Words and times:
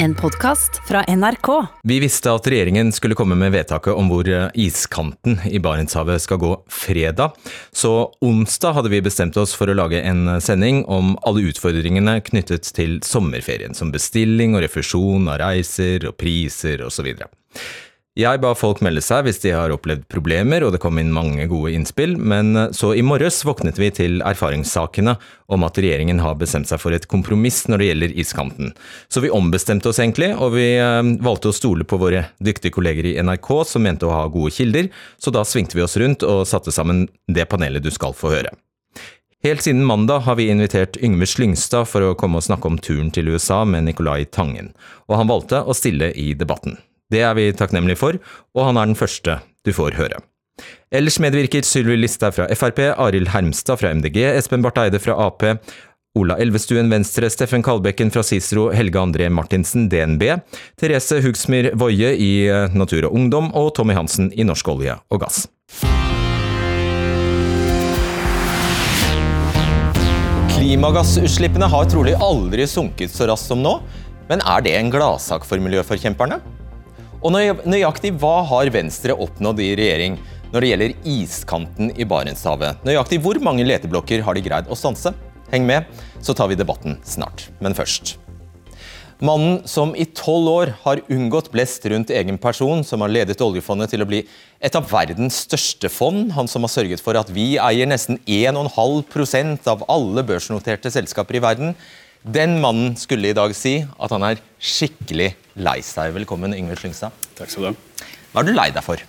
En 0.00 0.14
podkast 0.14 0.88
fra 0.88 1.04
NRK. 1.16 1.66
Vi 1.82 1.96
visste 1.98 2.30
at 2.30 2.46
regjeringen 2.46 2.92
skulle 2.94 3.16
komme 3.18 3.34
med 3.34 3.50
vedtaket 3.50 3.96
om 3.98 4.06
hvor 4.12 4.28
eh, 4.30 4.44
iskanten 4.54 5.40
i 5.50 5.58
Barentshavet 5.58 6.22
skal 6.22 6.38
gå 6.38 6.52
fredag, 6.70 7.34
så 7.74 8.12
onsdag 8.22 8.76
hadde 8.76 8.92
vi 8.92 9.00
bestemt 9.02 9.36
oss 9.42 9.56
for 9.58 9.66
å 9.66 9.74
lage 9.74 9.98
en 9.98 10.36
sending 10.38 10.84
om 10.86 11.16
alle 11.26 11.48
utfordringene 11.50 12.20
knyttet 12.30 12.70
til 12.78 13.00
sommerferien, 13.02 13.74
som 13.74 13.90
bestilling 13.90 14.54
og 14.54 14.62
refusjon 14.68 15.26
av 15.32 15.40
reiser 15.42 16.06
og 16.06 16.14
priser 16.22 16.86
osv. 16.86 17.10
Jeg 18.18 18.40
ba 18.42 18.50
folk 18.58 18.80
melde 18.82 18.98
seg 19.04 19.28
hvis 19.28 19.36
de 19.44 19.52
har 19.54 19.70
opplevd 19.70 20.08
problemer, 20.10 20.64
og 20.66 20.72
det 20.74 20.80
kom 20.82 20.96
inn 20.98 21.12
mange 21.14 21.44
gode 21.46 21.70
innspill, 21.76 22.16
men 22.18 22.50
eh, 22.58 22.72
så 22.74 22.90
i 22.98 23.04
morges 23.06 23.44
våknet 23.46 23.78
vi 23.78 23.92
til 23.94 24.18
erfaringssakene 24.26 25.14
om 25.54 25.66
at 25.66 25.78
regjeringen 25.78 26.18
har 26.24 26.34
bestemt 26.40 26.66
seg 26.66 26.82
for 26.82 26.96
et 26.96 27.06
kompromiss 27.06 27.60
når 27.70 27.78
det 27.78 27.88
gjelder 27.92 28.16
iskanten. 28.18 28.72
Så 29.06 29.22
vi 29.22 29.30
ombestemte 29.30 29.92
oss 29.92 30.02
egentlig, 30.02 30.32
og 30.34 30.56
vi 30.56 30.66
eh, 30.80 31.12
valgte 31.22 31.52
å 31.52 31.54
stole 31.54 31.86
på 31.86 32.00
våre 32.02 32.24
dyktige 32.42 32.74
kolleger 32.74 33.06
i 33.06 33.14
NRK 33.22 33.52
som 33.70 33.86
mente 33.86 34.10
å 34.10 34.16
ha 34.16 34.26
gode 34.26 34.50
kilder, 34.56 34.90
så 35.22 35.30
da 35.30 35.46
svingte 35.46 35.78
vi 35.78 35.86
oss 35.86 35.94
rundt 36.02 36.26
og 36.26 36.42
satte 36.50 36.74
sammen 36.74 37.06
det 37.30 37.46
panelet 37.46 37.86
du 37.86 37.92
skal 37.94 38.18
få 38.18 38.34
høre. 38.34 38.50
Helt 39.46 39.62
siden 39.62 39.86
mandag 39.86 40.26
har 40.26 40.40
vi 40.42 40.48
invitert 40.50 40.98
Yngve 40.98 41.30
Slyngstad 41.30 41.86
for 41.86 42.02
å 42.02 42.18
komme 42.18 42.42
og 42.42 42.48
snakke 42.50 42.66
om 42.66 42.82
turen 42.82 43.14
til 43.14 43.30
USA 43.30 43.62
med 43.62 43.86
Nicolai 43.86 44.24
Tangen, 44.26 44.74
og 45.06 45.20
han 45.22 45.30
valgte 45.30 45.62
å 45.62 45.78
stille 45.78 46.10
i 46.18 46.32
debatten. 46.34 46.80
Det 47.08 47.22
er 47.24 47.36
vi 47.38 47.50
takknemlige 47.56 47.96
for, 47.96 48.18
og 48.54 48.66
han 48.68 48.76
er 48.76 48.90
den 48.90 48.98
første 48.98 49.40
du 49.64 49.72
får 49.72 49.96
høre. 49.96 50.20
Ellers 50.92 51.18
medvirker 51.22 51.64
Sylvi 51.64 51.96
Listhaug 51.96 52.34
fra 52.36 52.48
Frp, 52.52 52.80
Arild 52.98 53.30
Hermstad 53.32 53.80
fra 53.80 53.92
MDG, 53.94 54.18
Espen 54.34 54.64
Barth 54.64 54.82
Eide 54.82 55.00
fra 55.00 55.14
Ap, 55.26 55.44
Ola 56.18 56.36
Elvestuen 56.40 56.90
Venstre, 56.90 57.30
Steffen 57.30 57.62
Kalbekken 57.64 58.10
fra 58.12 58.24
Cicero, 58.26 58.68
Helge 58.74 59.00
André 59.00 59.28
Martinsen 59.30 59.86
DNB, 59.92 60.24
Therese 60.80 61.20
Hugsmyr 61.24 61.70
Woie 61.78 62.10
i 62.16 62.30
eh, 62.48 62.74
Natur 62.74 63.06
og 63.08 63.14
Ungdom 63.16 63.52
og 63.56 63.70
Tommy 63.76 63.96
Hansen 63.96 64.32
i 64.34 64.44
Norsk 64.48 64.72
olje 64.72 64.98
og 65.12 65.22
gass. 65.22 65.46
Klimagassutslippene 70.58 71.68
har 71.70 71.88
trolig 71.88 72.18
aldri 72.20 72.66
sunket 72.68 73.14
så 73.14 73.30
raskt 73.30 73.52
som 73.52 73.62
nå, 73.64 73.78
men 74.28 74.42
er 74.44 74.64
det 74.66 74.74
en 74.76 74.90
gladsak 74.92 75.46
for 75.48 75.62
miljøforkjemperne? 75.62 76.42
Og 77.18 77.34
nøyaktig 77.34 78.12
hva 78.20 78.44
har 78.46 78.68
Venstre 78.70 79.16
oppnådd 79.18 79.58
i 79.64 79.72
regjering 79.78 80.20
når 80.52 80.62
det 80.62 80.68
gjelder 80.70 80.94
iskanten 81.10 81.90
i 81.98 82.06
Barentshavet? 82.06 82.84
Nøyaktig 82.86 83.18
hvor 83.24 83.40
mange 83.42 83.66
leteblokker 83.66 84.22
har 84.22 84.38
de 84.38 84.44
greid 84.44 84.70
å 84.70 84.78
stanse? 84.78 85.10
Heng 85.50 85.66
med, 85.66 85.88
så 86.22 86.36
tar 86.36 86.50
vi 86.50 86.58
debatten 86.60 86.98
snart. 87.02 87.48
Men 87.58 87.74
først. 87.74 88.14
Mannen 89.18 89.64
som 89.66 89.96
i 89.98 90.06
tolv 90.14 90.46
år 90.52 90.70
har 90.84 91.02
unngått 91.10 91.50
blest 91.50 91.82
rundt 91.90 92.12
egen 92.14 92.38
person, 92.38 92.84
som 92.86 93.02
har 93.02 93.10
ledet 93.10 93.42
oljefondet 93.42 93.90
til 93.90 94.04
å 94.04 94.06
bli 94.06 94.20
et 94.62 94.78
av 94.78 94.86
verdens 94.86 95.40
største 95.48 95.90
fond, 95.90 96.30
han 96.36 96.46
som 96.46 96.62
har 96.62 96.70
sørget 96.70 97.02
for 97.02 97.18
at 97.18 97.32
vi 97.34 97.56
eier 97.58 97.90
nesten 97.90 98.20
1,5% 98.30 99.66
av 99.74 99.82
alle 99.90 100.22
børsnoterte 100.22 100.94
selskaper 100.94 101.40
i 101.40 101.42
verden, 101.42 101.74
den 102.28 102.58
mannen 102.60 102.96
skulle 103.00 103.30
i 103.30 103.36
dag 103.36 103.54
si 103.56 103.78
at 103.84 104.12
han 104.12 104.24
er 104.26 104.40
skikkelig 104.60 105.30
lei 105.64 105.78
seg. 105.84 106.12
Velkommen, 106.16 106.52
Yngve 106.56 106.76
Slyngstad. 106.76 107.14
Takk 107.38 107.52
skal 107.52 107.64
du 107.64 107.68
ha. 107.70 108.10
Hva 108.32 108.42
er 108.42 108.48
du 108.48 108.52
lei 108.56 108.68
deg 108.74 108.84
for? 108.84 109.00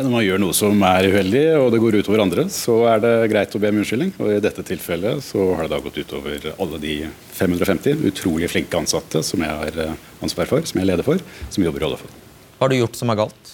Når 0.00 0.12
man 0.12 0.22
gjør 0.22 0.38
noe 0.38 0.54
som 0.54 0.84
er 0.86 1.08
uheldig 1.10 1.42
og 1.58 1.72
det 1.74 1.80
går 1.82 1.96
utover 1.98 2.22
andre, 2.22 2.44
så 2.54 2.76
er 2.92 3.00
det 3.02 3.14
greit 3.32 3.56
å 3.56 3.60
be 3.60 3.72
om 3.72 3.80
unnskyldning. 3.82 4.12
Og 4.22 4.30
I 4.36 4.42
dette 4.44 4.62
tilfellet 4.64 5.24
så 5.26 5.48
har 5.58 5.66
det 5.66 5.72
da 5.74 5.80
gått 5.82 5.98
utover 5.98 6.46
alle 6.54 6.78
de 6.80 6.94
550 7.36 8.06
utrolig 8.12 8.52
flinke 8.52 8.78
ansatte 8.78 9.24
som 9.26 9.42
jeg 9.44 9.50
har 9.50 9.80
eh, 9.82 9.98
ansvar 10.22 10.48
for, 10.48 10.62
som 10.64 10.78
jeg 10.78 10.86
er 10.86 10.92
leder 10.92 11.08
for, 11.08 11.20
som 11.50 11.66
jobber 11.66 11.82
i 11.82 11.88
Oljefondet. 11.90 12.30
Hva 12.54 12.68
har 12.68 12.72
du 12.72 12.78
gjort 12.78 13.02
som 13.02 13.10
er 13.10 13.18
galt? 13.24 13.52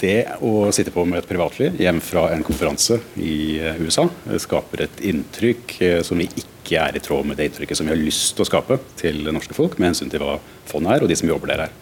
Det 0.00 0.24
å 0.40 0.70
sitte 0.72 0.92
på 0.94 1.02
med 1.04 1.20
et 1.20 1.28
privatfly 1.28 1.74
hjem 1.76 1.98
fra 2.00 2.30
en 2.32 2.44
konferanse 2.46 2.96
i 3.20 3.58
eh, 3.60 3.80
USA 3.84 4.06
skaper 4.40 4.86
et 4.86 5.02
inntrykk 5.10 5.74
eh, 5.84 5.98
som 6.06 6.16
vi 6.20 6.28
ikke 6.30 6.80
er 6.80 6.96
i 6.96 7.02
tråd 7.04 7.28
med 7.28 7.36
det 7.36 7.50
inntrykket 7.50 7.76
som 7.76 7.88
vi 7.88 7.92
har 7.92 8.00
lyst 8.00 8.32
til 8.32 8.46
å 8.46 8.48
skape 8.48 8.78
til 9.00 9.28
norske 9.28 9.56
folk 9.56 9.76
med 9.76 9.90
hensyn 9.90 10.12
til 10.12 10.24
hva 10.24 10.38
fondet 10.70 10.94
er 10.94 11.04
og 11.04 11.12
de 11.12 11.18
som 11.20 11.28
jobber 11.28 11.52
der 11.52 11.66
er. 11.66 11.76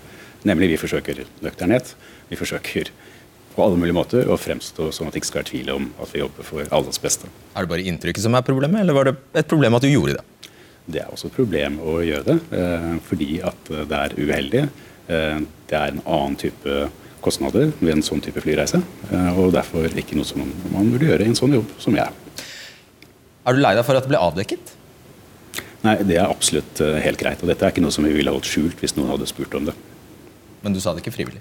Nemlig 0.49 0.73
vi 0.73 0.81
forsøker 0.83 1.23
nøkternhet. 1.47 1.95
Vi 2.31 2.41
forsøker 2.41 2.91
på 3.55 3.63
alle 3.63 3.79
mulige 3.79 3.99
måter 4.01 4.27
å 4.31 4.39
fremstå 4.39 4.91
sånn 4.95 5.11
at 5.11 5.15
det 5.15 5.23
ikke 5.23 5.31
skal 5.31 5.45
være 5.45 5.51
tvil 5.53 5.73
om 5.77 5.89
at 6.03 6.11
vi 6.15 6.23
jobber 6.25 6.47
for 6.47 6.75
alles 6.75 6.99
beste. 7.03 7.31
Er 7.55 7.67
det 7.67 7.75
bare 7.77 7.87
inntrykket 7.91 8.27
som 8.27 8.35
er 8.39 8.47
problemet, 8.47 8.83
eller 8.83 8.99
var 8.99 9.13
det 9.13 9.19
et 9.39 9.51
problem 9.51 9.79
at 9.79 9.87
du 9.87 9.93
gjorde 9.93 10.19
det? 10.19 10.53
Det 10.89 11.05
er 11.05 11.11
også 11.13 11.31
et 11.31 11.39
problem 11.39 11.79
å 11.85 12.01
gjøre 12.03 12.33
det, 12.33 12.39
eh, 12.59 12.95
fordi 13.07 13.35
at 13.47 13.77
det 13.91 13.99
er 13.99 14.15
uheldig. 14.19 14.71
Eh, 15.07 15.43
det 15.71 15.77
er 15.79 15.93
en 15.93 16.03
annen 16.07 16.39
type 16.41 16.87
kostnader 17.29 17.71
ved 17.79 17.93
en 17.95 18.05
sånn 18.05 18.25
type 18.25 18.43
flyreise, 18.43 18.81
eh, 19.13 19.39
og 19.39 19.53
derfor 19.55 19.87
ikke 19.93 20.19
noe 20.19 20.29
som 20.29 20.43
man 20.73 20.91
burde 20.91 21.11
gjøre 21.13 21.29
i 21.29 21.33
en 21.33 21.39
sånn 21.39 21.55
jobb 21.59 21.77
som 21.79 21.97
jeg. 21.99 22.45
Er 23.49 23.57
du 23.57 23.63
lei 23.63 23.77
deg 23.77 23.87
for 23.87 24.01
at 24.01 24.09
det 24.09 24.13
ble 24.13 24.21
avdekket? 24.21 24.75
Nei, 25.85 25.95
det 26.03 26.19
er 26.19 26.27
absolutt 26.27 26.81
helt 27.05 27.21
greit. 27.21 27.41
Og 27.41 27.49
dette 27.49 27.65
er 27.65 27.71
ikke 27.71 27.85
noe 27.85 27.95
som 27.95 28.05
vi 28.05 28.11
ville 28.17 28.33
holdt 28.35 28.49
skjult 28.51 28.81
hvis 28.83 28.97
noen 28.97 29.13
hadde 29.13 29.29
spurt 29.31 29.55
om 29.55 29.69
det. 29.69 29.77
Men 30.65 30.75
du 30.75 30.81
sa 30.83 30.93
det 30.93 31.05
ikke 31.05 31.15
frivillig? 31.15 31.41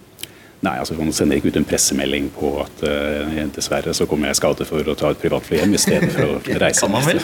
Nei, 0.65 0.73
altså 0.81 0.95
Man 0.97 1.13
sender 1.13 1.37
ikke 1.37 1.51
ut 1.53 1.59
en 1.59 1.67
pressemelding 1.67 2.31
på 2.33 2.51
at 2.63 2.83
uh, 2.85 3.37
dessverre 3.53 3.93
så 3.93 4.07
kommer 4.09 4.31
jeg 4.31 4.39
skade 4.39 4.65
for 4.65 4.89
å 4.89 4.95
ta 4.97 5.11
et 5.13 5.21
privatfly 5.21 5.61
hjem 5.61 5.75
istedenfor 5.77 6.31
å 6.31 6.39
reise. 6.63 6.81
kan 6.81 6.93
man 6.93 7.05
vel? 7.05 7.21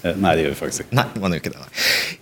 Uh, 0.00 0.14
nei, 0.16 0.34
det 0.36 0.46
gjør 0.46 0.54
vi 0.54 0.60
faktisk 0.60 0.86
ikke. 0.86 0.96
Nei, 1.00 1.06
man 1.22 1.34
gjør 1.34 1.42
ikke 1.42 1.52
det. 1.56 1.66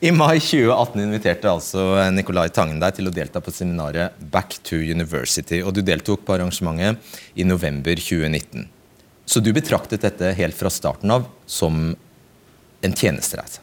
I 0.08 0.12
mai 0.14 0.38
2018 0.38 1.04
inviterte 1.04 1.52
altså 1.52 1.86
Nicolai 2.14 2.48
Tangen 2.54 2.82
deg 2.82 2.98
til 2.98 3.10
å 3.10 3.14
delta 3.14 3.42
på 3.44 3.54
seminaret 3.54 4.18
Back 4.32 4.58
to 4.66 4.80
University, 4.80 5.62
og 5.62 5.76
du 5.76 5.84
deltok 5.86 6.26
på 6.26 6.36
arrangementet 6.36 7.38
i 7.38 7.46
november 7.46 7.98
2019. 8.00 8.68
Så 9.28 9.42
du 9.44 9.52
betraktet 9.52 10.04
dette 10.06 10.32
helt 10.38 10.56
fra 10.56 10.70
starten 10.72 11.12
av 11.12 11.26
som 11.46 11.90
en 12.80 12.94
tjenestereise? 12.94 13.60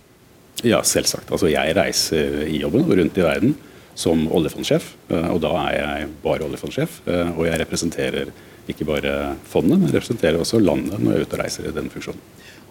Ja, 0.63 0.81
selvsagt. 0.85 1.31
Altså 1.33 1.49
Jeg 1.51 1.75
reiser 1.75 2.43
i 2.47 2.59
jobben 2.61 2.85
rundt 2.87 3.17
i 3.17 3.25
verden 3.25 3.55
som 3.95 4.25
oljefondsjef. 4.35 4.91
Eh, 5.09 5.29
og 5.33 5.41
da 5.43 5.53
er 5.65 5.77
jeg 5.79 6.09
bare 6.23 6.45
oljefondsjef. 6.47 6.99
Eh, 7.07 7.31
og 7.35 7.45
jeg 7.47 7.59
representerer 7.63 8.31
ikke 8.71 8.87
bare 8.87 9.35
fondet, 9.49 9.77
men 9.77 9.89
jeg 9.89 9.99
representerer 9.99 10.41
også 10.41 10.61
landet 10.61 10.99
når 10.99 11.11
jeg 11.11 11.21
er 11.21 11.27
ute 11.27 11.37
og 11.37 11.43
reiser 11.43 11.69
i 11.69 11.75
den 11.75 11.91
funksjonen. 11.93 12.21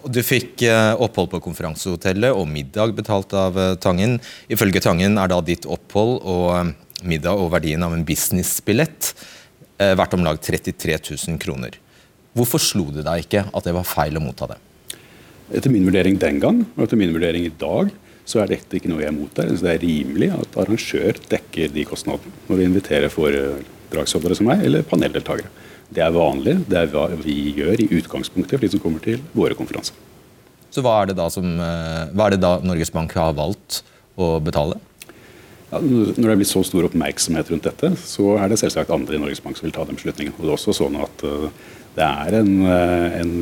Du 0.05 0.21
fikk 0.21 0.61
eh, 0.67 0.91
opphold 1.01 1.31
på 1.31 1.41
konferansehotellet 1.47 2.35
og 2.35 2.45
middag 2.49 2.93
betalt 2.97 3.33
av 3.37 3.57
Tangen. 3.81 4.19
Ifølge 4.51 4.83
Tangen 4.85 5.17
er 5.17 5.31
da 5.31 5.39
ditt 5.41 5.65
opphold 5.65 6.19
og 6.21 7.05
middag 7.05 7.41
og 7.41 7.49
verdien 7.53 7.83
av 7.85 7.95
en 7.95 8.05
businessbillett 8.05 9.13
verdt 9.75 10.13
om 10.15 10.23
lag 10.23 10.37
33 10.39 10.95
000 10.95 11.39
kroner. 11.41 11.73
Hvorfor 12.35 12.61
slo 12.63 12.85
det 12.95 13.03
deg 13.07 13.25
ikke 13.25 13.43
at 13.47 13.67
det 13.67 13.73
var 13.75 13.87
feil 13.87 14.15
å 14.15 14.23
motta 14.23 14.47
det? 14.53 14.57
Etter 15.55 15.71
min 15.71 15.85
vurdering 15.85 16.17
den 16.19 16.39
gang, 16.41 16.63
og 16.75 16.85
etter 16.85 16.99
min 16.99 17.13
vurdering 17.13 17.45
i 17.47 17.53
dag, 17.59 17.91
så 18.25 18.41
er 18.41 18.49
dette 18.49 18.79
ikke 18.79 18.89
noe 18.89 19.03
jeg 19.03 19.11
er 19.11 19.13
imot. 19.13 19.37
Det 19.37 19.69
er 19.69 19.83
rimelig 19.83 20.31
at 20.33 20.57
arrangør 20.63 21.19
dekker 21.29 21.71
de 21.75 21.85
kostnadene 21.87 22.33
når 22.49 22.59
vi 22.59 22.67
inviterer 22.71 23.13
foredragsholdere 23.13 24.37
som 24.39 24.49
meg, 24.49 24.65
eller 24.65 24.87
paneldeltakere. 24.89 25.51
Det 25.93 26.01
er 26.01 26.15
vanlig. 26.15 26.57
Det 26.69 26.79
er 26.79 26.91
hva 26.93 27.05
vi 27.21 27.53
gjør 27.57 27.83
i 27.83 27.89
utgangspunktet 27.99 28.57
for 28.57 28.65
de 28.65 28.71
som 28.73 28.81
kommer 28.83 29.03
til 29.03 29.21
våre 29.35 29.57
konferanser. 29.57 29.97
Så 30.73 30.83
hva 30.83 30.97
er 31.01 31.11
det 31.11 31.19
da, 31.19 31.29
som, 31.31 31.45
eh, 31.45 32.09
hva 32.11 32.27
er 32.27 32.35
det 32.35 32.41
da 32.43 32.57
Norges 32.65 32.91
Bank 32.91 33.13
har 33.15 33.35
valgt 33.37 33.83
å 34.17 34.35
betale? 34.43 34.79
Ja, 35.71 35.79
når 35.79 36.13
det 36.15 36.33
er 36.33 36.41
blitt 36.41 36.51
så 36.51 36.63
stor 36.67 36.85
oppmerksomhet 36.87 37.49
rundt 37.51 37.65
dette, 37.67 37.93
så 37.99 38.35
er 38.39 38.51
det 38.51 38.59
selvsagt 38.61 38.91
andre 38.93 39.15
i 39.15 39.21
Norges 39.21 39.41
Bank 39.43 39.57
som 39.57 39.65
vil 39.67 39.73
ta 39.75 39.85
den 39.87 39.97
beslutningen. 39.97 40.35
Og 40.37 40.43
det 40.43 40.51
er 40.51 40.57
også 40.57 40.75
sånn 40.77 40.97
at 41.01 41.23
uh, 41.25 41.47
det 41.95 42.05
er 42.05 42.37
en, 42.41 42.51
uh, 42.67 43.17
en 43.19 43.33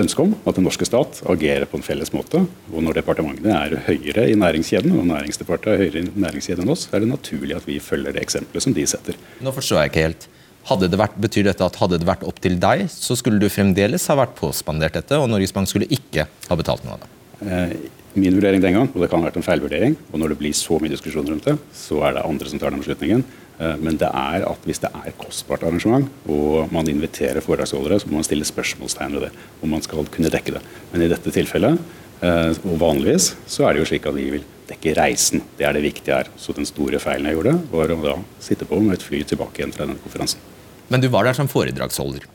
ønske 0.00 0.24
om 0.24 0.34
at 0.44 0.58
den 0.58 0.66
norske 0.66 0.88
stat 0.88 1.20
agerer 1.30 1.68
på 1.70 1.78
en 1.78 1.86
felles 1.86 2.12
måte. 2.12 2.42
Og 2.72 2.84
når 2.84 2.98
departementene 3.00 3.56
er 3.56 3.76
høyere 3.86 4.26
i 4.30 4.36
næringskjeden, 4.38 4.96
og 4.98 5.06
Næringsdepartementet 5.08 5.72
er 5.72 5.84
høyere 5.84 6.02
i 6.02 6.24
næringskjeden 6.26 6.66
enn 6.66 6.74
oss, 6.74 6.88
er 6.92 7.04
det 7.04 7.12
naturlig 7.12 7.56
at 7.56 7.68
vi 7.68 7.78
følger 7.80 8.16
det 8.16 8.24
eksempelet 8.26 8.66
som 8.66 8.76
de 8.76 8.88
setter. 8.88 9.20
Nå 9.44 9.54
forstår 9.56 9.84
jeg 9.84 9.92
ikke 9.92 10.06
helt. 10.08 10.28
Hadde 10.66 10.88
det 10.90 10.98
vært, 10.98 11.18
betyr 11.22 11.46
dette 11.46 11.62
at 11.62 11.76
hadde 11.78 12.00
det 12.02 12.08
vært 12.08 12.24
opp 12.26 12.40
til 12.42 12.56
deg, 12.62 12.88
så 12.90 13.14
skulle 13.18 13.38
du 13.38 13.46
fremdeles 13.52 14.08
ha 14.10 14.16
vært 14.18 14.34
påspandert 14.38 14.96
dette, 14.98 15.18
og 15.20 15.28
Norges 15.30 15.54
Bank 15.54 15.70
skulle 15.70 15.86
ikke 15.94 16.26
ha 16.26 16.58
betalt 16.58 16.82
noe 16.86 16.96
av 16.96 17.04
det? 17.04 17.10
Eh, 17.46 17.74
min 18.16 18.34
vurdering 18.34 18.62
den 18.64 18.74
gang, 18.74 18.88
og 18.90 19.02
det 19.02 19.10
kan 19.12 19.20
ha 19.20 19.28
vært 19.28 19.38
en 19.38 19.46
feilvurdering, 19.46 19.94
og 20.10 20.18
når 20.18 20.32
det 20.32 20.38
blir 20.40 20.56
så 20.56 20.80
mye 20.82 20.90
diskusjon 20.90 21.28
rundt 21.28 21.46
det, 21.46 21.54
så 21.76 22.00
er 22.08 22.16
det 22.16 22.24
andre 22.26 22.50
som 22.50 22.62
tar 22.62 22.74
den 22.74 22.82
beslutningen. 22.82 23.22
Eh, 23.60 23.76
men 23.78 24.00
det 24.00 24.08
er 24.08 24.46
at 24.48 24.66
hvis 24.66 24.82
det 24.82 24.90
er 24.90 25.14
kostbart 25.20 25.62
arrangement, 25.68 26.08
og 26.26 26.72
man 26.74 26.90
inviterer 26.90 27.44
foredragsholdere, 27.44 28.00
så 28.00 28.10
må 28.10 28.18
man 28.18 28.26
stille 28.26 28.48
spørsmålstegn 28.48 29.16
ved 29.18 29.28
det. 29.28 29.32
Om 29.62 29.72
man 29.76 29.84
skal 29.84 30.10
kunne 30.12 30.32
dekke 30.32 30.56
det. 30.56 30.64
Men 30.90 31.06
i 31.06 31.10
dette 31.12 31.34
tilfellet, 31.34 31.78
eh, 32.24 32.50
og 32.64 32.82
vanligvis, 32.82 33.34
så 33.46 33.68
er 33.68 33.76
det 33.76 33.84
jo 33.84 33.90
slik 33.92 34.10
at 34.10 34.18
vi 34.18 34.28
vil 34.34 34.50
dekke 34.66 34.96
reisen. 34.98 35.46
Det 35.58 35.68
er 35.68 35.76
det 35.76 35.86
viktige 35.86 36.18
her. 36.18 36.34
Så 36.40 36.56
den 36.56 36.66
store 36.66 36.98
feilen 36.98 37.30
jeg 37.30 37.38
gjorde, 37.38 37.56
var 37.70 37.94
å 37.94 38.02
da 38.02 38.18
sitte 38.42 38.66
på 38.66 38.80
med 38.82 38.98
et 38.98 39.06
fly 39.06 39.22
tilbake 39.22 39.62
igjen 39.62 39.76
fra 39.76 39.86
denne 39.86 40.02
konferansen. 40.02 40.55
Men 40.88 41.02
du 41.02 41.08
var 41.12 41.26
der 41.26 41.36
som 41.36 41.50
foredragsholder? 41.50 42.26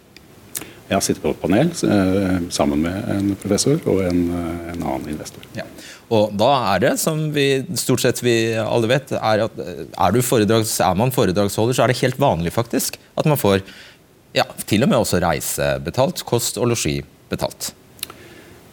Jeg 0.92 0.98
har 0.98 1.03
sittet 1.06 1.24
på 1.24 1.31
et 1.31 1.39
panel 1.39 1.69
eh, 1.71 2.48
sammen 2.51 2.81
med 2.83 3.12
en 3.13 3.30
professor 3.39 3.77
og 3.88 4.01
en, 4.03 4.25
eh, 4.36 4.71
en 4.74 4.81
annen 4.81 5.07
investor. 5.13 5.45
Ja. 5.56 5.63
Og 6.12 6.33
da 6.36 6.50
er 6.74 6.81
det, 6.83 6.92
som 7.00 7.30
vi 7.31 7.45
stort 7.80 8.03
sett 8.03 8.19
vi 8.19 8.36
alle 8.59 8.89
vet, 8.92 9.13
er 9.15 9.45
at 9.45 9.62
er, 9.62 10.19
foredrags, 10.27 10.74
er 10.83 10.98
man 11.00 11.15
foredragsholder, 11.15 11.77
så 11.77 11.86
er 11.86 11.94
det 11.94 12.01
helt 12.01 12.19
vanlig 12.19 12.51
faktisk 12.51 13.00
at 13.15 13.30
man 13.30 13.39
får 13.39 13.63
ja, 14.36 14.44
til 14.68 14.83
og 14.83 14.92
med 14.92 15.00
også 15.00 15.21
reise 15.24 15.77
betalt, 15.86 16.25
kost 16.27 16.59
og 16.59 16.68
losji 16.74 16.97
betalt. 17.31 17.71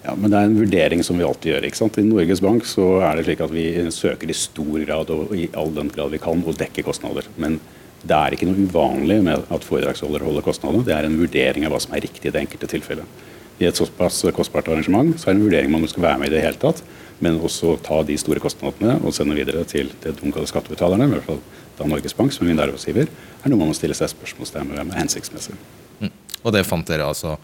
Ja, 0.03 0.15
men 0.17 0.33
Det 0.33 0.39
er 0.41 0.49
en 0.49 0.59
vurdering 0.59 1.03
som 1.05 1.19
vi 1.19 1.27
alltid 1.27 1.53
gjør. 1.53 1.65
ikke 1.69 1.83
sant? 1.85 1.99
I 1.99 2.07
Norges 2.07 2.43
Bank 2.43 2.67
så 2.67 2.87
er 3.05 3.19
det 3.19 3.29
slik 3.29 3.43
at 3.45 3.55
vi 3.55 3.67
søker 3.95 4.31
i 4.31 4.35
stor 4.35 4.79
grad 4.87 5.11
og 5.15 5.35
i 5.37 5.51
all 5.55 5.71
den 5.75 5.91
grad 5.95 6.15
vi 6.15 6.23
kan 6.23 6.43
å 6.43 6.55
dekke 6.55 6.87
kostnader. 6.87 7.29
Men 7.37 7.61
det 8.09 8.17
er 8.17 8.35
ikke 8.35 8.49
noe 8.49 8.67
uvanlig 8.69 9.19
med 9.27 9.51
at 9.53 9.67
foredragsholder 9.67 10.25
holder 10.27 10.45
kostnadene. 10.47 10.87
Det 10.87 10.95
er 10.97 11.09
en 11.09 11.19
vurdering 11.21 11.67
av 11.67 11.75
hva 11.75 11.81
som 11.83 11.95
er 11.97 12.05
riktig 12.07 12.31
i 12.31 12.33
det 12.35 12.45
enkelte 12.45 12.71
tilfellet. 12.71 13.19
I 13.59 13.67
et 13.67 13.79
såpass 13.79 14.21
kostbart 14.37 14.69
arrangement 14.71 15.17
så 15.19 15.29
er 15.29 15.35
det 15.35 15.41
en 15.41 15.47
vurdering 15.49 15.73
om 15.73 15.83
man 15.83 15.91
skal 15.91 16.05
være 16.05 16.21
med 16.23 16.31
i 16.31 16.37
det 16.37 16.45
hele 16.45 16.61
tatt, 16.63 16.83
men 17.25 17.41
også 17.43 17.75
ta 17.83 18.01
de 18.07 18.15
store 18.21 18.43
kostnadene 18.43 19.01
og 19.03 19.15
sende 19.17 19.35
videre 19.35 19.65
til 19.67 19.91
det 20.05 20.15
de 20.21 20.31
kaller 20.31 20.51
skattebetalerne, 20.51 21.09
i 21.09 21.17
hvert 21.17 21.27
fall 21.27 21.41
da 21.79 21.89
Norges 21.91 22.15
Bank 22.19 22.35
som 22.35 22.47
er 22.47 22.53
min 22.53 22.63
arbeidsgiver, 22.63 23.11
er 23.11 23.51
noe 23.51 23.59
man 23.59 23.73
må 23.73 23.77
stille 23.77 23.97
seg 23.99 24.13
spørsmålstegn 24.13 24.71
ved 24.71 24.87
med 24.87 24.99
hensiktsmessig. 24.99 25.57
Mm. 25.99 26.13
Og 26.45 26.55
det 26.55 26.67
fant 26.67 26.87
dere 26.87 27.11
altså 27.11 27.35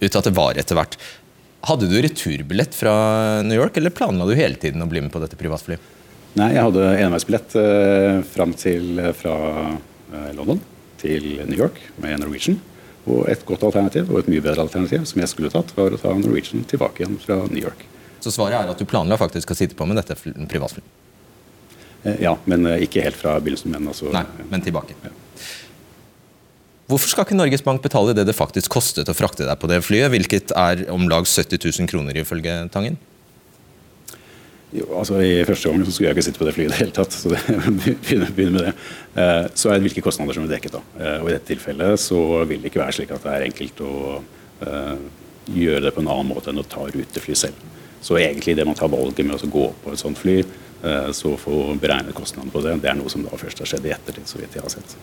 ut 0.00 0.20
at 0.20 0.28
det 0.28 0.36
var 0.36 0.60
etter 0.60 0.76
hvert. 0.76 0.96
Hadde 1.68 1.88
du 1.88 1.96
returbillett 2.00 2.76
fra 2.76 2.92
New 3.44 3.56
York, 3.56 3.76
eller 3.76 3.92
planla 3.92 4.28
du 4.28 4.36
hele 4.36 4.60
tiden 4.60 4.84
å 4.84 4.88
bli 4.88 5.02
med 5.04 5.12
på 5.12 5.20
dette 5.20 5.36
privatflyet? 5.40 5.80
Nei, 6.38 6.52
jeg 6.54 6.62
hadde 6.62 6.90
enveisbillett 7.02 7.54
eh, 7.58 8.20
fram 8.30 8.52
til 8.58 9.00
eh, 9.02 9.14
fra 9.16 9.34
eh, 9.72 10.28
London 10.36 10.60
til 11.00 11.24
New 11.42 11.58
York 11.58 11.80
med 12.02 12.20
Norwegian. 12.22 12.60
Og 13.10 13.24
et 13.32 13.42
godt 13.48 13.64
alternativ, 13.66 14.12
og 14.12 14.20
et 14.20 14.28
mye 14.30 14.44
bedre 14.44 14.62
alternativ, 14.62 15.06
som 15.08 15.22
jeg 15.22 15.32
skulle 15.32 15.50
tatt, 15.50 15.72
var 15.74 15.96
å 15.96 15.98
ta 15.98 16.12
Norwegian 16.14 16.62
tilbake 16.70 17.02
igjen 17.02 17.18
fra 17.22 17.40
New 17.48 17.62
York. 17.62 17.82
Så 18.22 18.30
svaret 18.34 18.60
er 18.60 18.70
at 18.70 18.78
du 18.78 18.86
planla 18.86 19.18
faktisk 19.18 19.50
å 19.50 19.56
sitte 19.56 19.74
på 19.74 19.88
med 19.88 19.98
dette 19.98 20.14
privatflyet? 20.50 20.98
Ja, 22.20 22.34
men 22.48 22.64
ikke 22.80 23.02
helt 23.04 23.18
fra 23.18 23.34
begynnelsen. 23.40 23.72
Men, 23.72 23.88
altså, 23.90 24.12
Nei, 24.12 24.22
men 24.52 24.62
tilbake. 24.64 24.94
Ja. 25.04 25.12
Hvorfor 26.90 27.12
skal 27.12 27.26
ikke 27.26 27.36
Norges 27.38 27.62
Bank 27.64 27.82
betale 27.84 28.14
det 28.16 28.24
det 28.28 28.36
faktisk 28.36 28.72
kostet 28.72 29.08
å 29.10 29.14
frakte 29.16 29.48
deg 29.48 29.58
på 29.60 29.68
det 29.70 29.80
flyet, 29.86 30.10
hvilket 30.12 30.54
er 30.58 30.86
om 30.92 31.08
lag 31.10 31.26
70 31.28 31.60
000 31.62 31.90
kroner 31.90 32.16
ifølge 32.18 32.54
Tangen? 32.74 32.96
Jo, 34.70 34.86
altså 35.00 35.18
I 35.18 35.42
første 35.46 35.70
gang 35.70 35.82
så 35.82 35.92
skulle 35.92 36.10
jeg 36.10 36.16
ikke 36.16 36.24
sitte 36.28 36.38
på 36.38 36.46
det 36.46 36.52
flyet 36.54 36.68
i 36.68 36.70
det 36.70 36.78
hele 36.78 36.94
tatt. 36.94 37.14
så 37.14 37.32
det, 37.32 37.40
begynner 38.06 38.54
med 38.54 38.60
det. 38.68 38.74
Eh, 39.18 39.46
så 39.58 39.70
er 39.70 39.78
det 39.78 39.88
hvilke 39.88 40.04
kostnader 40.06 40.36
som 40.36 40.46
er 40.46 40.52
dekket. 40.52 40.76
da. 40.76 40.82
Eh, 41.00 41.16
og 41.18 41.30
I 41.30 41.34
dette 41.34 41.50
tilfellet 41.50 42.02
så 42.02 42.20
vil 42.46 42.62
det 42.62 42.70
ikke 42.70 42.84
være 42.84 42.94
slik 43.00 43.10
at 43.16 43.26
det 43.26 43.34
er 43.34 43.46
enkelt 43.48 43.82
å 43.82 43.94
uh, 44.60 44.96
gjøre 45.50 45.82
det 45.88 45.94
på 45.96 46.04
en 46.04 46.10
annen 46.12 46.30
måte 46.30 46.52
enn 46.52 46.62
å 46.62 46.66
ta 46.70 46.86
rutefly 46.86 47.34
selv. 47.38 47.64
Så 48.00 48.20
egentlig 48.20 48.54
det 48.56 48.66
man 48.68 48.78
tar 48.78 48.92
valget 48.92 49.26
med 49.26 49.40
å 49.40 49.50
gå 49.50 49.64
på 49.82 49.92
et 49.92 50.00
sånt 50.00 50.18
fly, 50.18 50.40
så 50.80 51.12
så 51.12 51.34
få 51.36 51.74
beregnet 51.76 52.16
kostnadene 52.16 52.48
på 52.54 52.62
det, 52.64 52.78
det 52.80 52.88
er 52.88 52.94
noe 52.96 53.10
som 53.12 53.20
da 53.20 53.36
først 53.36 53.58
har 53.60 53.68
skjedd 53.68 53.84
i 53.84 53.90
ettertid, 53.92 54.24
så 54.24 54.38
vidt 54.40 54.54
jeg 54.56 54.64
har 54.64 54.72
sett. 54.72 54.94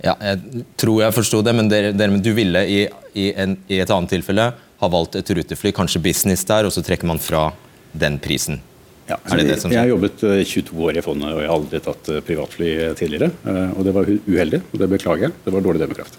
Ja, 0.00 0.14
jeg 0.16 0.62
tror 0.80 1.02
jeg 1.02 1.12
forsto 1.12 1.42
det, 1.44 1.52
men 1.58 1.68
dere, 1.68 1.92
du 1.92 2.30
ville 2.32 2.62
i, 2.64 2.78
i, 3.12 3.26
en, 3.36 3.58
i 3.68 3.82
et 3.84 3.92
annet 3.92 4.14
tilfelle 4.14 4.46
ha 4.56 4.90
valgt 4.90 5.18
et 5.20 5.34
rutefly, 5.36 5.74
kanskje 5.76 6.00
business 6.02 6.46
der, 6.48 6.64
og 6.64 6.72
så 6.72 6.80
trekker 6.80 7.10
man 7.10 7.20
fra 7.20 7.50
den 7.92 8.18
prisen? 8.22 8.60
Ja, 9.10 9.18
det 9.34 9.44
det 9.48 9.56
jeg 9.66 9.80
har 9.80 9.90
jobbet 9.90 10.20
22 10.22 10.60
eh, 10.62 10.82
år 10.86 10.98
i 10.98 11.02
fondet 11.04 11.32
og 11.34 11.40
jeg 11.42 11.50
har 11.50 11.56
aldri 11.56 11.80
tatt 11.82 12.10
eh, 12.12 12.20
privatfly 12.24 12.68
tidligere. 12.98 13.32
Eh, 13.44 13.72
og 13.74 13.84
Det 13.84 13.94
var 13.96 14.06
uheldig, 14.08 14.60
og 14.70 14.78
det 14.78 14.88
beklager 14.92 15.26
jeg. 15.26 15.34
Det 15.44 15.54
var 15.54 15.64
dårlig 15.64 15.82
dømmekraft. 15.82 16.18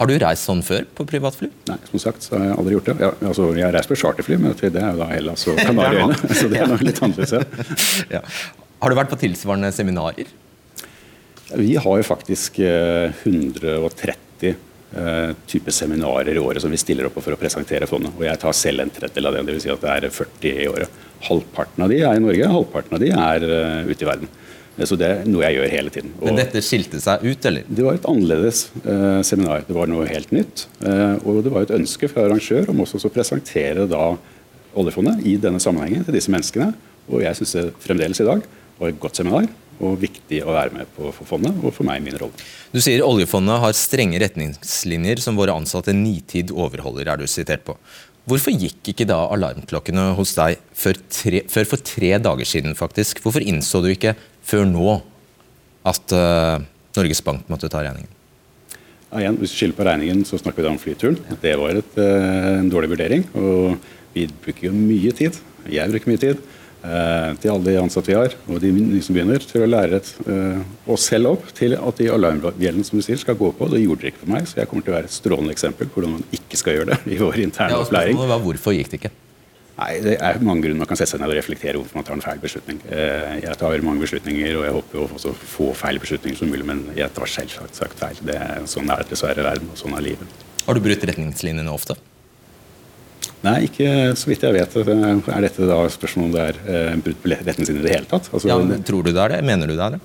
Har 0.00 0.08
du 0.08 0.14
reist 0.18 0.48
sånn 0.48 0.62
før 0.64 0.86
på 0.96 1.04
privatfly? 1.06 1.50
Nei, 1.68 1.76
som 1.90 2.02
sagt 2.02 2.24
så 2.24 2.38
har 2.38 2.46
jeg 2.48 2.58
aldri 2.58 2.76
gjort 2.76 2.88
det. 2.88 2.96
Jeg, 3.04 3.16
altså, 3.30 3.48
jeg 3.56 3.66
har 3.66 3.74
reist 3.76 3.92
på 3.92 3.98
charterfly, 4.00 4.38
men 4.40 4.56
det 4.56 4.70
er 4.70 4.94
jo 4.94 5.00
da 5.02 5.10
Hellas 5.12 5.46
og 5.52 5.60
Kanariøyene. 5.68 6.16
så 6.40 6.50
det 6.50 6.62
er 6.62 6.72
noe 6.72 6.88
litt 6.88 7.02
annerledes. 7.04 7.76
ja. 8.16 8.22
Har 8.80 8.90
du 8.90 8.96
vært 8.98 9.12
på 9.12 9.20
tilsvarende 9.20 9.70
seminarer? 9.76 10.32
Vi 11.50 11.74
har 11.82 12.00
jo 12.00 12.06
faktisk 12.06 12.60
130 12.62 13.66
uh, 13.66 14.18
type 15.46 15.70
seminarer 15.70 16.34
i 16.34 16.40
året 16.42 16.64
som 16.64 16.72
vi 16.72 16.78
stiller 16.80 17.06
opp 17.06 17.20
for 17.22 17.30
å 17.30 17.38
presentere 17.38 17.86
fondet. 17.86 18.10
Og 18.18 18.24
jeg 18.26 18.40
tar 18.42 18.56
selv 18.58 18.82
en 18.82 18.90
tredjedel 18.90 19.28
av 19.28 19.36
det. 19.36 19.44
Dvs. 19.46 19.62
Si 19.62 19.70
at 19.70 19.84
det 19.84 19.92
er 19.92 20.06
40 20.10 20.56
i 20.64 20.66
året. 20.66 20.96
Halvparten 21.28 21.84
av 21.84 21.92
de 21.92 22.00
er 22.00 22.18
i 22.18 22.24
Norge, 22.24 22.48
halvparten 22.50 22.96
av 22.96 23.02
de 23.04 23.12
er 23.14 23.46
uh, 23.46 23.90
ute 23.90 24.02
i 24.02 24.08
verden. 24.08 24.32
Eh, 24.80 24.88
så 24.88 24.98
det 24.98 25.08
er 25.10 25.28
noe 25.28 25.44
jeg 25.46 25.58
gjør 25.58 25.74
hele 25.76 25.94
tiden. 25.94 26.12
Og 26.20 26.30
Men 26.30 26.40
dette 26.40 26.62
skilte 26.64 27.00
seg 27.02 27.24
ut, 27.26 27.48
eller? 27.50 27.66
Det 27.68 27.86
var 27.86 27.98
et 27.98 28.10
annerledes 28.10 28.66
eh, 28.82 29.22
seminar. 29.26 29.64
Det 29.68 29.76
var 29.76 29.90
noe 29.90 30.08
helt 30.10 30.34
nytt. 30.34 30.66
Eh, 30.80 31.16
og 31.24 31.42
det 31.46 31.54
var 31.54 31.66
et 31.66 31.74
ønske 31.76 32.10
fra 32.10 32.26
arrangør 32.26 32.72
om 32.72 32.84
også 32.84 33.02
å 33.06 33.14
presentere 33.14 33.88
da 33.90 34.14
oljefondet 34.78 35.24
i 35.26 35.36
denne 35.40 35.60
sammenhengen 35.62 36.06
til 36.06 36.16
disse 36.16 36.32
menneskene. 36.32 36.72
Og 37.10 37.24
jeg 37.24 37.40
syns 37.40 37.56
det 37.58 37.66
fremdeles 37.82 38.22
i 38.22 38.28
dag 38.28 38.44
var 38.80 38.92
et 38.92 39.00
godt 39.02 39.18
seminar 39.18 39.48
og 39.80 39.96
viktig 40.02 40.42
å 40.44 40.54
være 40.54 40.74
med 40.74 40.90
på 40.94 41.10
for 41.16 41.28
fondet 41.28 41.56
og 41.62 41.72
for 41.74 41.88
meg 41.88 42.00
i 42.00 42.04
min 42.04 42.18
rolle. 42.20 42.46
Du 42.70 42.80
sier 42.82 43.04
oljefondet 43.06 43.62
har 43.62 43.76
strenge 43.76 44.20
retningslinjer 44.22 45.22
som 45.24 45.38
våre 45.40 45.56
ansatte 45.56 45.94
nitid 45.96 46.52
overholder, 46.52 47.08
er 47.08 47.20
du 47.20 47.26
sitert 47.30 47.64
på. 47.66 47.76
Hvorfor 48.28 48.52
gikk 48.52 48.92
ikke 48.92 49.08
da 49.08 49.18
alarmklokkene 49.32 50.10
hos 50.18 50.34
deg 50.36 50.60
før, 50.76 50.98
tre, 51.10 51.42
før 51.50 51.66
for 51.72 51.82
tre 51.82 52.12
dager 52.22 52.46
siden, 52.46 52.76
faktisk? 52.78 53.22
Hvorfor 53.24 53.42
innså 53.42 53.80
du 53.82 53.88
ikke 53.90 54.14
før 54.46 54.68
nå 54.68 55.00
at 55.88 56.14
uh, 56.14 56.60
Norges 56.98 57.24
Bank 57.26 57.48
måtte 57.50 57.70
ta 57.72 57.82
regningen? 57.86 58.12
Ja, 59.10 59.24
igjen, 59.24 59.40
hvis 59.40 59.54
du 59.54 59.58
skylder 59.58 59.78
på 59.80 59.86
regningen, 59.88 60.22
så 60.28 60.38
snakker 60.38 60.60
vi 60.60 60.68
da 60.68 60.74
om 60.74 60.78
flyturen. 60.78 61.18
Det 61.42 61.56
var 61.58 61.80
et, 61.80 61.96
uh, 61.98 62.60
en 62.60 62.70
dårlig 62.70 62.92
vurdering. 62.92 63.24
Og 63.34 63.80
vi 64.14 64.28
bruker 64.44 64.68
jo 64.68 64.76
mye 64.76 65.16
tid. 65.16 65.40
Jeg 65.70 65.90
bruker 65.90 66.12
mye 66.12 66.22
tid 66.28 66.44
til 66.80 67.52
alle 67.52 67.66
de 67.66 67.76
ansatte 67.80 68.08
vi 68.08 68.16
har, 68.16 68.34
og 68.48 68.60
de 68.62 69.00
som 69.04 69.16
begynner, 69.16 69.42
til 69.44 69.64
å 69.64 69.68
lære 69.68 70.00
et, 70.00 70.10
uh, 70.26 70.60
oss 70.90 71.08
selv 71.10 71.34
opp 71.34 71.48
til 71.56 71.76
at 71.76 72.00
de 72.00 72.10
alarmbjellene 72.12 72.86
som 72.86 73.00
du 73.00 73.04
sier, 73.04 73.20
skal 73.20 73.38
gå 73.38 73.50
på. 73.56 73.68
Det 73.72 73.82
gjorde 73.82 74.06
det 74.06 74.12
ikke 74.14 74.24
for 74.24 74.34
meg, 74.34 74.46
så 74.48 74.60
jeg 74.62 74.70
kommer 74.70 74.86
til 74.86 74.94
å 74.94 74.96
være 74.96 75.10
et 75.10 75.16
strålende 75.16 75.56
eksempel 75.56 75.90
på 75.90 76.00
hvordan 76.00 76.16
man 76.18 76.38
ikke 76.38 76.60
skal 76.60 76.78
gjøre 76.78 76.94
det 76.94 77.16
i 77.16 77.18
vår 77.20 77.42
interne 77.44 77.76
ja, 77.76 77.82
opplæring. 77.84 78.20
Var, 78.20 78.44
hvorfor 78.46 78.76
gikk 78.76 78.92
det 78.92 79.00
ikke? 79.02 79.12
Nei, 79.80 79.92
Det 80.04 80.16
er 80.20 80.42
mange 80.44 80.66
grunner 80.66 80.82
man 80.82 80.90
kan 80.90 80.98
sette 81.00 81.14
seg 81.14 81.22
ned 81.22 81.32
og 81.32 81.38
reflektere 81.38 81.80
hvorfor 81.80 82.00
man 82.00 82.06
tar 82.08 82.18
en 82.18 82.24
feil 82.24 82.42
beslutning. 82.42 82.82
Uh, 82.88 83.38
jeg 83.40 83.56
tar 83.60 83.86
mange 83.86 84.04
beslutninger, 84.04 84.52
og 84.58 84.68
jeg 84.68 84.76
håper 84.78 85.16
også 85.20 85.34
få 85.54 85.72
feil 85.78 86.00
beslutninger 86.02 86.40
som 86.40 86.52
mulig, 86.52 86.68
men 86.68 86.86
jeg 86.98 87.12
tar 87.16 87.34
selvsagt 87.38 87.82
sagt 87.84 88.00
feil. 88.00 88.20
Det 88.24 88.36
er, 88.36 88.64
sånn 88.70 88.88
er 88.92 89.04
det 89.04 89.14
dessverre 89.14 89.46
verden, 89.46 89.72
og 89.72 89.80
sånn 89.80 89.96
er 89.96 90.08
livet. 90.12 90.38
Har 90.66 90.76
du 90.76 90.84
brutt 90.84 91.10
retningslinjene 91.12 91.72
ofte? 91.72 91.96
Nei, 93.40 93.56
ikke 93.70 93.90
så 94.20 94.28
vidt 94.28 94.44
jeg 94.44 94.52
vet. 94.52 94.78
Er 94.84 95.44
dette 95.46 95.68
da 95.68 95.82
spørsmål 95.88 96.28
om 96.28 96.32
det 96.34 96.46
er 96.50 96.62
eh, 96.68 96.96
brudd 97.00 97.20
på 97.22 97.32
retningslinjer 97.32 97.82
i 97.82 97.86
det 97.86 97.94
hele 97.94 98.08
tatt? 98.10 98.28
Altså, 98.34 98.50
ja, 98.50 98.80
tror 98.84 99.06
du 99.06 99.14
det 99.14 99.22
er 99.22 99.36
det? 99.36 99.44
Mener 99.48 99.70
du 99.70 99.76
det 99.78 99.84
er 99.86 99.96
det? 99.96 100.00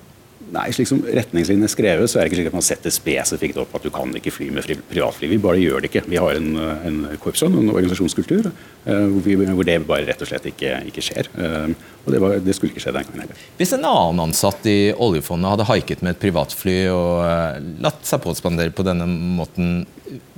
Nei, 0.54 0.68
slik 0.70 0.86
som 0.86 1.00
retningslinjene 1.02 1.66
er 1.66 1.72
skrevet, 1.72 2.08
så 2.08 2.20
er 2.20 2.24
det 2.24 2.30
ikke 2.30 2.38
slik 2.38 2.48
at 2.52 2.56
man 2.56 2.64
setter 2.64 2.92
spesifikt 2.94 3.56
opp 3.58 3.72
at 3.76 3.82
du 3.82 3.90
kan 3.92 4.12
ikke 4.14 4.30
fly 4.30 4.46
med 4.54 4.68
privatfly. 4.88 5.28
Vi 5.32 5.40
bare 5.42 5.58
gjør 5.58 5.82
det 5.82 5.90
ikke. 5.90 6.04
Vi 6.06 6.20
har 6.22 6.38
en, 6.38 6.52
en 6.86 7.00
korpsånd, 7.20 7.58
en 7.58 7.72
organisasjonskultur, 7.72 8.46
uh, 8.46 8.92
hvor, 9.10 9.24
vi, 9.26 9.34
hvor, 9.42 9.66
det 9.66 9.76
bare 9.88 10.06
rett 10.06 10.22
og 10.22 10.30
slett 10.30 10.46
ikke, 10.52 10.76
ikke 10.92 11.02
skjer. 11.02 11.28
Uh, 11.34 11.74
og 12.04 12.14
det, 12.14 12.22
var, 12.22 12.38
det, 12.46 12.54
skulle 12.56 12.70
ikke 12.70 12.84
skje 12.84 12.94
den 12.94 13.08
gangen 13.08 13.24
heller. 13.26 13.42
Hvis 13.58 13.74
en 13.74 13.88
annen 13.90 14.22
ansatt 14.28 14.70
i 14.70 14.78
oljefondet 14.94 15.56
hadde 15.56 15.68
haiket 15.72 16.06
med 16.06 16.14
et 16.14 16.22
privatfly 16.22 16.78
og 16.94 17.66
latt 17.82 18.06
seg 18.06 18.22
påspandere 18.22 18.70
på 18.70 18.86
denne 18.86 19.10
måten, 19.10 19.82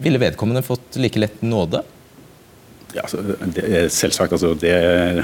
ville 0.00 0.25
vedkommende 0.25 0.64
fått 0.64 0.97
like 1.05 1.21
lett 1.21 1.45
nåde? 1.45 1.85
Ja, 2.97 3.04
altså, 3.04 3.23
det, 3.54 3.88
selvsagt. 3.92 4.33
Altså, 4.33 4.54
det, 4.59 4.75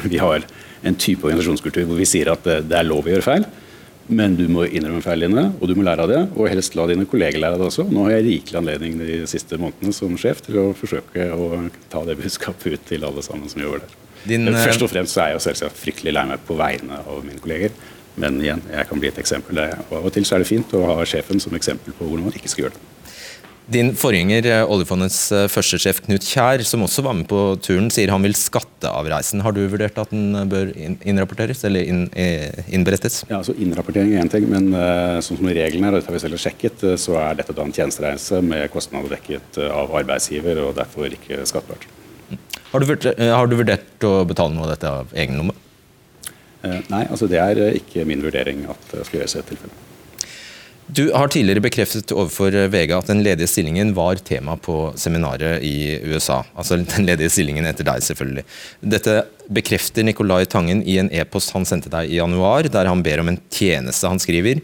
vi 0.05 0.21
har 0.21 0.45
en 0.85 0.97
type 1.01 1.25
organisasjonskultur 1.25 1.87
hvor 1.89 2.01
vi 2.01 2.09
sier 2.09 2.33
at 2.35 2.45
det, 2.45 2.75
er 2.77 2.89
lov 2.89 3.07
å 3.07 3.15
gjøre 3.15 3.27
feil. 3.27 3.47
Men 4.05 4.35
du 4.37 4.45
må 4.53 4.67
innrømme 4.69 5.01
feilene 5.01 5.33
dine, 5.33 5.45
og 5.57 5.71
du 5.71 5.79
må 5.79 5.85
lære 5.87 6.05
av 6.05 6.11
det. 6.13 6.21
Og 6.37 6.51
helst 6.53 6.77
la 6.77 6.85
dine 6.91 7.07
kolleger 7.09 7.41
lære 7.41 7.57
av 7.57 7.63
det 7.63 7.71
også. 7.71 7.87
Nå 7.89 8.05
har 8.05 8.19
jeg 8.19 8.27
rikelig 8.27 8.61
anledning 8.61 8.99
de 9.01 9.23
siste 9.31 9.57
månedene 9.61 9.97
som 9.97 10.17
sjef 10.21 10.45
til 10.45 10.61
å 10.61 10.67
forsøke 10.77 11.31
å 11.33 11.63
ta 11.93 12.05
det 12.05 12.19
budskapet 12.21 12.77
ut 12.77 12.89
til 12.91 13.07
alle 13.09 13.25
sammen 13.25 13.49
som 13.49 13.65
jobber 13.65 13.87
der. 13.87 14.01
Din, 14.25 14.49
Først 14.57 14.85
og 14.85 14.89
fremst 14.93 15.19
er 15.21 15.35
jeg 15.35 15.45
selvsagt 15.45 15.81
fryktelig 15.81 16.15
lei 16.17 16.25
meg 16.29 16.45
på 16.49 16.57
vegne 16.57 17.01
av 17.01 17.25
mine 17.25 17.41
kolleger. 17.45 17.73
Men 18.21 18.39
igjen, 18.41 18.61
jeg 18.71 18.89
kan 18.89 19.01
bli 19.01 19.11
et 19.11 19.21
eksempel. 19.21 19.59
Og 19.89 19.97
av 19.99 20.09
og 20.09 20.15
til 20.15 20.27
så 20.29 20.37
er 20.37 20.45
det 20.45 20.53
fint 20.53 20.77
å 20.77 20.85
ha 20.93 20.99
sjefen 21.09 21.41
som 21.43 21.57
eksempel 21.57 21.97
på 21.97 22.07
hvordan 22.07 22.29
man 22.29 22.37
ikke 22.37 22.53
skal 22.53 22.67
gjøre 22.67 22.77
det. 22.77 22.94
Din 23.67 23.95
forgjenger, 23.97 24.45
eh, 24.45 24.63
oljefondets 24.69 25.19
eh, 25.33 25.47
førstesjef 25.49 26.03
Knut 26.05 26.25
Kjær, 26.29 26.61
som 26.69 26.83
også 26.85 27.01
var 27.07 27.15
med 27.17 27.25
på 27.31 27.39
turen, 27.65 27.87
sier 27.93 28.11
han 28.13 28.25
vil 28.27 28.37
skatte 28.37 28.91
av 28.91 29.09
reisen. 29.09 29.41
Har 29.41 29.55
du 29.57 29.63
vurdert 29.73 29.97
at 30.03 30.13
den 30.13 30.37
eh, 30.37 30.45
bør 30.51 30.73
innrapporteres 30.77 31.65
eller 31.65 31.89
inn, 31.89 32.03
innberettes? 32.69 33.23
Ja, 33.31 33.39
altså 33.39 33.55
Innrapportering 33.57 34.13
er 34.13 34.21
én 34.21 34.33
ting, 34.33 34.45
men 34.53 34.69
sånn 35.25 35.41
som 35.41 35.49
reglene 35.49 35.89
er, 35.89 35.97
og 35.97 36.03
dette 36.03 36.13
har 36.13 36.19
vi 36.19 36.23
selv 36.27 36.43
sjekket, 36.43 36.85
så 37.01 37.17
er 37.23 37.41
dette 37.41 37.57
da 37.57 37.65
en 37.65 37.73
tjenestereise 37.73 38.43
med 38.45 38.69
kostnader 38.75 39.17
dekket 39.17 39.63
av 39.71 39.97
arbeidsgiver, 39.97 40.61
og 40.67 40.77
derfor 40.77 41.17
ikke 41.17 41.41
skattbart. 41.49 41.89
Har 42.75 42.83
du, 42.83 42.89
vurdert, 42.91 43.25
har 43.39 43.49
du 43.49 43.57
vurdert 43.57 44.09
å 44.09 44.13
betale 44.29 44.57
noe 44.57 44.69
av 44.69 44.75
dette 44.75 44.93
av 44.93 45.17
egen 45.25 45.41
lomme? 45.41 45.57
Nei, 46.65 47.05
altså 47.07 47.29
det 47.31 47.41
er 47.41 47.65
ikke 47.81 48.05
min 48.09 48.25
vurdering 48.25 48.65
at 48.69 48.89
det 48.93 49.09
skal 49.09 49.23
gjøres 49.23 49.39
i 49.39 49.43
et 49.45 49.53
tilfelle. 49.55 49.83
Du 50.87 51.09
har 51.17 51.31
tidligere 51.33 51.63
bekreftet 51.65 52.13
overfor 52.13 52.53
VG 52.69 52.91
at 52.93 53.09
den 53.09 53.23
ledige 53.25 53.49
stillingen 53.49 53.95
var 53.97 54.21
tema 54.21 54.53
på 54.61 54.93
seminaret 55.01 55.65
i 55.65 55.97
USA. 56.05 56.43
Altså 56.53 56.77
den 56.77 57.07
ledige 57.09 57.33
stillingen 57.33 57.65
etter 57.65 57.87
deg, 57.89 58.05
selvfølgelig. 58.05 58.45
Dette 58.95 59.23
bekrefter 59.49 60.05
Nicolai 60.05 60.45
Tangen 60.45 60.83
i 60.85 60.99
en 61.01 61.09
e-post 61.09 61.55
han 61.57 61.65
sendte 61.69 61.93
deg 61.93 62.13
i 62.13 62.21
januar, 62.21 62.69
der 62.69 62.91
han 62.91 63.03
ber 63.05 63.25
om 63.25 63.33
en 63.33 63.41
tjeneste. 63.49 64.11
Han 64.13 64.21
skriver 64.21 64.61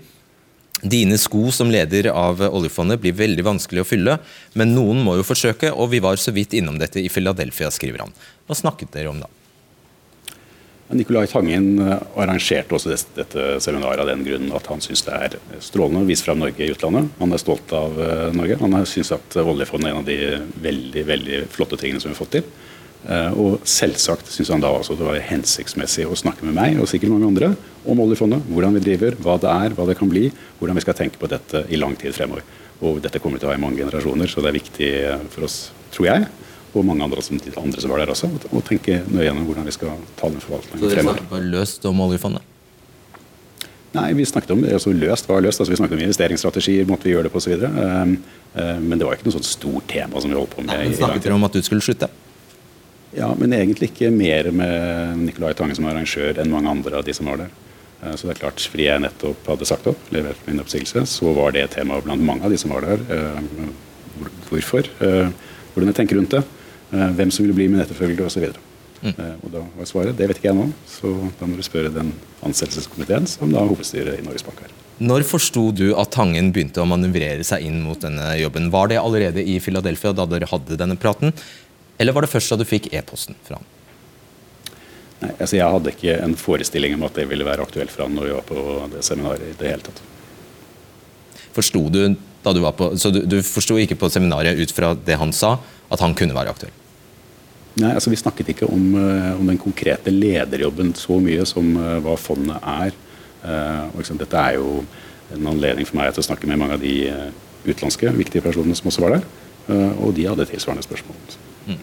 Dine 0.81 1.19
sko 1.21 1.51
som 1.53 1.73
leder 1.73 2.09
av 2.13 2.41
oljefondet 2.47 3.01
blir 3.03 3.17
veldig 3.17 3.45
vanskelig 3.45 3.83
å 3.83 3.89
fylle, 3.89 4.15
men 4.57 4.73
noen 4.73 5.03
må 5.05 5.19
jo 5.19 5.27
forsøke, 5.29 5.75
og 5.77 5.91
vi 5.93 6.01
var 6.01 6.17
så 6.21 6.33
vidt 6.33 6.57
innom 6.57 6.79
dette 6.81 7.03
i 7.03 7.11
Philadelphia, 7.13 7.69
skriver 7.73 8.07
han. 8.07 8.15
Hva 8.49 8.57
snakket 8.57 8.93
dere 8.95 9.13
om 9.13 9.21
da? 9.21 9.29
Nicolai 10.91 11.27
Tangen 11.31 11.79
eh, 11.79 11.99
arrangerte 12.19 12.75
også 12.75 12.97
dette 13.15 13.45
seminaret 13.63 14.03
av 14.03 14.09
den 14.11 14.25
grunn 14.27 14.51
at 14.57 14.67
han 14.71 14.83
syns 14.83 15.05
det 15.07 15.15
er 15.15 15.37
strålende 15.63 16.03
å 16.03 16.09
vise 16.09 16.27
fram 16.27 16.41
Norge 16.43 16.67
i 16.67 16.73
utlandet. 16.73 17.13
Han 17.21 17.35
er 17.35 17.43
stolt 17.43 17.75
av 17.77 18.01
eh, 18.03 18.27
Norge. 18.35 18.59
Han 18.63 18.75
syns 18.89 19.13
at 19.15 19.39
oljefondet 19.43 19.91
er 19.91 19.95
en 19.95 20.03
av 20.03 20.09
de 20.09 20.19
veldig 20.65 21.07
veldig 21.13 21.41
flotte 21.55 21.79
tingene 21.81 22.03
som 22.03 22.11
vi 22.11 22.17
har 22.17 22.23
fått 22.23 22.35
til. 22.41 22.51
Eh, 23.09 23.39
og 23.39 23.63
selvsagt 23.69 24.29
syns 24.35 24.51
han 24.53 24.65
da 24.65 24.73
også 24.77 24.99
det 24.99 25.07
var 25.07 25.23
hensiktsmessig 25.31 26.09
å 26.11 26.19
snakke 26.19 26.49
med 26.49 26.59
meg 26.59 26.81
og 26.81 26.91
sikkert 26.91 27.15
mange 27.15 27.31
andre 27.31 27.53
om 27.87 28.03
oljefondet. 28.03 28.43
Hvordan 28.51 28.77
vi 28.77 28.85
driver, 28.91 29.17
hva 29.23 29.39
det 29.41 29.53
er, 29.53 29.79
hva 29.79 29.87
det 29.89 29.97
kan 30.01 30.11
bli. 30.11 30.27
Hvordan 30.59 30.81
vi 30.81 30.85
skal 30.89 30.99
tenke 30.99 31.23
på 31.23 31.31
dette 31.31 31.65
i 31.71 31.81
lang 31.81 31.95
tid 32.01 32.17
fremover. 32.17 32.43
Og 32.83 32.99
dette 33.05 33.21
kommer 33.23 33.39
til 33.39 33.47
å 33.47 33.53
ha 33.53 33.59
i 33.59 33.63
mange 33.63 33.79
generasjoner, 33.79 34.29
så 34.31 34.43
det 34.43 34.51
er 34.51 34.57
viktig 34.57 34.93
for 35.35 35.45
oss, 35.47 35.67
tror 35.93 36.07
jeg, 36.09 36.29
og 36.75 36.87
mange 36.87 37.05
andre 37.05 37.23
som, 37.25 37.41
andre 37.59 37.83
som 37.83 37.91
var 37.91 38.03
der 38.03 38.13
også, 38.13 38.31
og 38.53 38.63
tenke 38.69 39.01
nøye 39.11 39.27
gjennom 39.27 39.47
hvordan 39.49 39.67
vi 39.67 39.75
skal 39.75 39.99
ta 40.19 40.31
den 40.31 40.43
forvaltningen 40.43 40.85
Så 40.85 40.93
dere 40.93 41.05
snakket 41.07 41.31
bare 41.33 41.51
løst 41.51 41.87
om 41.91 42.03
oljefondet? 42.07 42.47
Nei, 43.97 44.13
vi 44.15 44.27
snakket 44.29 44.53
om 44.55 44.61
altså 44.63 44.93
løst 44.95 45.27
var 45.27 45.41
løst. 45.43 45.59
altså 45.59 45.73
Vi 45.73 45.79
snakket 45.81 45.99
om 45.99 46.05
investeringsstrategier, 46.05 46.87
måtte 46.87 47.09
vi 47.09 47.15
gjøre 47.17 47.27
det 47.27 47.33
på 47.35 47.41
osv. 47.43 47.57
Um, 47.59 48.13
uh, 48.55 48.77
men 48.79 49.01
det 49.01 49.07
var 49.07 49.17
ikke 49.17 49.27
noe 49.27 49.35
sånt 49.35 49.49
stort 49.49 49.89
tema 49.91 50.23
som 50.23 50.31
vi 50.31 50.39
holdt 50.39 50.55
på 50.55 50.63
med. 50.63 50.71
Nei, 50.71 50.93
men 50.93 50.95
snakket 51.01 51.27
dere 51.27 51.39
om 51.41 51.49
at 51.49 51.59
du 51.59 51.67
skulle 51.67 51.83
slutte? 51.83 52.07
Ja, 53.17 53.33
men 53.35 53.57
egentlig 53.57 53.91
ikke 53.91 54.13
mer 54.15 54.53
med 54.55 55.25
Nicolai 55.25 55.57
Tange 55.59 55.75
som 55.75 55.91
arrangør 55.91 56.39
enn 56.39 56.55
mange 56.55 56.71
andre 56.71 57.01
av 57.01 57.09
de 57.09 57.17
som 57.19 57.27
var 57.33 57.43
der. 57.43 57.51
Uh, 57.99 58.15
så 58.15 58.29
det 58.29 58.37
er 58.37 58.43
klart, 58.45 58.63
fordi 58.63 58.87
jeg 58.87 59.03
nettopp 59.09 59.51
hadde 59.57 59.71
sagt 59.73 59.91
opp, 59.91 60.07
levert 60.15 60.47
min 60.47 60.63
oppsigelse, 60.63 61.03
så 61.11 61.35
var 61.35 61.59
det 61.59 61.67
et 61.67 61.79
tema 61.81 61.99
blant 62.05 62.23
mange 62.23 62.47
av 62.47 62.55
de 62.55 62.63
som 62.63 62.71
var 62.71 62.87
der. 62.87 63.03
Hvorfor? 64.47 64.87
hvordan 65.71 65.91
jeg 65.93 65.99
tenker 66.01 66.19
rundt 66.19 66.35
det. 66.35 66.43
Eh, 66.91 67.09
hvem 67.15 67.31
som 67.31 67.47
vil 67.47 67.55
bli 67.55 67.69
min 67.71 67.83
etterfølger 67.83 68.27
osv. 68.27 68.51
Mm. 69.01 69.15
Eh, 69.15 69.35
og 69.45 69.53
da 69.55 69.63
var 69.79 69.89
svaret 69.89 70.19
det 70.19 70.27
vet 70.29 70.41
ikke 70.41 70.51
jeg 70.51 70.59
nå, 70.59 70.67
så 70.91 71.13
da 71.39 71.49
må 71.49 71.57
du 71.57 71.65
spørre 71.65 71.93
den 71.95 72.13
ansettelseskomiteen 72.47 73.29
som 73.31 73.53
da 73.53 73.63
er 73.63 73.71
hovedstyret 73.71 74.19
i 74.19 74.25
Norges 74.27 74.45
Bank 74.47 74.61
her. 74.65 74.75
Når 75.01 75.25
forsto 75.25 75.71
du 75.73 75.87
at 75.97 76.13
Tangen 76.13 76.51
begynte 76.53 76.83
å 76.83 76.89
manøvrere 76.89 77.47
seg 77.47 77.65
inn 77.65 77.79
mot 77.87 78.01
denne 78.03 78.35
jobben? 78.37 78.69
Var 78.75 78.91
det 78.91 79.01
allerede 79.01 79.45
i 79.47 79.57
Philadelphia 79.63 80.13
da 80.13 80.27
dere 80.29 80.51
hadde 80.51 80.77
denne 80.77 80.99
praten, 81.01 81.33
eller 82.01 82.17
var 82.17 82.27
det 82.27 82.33
først 82.33 82.53
da 82.53 82.59
du 82.61 82.67
fikk 82.69 82.91
e-posten 82.93 83.39
fra 83.47 83.61
han? 83.61 83.71
Nei, 85.21 85.35
altså 85.37 85.57
Jeg 85.57 85.73
hadde 85.73 85.93
ikke 85.93 86.17
en 86.25 86.37
forestilling 86.41 86.97
om 86.97 87.07
at 87.09 87.17
det 87.17 87.27
ville 87.29 87.45
være 87.45 87.65
aktuelt 87.65 87.93
for 87.93 88.07
han 88.07 88.17
når 88.17 88.29
vi 88.29 88.37
var 88.37 88.47
på 88.49 88.63
det 88.93 89.05
seminaret 89.07 89.47
i 89.47 89.57
det 89.61 89.73
hele 89.73 89.85
tatt. 89.85 90.03
Forsto 91.57 91.83
du 91.93 92.03
da 92.43 92.53
du 92.57 92.61
var 92.65 92.73
på, 92.73 92.93
Så 92.97 93.11
du, 93.13 93.23
du 93.29 93.41
forsto 93.45 93.77
ikke 93.79 93.99
på 94.01 94.11
seminaret 94.13 94.59
ut 94.59 94.73
fra 94.73 94.95
det 94.95 95.19
han 95.21 95.33
sa, 95.37 95.57
at 95.91 96.01
han 96.01 96.15
kunne 96.17 96.37
være 96.37 96.55
aktuell? 96.55 96.73
Nei, 97.81 97.93
altså 97.95 98.11
Vi 98.11 98.19
snakket 98.19 98.53
ikke 98.55 98.69
om, 98.69 98.95
eh, 98.99 99.31
om, 99.37 99.47
den 99.47 99.61
konkrete 99.61 100.11
lederjobben 100.11 100.95
så 100.99 101.21
mye 101.23 101.45
som 101.47 101.71
uh, 101.79 101.99
hva 102.03 102.17
fondet 102.19 102.59
er. 102.61 102.97
Og, 103.41 103.95
liksom, 104.03 104.19
dette 104.21 104.37
er 104.37 104.59
jo 104.59 104.83
en 105.33 105.47
anledning 105.49 105.87
for 105.89 105.97
meg 105.97 106.11
til 106.13 106.21
å 106.21 106.27
snakke 106.27 106.45
med 106.51 106.59
mange 106.61 106.77
av 106.77 106.83
de 106.83 106.93
utenlandske 107.65 108.11
viktige 108.13 108.45
personene 108.45 108.77
som 108.77 108.91
også 108.91 109.01
var 109.01 109.15
der. 109.15 109.23
og 109.97 110.13
de 110.13 110.27
hadde 110.29 110.45
tilsvarende 110.51 110.85
spørsmål. 110.85 111.17
Mm. 111.71 111.79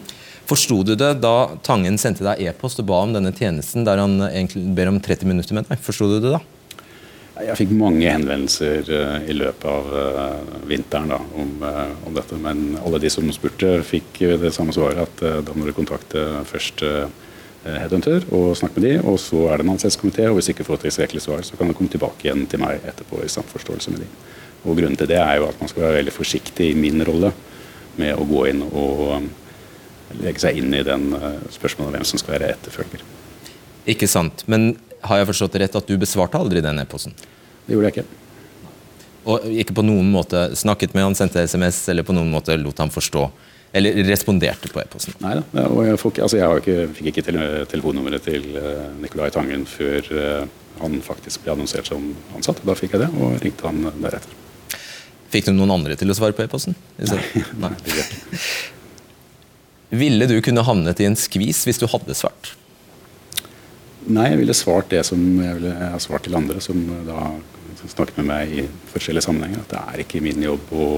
Forsto 0.46 0.78
du 0.86 0.94
det 0.94 1.10
da 1.18 1.56
Tangen 1.66 1.98
sendte 2.00 2.22
deg 2.24 2.44
e-post 2.46 2.78
og 2.78 2.86
ba 2.88 3.00
om 3.02 3.16
denne 3.16 3.34
tjenesten 3.34 3.82
der 3.88 3.98
han 3.98 4.20
egentlig 4.28 4.62
ber 4.76 4.92
om 4.92 5.00
30 5.02 5.28
minutter 5.28 5.58
med 5.58 5.66
deg? 5.66 5.82
Forsto 5.82 6.06
du 6.06 6.20
det 6.22 6.36
da? 6.36 6.40
Jeg 7.38 7.54
fikk 7.54 7.72
mange 7.78 8.08
henvendelser 8.10 8.88
uh, 8.90 9.18
i 9.30 9.34
løpet 9.36 9.66
av 9.70 9.92
uh, 9.94 10.56
vinteren 10.66 11.12
da, 11.12 11.18
om, 11.38 11.52
uh, 11.62 11.92
om, 12.08 12.14
dette. 12.16 12.38
Men 12.42 12.72
alle 12.82 12.98
de 13.02 13.10
som 13.12 13.28
spurte, 13.34 13.76
fikk 13.86 14.22
det 14.42 14.50
samme 14.54 14.74
svaret. 14.74 15.04
At 15.06 15.46
da 15.46 15.54
må 15.54 15.68
du 15.68 15.74
kontakte 15.76 16.24
først 16.48 16.82
Headhunter 17.68 18.22
og 18.32 18.52
snakke 18.56 18.78
med 18.78 18.84
de, 18.86 18.92
og 19.02 19.18
så 19.20 19.42
er 19.50 19.58
det 19.58 19.66
en 19.66 19.72
ansettelseskomité. 19.74 20.28
Og 20.30 20.38
hvis 20.38 20.50
ikke 20.52 20.66
får 20.66 20.82
tilstrekkelig 20.86 21.22
svar, 21.24 21.44
så 21.46 21.58
kan 21.58 21.70
du 21.70 21.76
komme 21.76 21.92
tilbake 21.92 22.26
igjen 22.26 22.46
til 22.50 22.62
meg 22.62 22.82
etterpå 22.86 23.20
i 23.22 23.30
samforståelse 23.30 23.94
med 23.94 24.02
de. 24.04 24.08
Og 24.64 24.78
Grunnen 24.78 24.98
til 24.98 25.10
det 25.10 25.18
er 25.20 25.38
jo 25.38 25.48
at 25.50 25.60
man 25.60 25.70
skal 25.70 25.84
være 25.84 26.00
veldig 26.00 26.14
forsiktig 26.14 26.72
i 26.72 26.78
min 26.78 27.02
rolle 27.06 27.32
med 27.98 28.14
å 28.18 28.26
gå 28.26 28.46
inn 28.50 28.64
og 28.66 30.18
legge 30.22 30.42
seg 30.42 30.58
inn 30.58 30.74
i 30.74 30.84
den 30.86 31.10
spørsmålet 31.52 31.90
om 31.90 31.96
hvem 31.98 32.08
som 32.08 32.22
skal 32.22 32.38
være 32.38 32.52
etterfølger. 32.56 33.04
Ikke 33.90 34.08
sant. 34.10 34.46
Men 34.50 34.72
har 35.02 35.20
jeg 35.20 35.28
forstått 35.30 35.54
det 35.54 35.66
rett 35.66 35.76
at 35.78 35.90
du 35.90 35.98
besvarte 36.00 36.40
aldri 36.40 36.62
den 36.64 36.80
e-posten? 36.82 37.14
Det 37.66 37.76
gjorde 37.76 37.90
jeg 37.90 37.98
ikke. 37.98 38.24
Og 39.28 39.44
ikke 39.60 39.76
på 39.76 39.84
noen 39.84 40.08
måte 40.12 40.48
snakket 40.56 40.94
med 40.96 41.04
han, 41.04 41.16
sendte 41.18 41.44
SMS 41.44 41.82
eller 41.92 42.06
på 42.06 42.16
noen 42.16 42.30
måte 42.32 42.56
lot 42.58 42.80
han 42.80 42.92
forstå? 42.92 43.26
Eller 43.76 43.98
responderte 44.08 44.70
på 44.72 44.80
e-posten? 44.80 45.16
Nei 45.20 45.34
da. 45.36 45.44
Jeg, 45.84 45.98
fikk, 46.00 46.22
altså 46.24 46.38
jeg 46.40 46.62
ikke, 46.62 46.76
fikk 46.96 47.10
ikke 47.12 47.24
telefonnummeret 47.68 48.24
til 48.24 48.46
uh, 48.56 48.86
Nicolai 49.02 49.28
Tangen 49.34 49.66
før 49.68 50.08
uh, 50.16 50.46
han 50.80 51.00
faktisk 51.04 51.44
ble 51.44 51.52
annonsert 51.52 51.90
som 51.90 52.06
ansatt. 52.38 52.62
Da 52.64 52.76
fikk 52.78 52.96
jeg 52.96 53.04
det, 53.04 53.10
og 53.18 53.36
ringte 53.44 53.68
han 53.68 53.90
deretter. 54.00 54.32
Fikk 55.28 55.50
du 55.50 55.52
noen 55.52 55.74
andre 55.74 55.98
til 56.00 56.08
å 56.08 56.16
svare 56.16 56.32
på 56.32 56.46
e-posten? 56.46 56.76
Nei, 56.96 57.42
nei. 57.60 57.74
Ville 60.00 60.28
du 60.28 60.38
kunne 60.44 60.64
havnet 60.64 61.00
i 61.00 61.08
en 61.08 61.16
skvis 61.16 61.66
hvis 61.68 61.80
du 61.80 61.84
hadde 61.92 62.16
svart? 62.16 62.54
Nei, 64.06 64.30
jeg 64.30 64.40
ville 64.40 64.54
svart 64.56 64.90
det 64.92 65.02
som 65.06 65.20
jeg, 65.20 65.58
ville, 65.58 65.74
jeg 65.74 65.92
har 65.94 66.02
svart 66.02 66.24
til 66.28 66.36
andre 66.38 66.62
som 66.64 66.78
da 67.06 67.32
snakket 67.88 68.18
med 68.20 68.28
meg 68.28 68.52
i 68.52 68.64
forskjellige 68.92 69.26
sammenhenger. 69.26 69.62
At 69.64 69.72
det 69.72 69.82
er 69.82 70.02
ikke 70.04 70.22
min 70.24 70.42
jobb 70.42 70.72
å, 70.74 70.88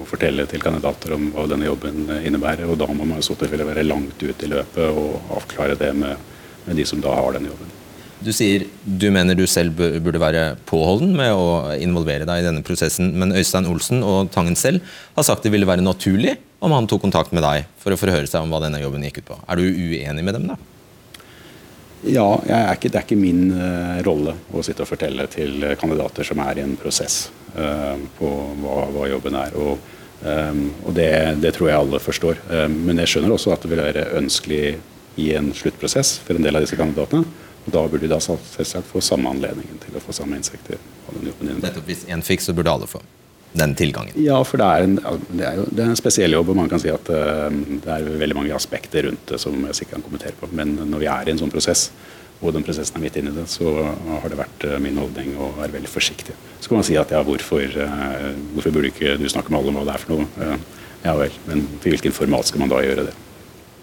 å 0.00 0.08
fortelle 0.08 0.46
til 0.50 0.62
kandidater 0.62 1.16
om 1.16 1.30
hva 1.34 1.46
denne 1.50 1.68
jobben 1.68 2.06
innebærer. 2.20 2.68
Og 2.70 2.78
da 2.80 2.88
må 2.92 3.06
man 3.06 3.20
i 3.20 3.26
så 3.26 3.36
tilfelle 3.38 3.66
være 3.68 3.86
langt 3.86 4.20
ute 4.22 4.46
i 4.46 4.50
løpet 4.50 4.88
og 4.90 5.36
avklare 5.40 5.78
det 5.80 5.92
med, 5.96 6.32
med 6.66 6.80
de 6.80 6.86
som 6.88 7.02
da 7.02 7.14
har 7.18 7.36
denne 7.36 7.52
jobben. 7.52 7.76
Du 8.20 8.34
sier 8.36 8.66
du 8.84 9.06
mener 9.14 9.36
du 9.36 9.46
selv 9.48 9.78
burde 9.80 10.20
være 10.20 10.42
påholden 10.68 11.14
med 11.16 11.32
å 11.32 11.72
involvere 11.80 12.26
deg 12.28 12.42
i 12.42 12.44
denne 12.44 12.64
prosessen, 12.66 13.14
men 13.16 13.32
Øystein 13.32 13.68
Olsen 13.70 14.04
og 14.04 14.28
Tangen 14.34 14.58
selv 14.60 14.84
har 15.16 15.24
sagt 15.24 15.46
det 15.46 15.54
ville 15.54 15.68
være 15.68 15.84
naturlig 15.84 16.36
om 16.60 16.74
han 16.76 16.88
tok 16.90 17.00
kontakt 17.06 17.32
med 17.32 17.46
deg 17.46 17.64
for 17.80 17.96
å 17.96 18.00
forhøre 18.00 18.28
seg 18.28 18.44
om 18.44 18.52
hva 18.52 18.60
denne 18.60 18.82
jobben 18.82 19.06
gikk 19.08 19.22
ut 19.22 19.30
på. 19.30 19.38
Er 19.48 19.56
du 19.56 19.64
uenig 19.64 20.26
med 20.26 20.36
dem, 20.36 20.50
da? 20.52 20.58
Ja, 22.08 22.26
ikke, 22.72 22.88
det 22.88 22.96
er 22.96 23.04
ikke 23.04 23.18
min 23.20 23.50
uh, 23.52 24.00
rolle 24.06 24.32
å 24.56 24.62
sitte 24.64 24.86
og 24.86 24.88
fortelle 24.88 25.26
til 25.32 25.66
kandidater 25.80 26.24
som 26.24 26.40
er 26.40 26.60
i 26.60 26.64
en 26.64 26.72
prosess 26.80 27.26
uh, 27.56 27.98
på 28.16 28.30
hva, 28.62 28.86
hva, 28.94 29.08
jobben 29.10 29.36
er. 29.36 29.58
Og, 29.60 29.92
um, 30.24 30.64
og 30.86 30.96
det, 30.96 31.10
det, 31.44 31.52
tror 31.56 31.68
jeg 31.68 31.82
alle 31.82 32.00
forstår. 32.00 32.40
Um, 32.48 32.80
men 32.88 33.04
jeg 33.04 33.14
skjønner 33.14 33.36
også 33.36 33.52
at 33.52 33.66
det 33.66 33.74
vil 33.74 33.84
være 33.84 34.08
ønskelig 34.22 34.64
i 35.20 35.30
en 35.36 35.52
sluttprosess 35.56 36.16
for 36.24 36.40
en 36.40 36.46
del 36.46 36.56
av 36.56 36.64
disse 36.64 36.80
kandidatene. 36.80 37.48
Og 37.66 37.72
da 37.76 37.84
burde 37.84 38.06
de 38.06 38.12
da 38.14 38.20
selvsagt 38.24 38.88
få 38.88 39.04
samme 39.04 39.28
anledningen 39.34 39.82
til 39.84 40.00
å 40.00 40.04
få 40.04 40.16
samme 40.16 40.40
innsikt 40.40 40.72
i 40.72 40.80
hva 40.80 41.18
den 41.18 41.32
jobben 41.34 41.52
innebærer. 41.52 41.84
Hvis 41.84 42.06
én 42.08 42.24
fikk, 42.24 42.46
så 42.46 42.56
burde 42.56 42.72
alle 42.72 42.88
få 42.88 43.04
den 43.52 43.74
tilgangen? 43.74 44.14
Ja, 44.20 44.38
for 44.46 44.60
det 44.60 44.66
er, 44.66 44.86
en, 44.86 44.96
det 45.34 45.46
er, 45.46 45.58
jo, 45.58 45.66
det 45.70 45.82
er 45.82 45.90
en 45.90 45.98
spesiell 45.98 46.34
jobb, 46.36 46.52
og 46.52 46.58
man 46.60 46.70
kan 46.70 46.82
si 46.82 46.90
at 46.92 47.10
uh, 47.10 47.48
det 47.50 47.90
er 47.90 48.08
veldig 48.22 48.38
mange 48.38 48.54
aspekter 48.54 49.08
rundt 49.08 49.26
det 49.32 49.40
som 49.42 49.56
jeg 49.66 49.80
sikkert 49.80 49.98
kan 49.98 50.06
kommentere 50.06 50.38
på. 50.38 50.50
Men 50.56 50.76
når 50.90 51.02
vi 51.02 51.08
er 51.10 51.28
i 51.28 51.34
en 51.34 51.40
sånn 51.40 51.52
prosess, 51.52 51.88
og 52.40 52.54
den 52.56 52.64
prosessen 52.64 52.96
er 52.96 53.04
midt 53.04 53.18
inne 53.20 53.34
i 53.34 53.36
det, 53.36 53.46
så 53.52 53.72
har 53.84 54.28
det 54.30 54.38
vært 54.38 54.68
uh, 54.68 54.76
min 54.82 55.00
holdning 55.00 55.34
å 55.36 55.50
være 55.58 55.74
veldig 55.78 55.90
forsiktig. 55.90 56.36
Så 56.60 56.70
kan 56.70 56.80
man 56.80 56.86
si 56.86 56.98
at 57.00 57.12
ja, 57.14 57.24
hvorfor, 57.26 57.66
uh, 57.74 58.30
hvorfor 58.54 58.76
burde 58.76 58.92
ikke 58.92 59.18
du 59.20 59.26
snakke 59.32 59.52
med 59.52 59.60
alle 59.60 59.74
om 59.74 59.80
hva 59.80 59.88
det 59.90 59.96
er 59.96 60.06
for 60.06 60.16
noe? 60.16 60.60
ja 61.00 61.16
vel, 61.16 61.32
men 61.48 61.64
til 61.80 61.94
hvilken 61.94 62.12
format 62.12 62.48
skal 62.48 62.60
man 62.60 62.70
da 62.70 62.82
gjøre 62.84 63.06
det? 63.08 63.18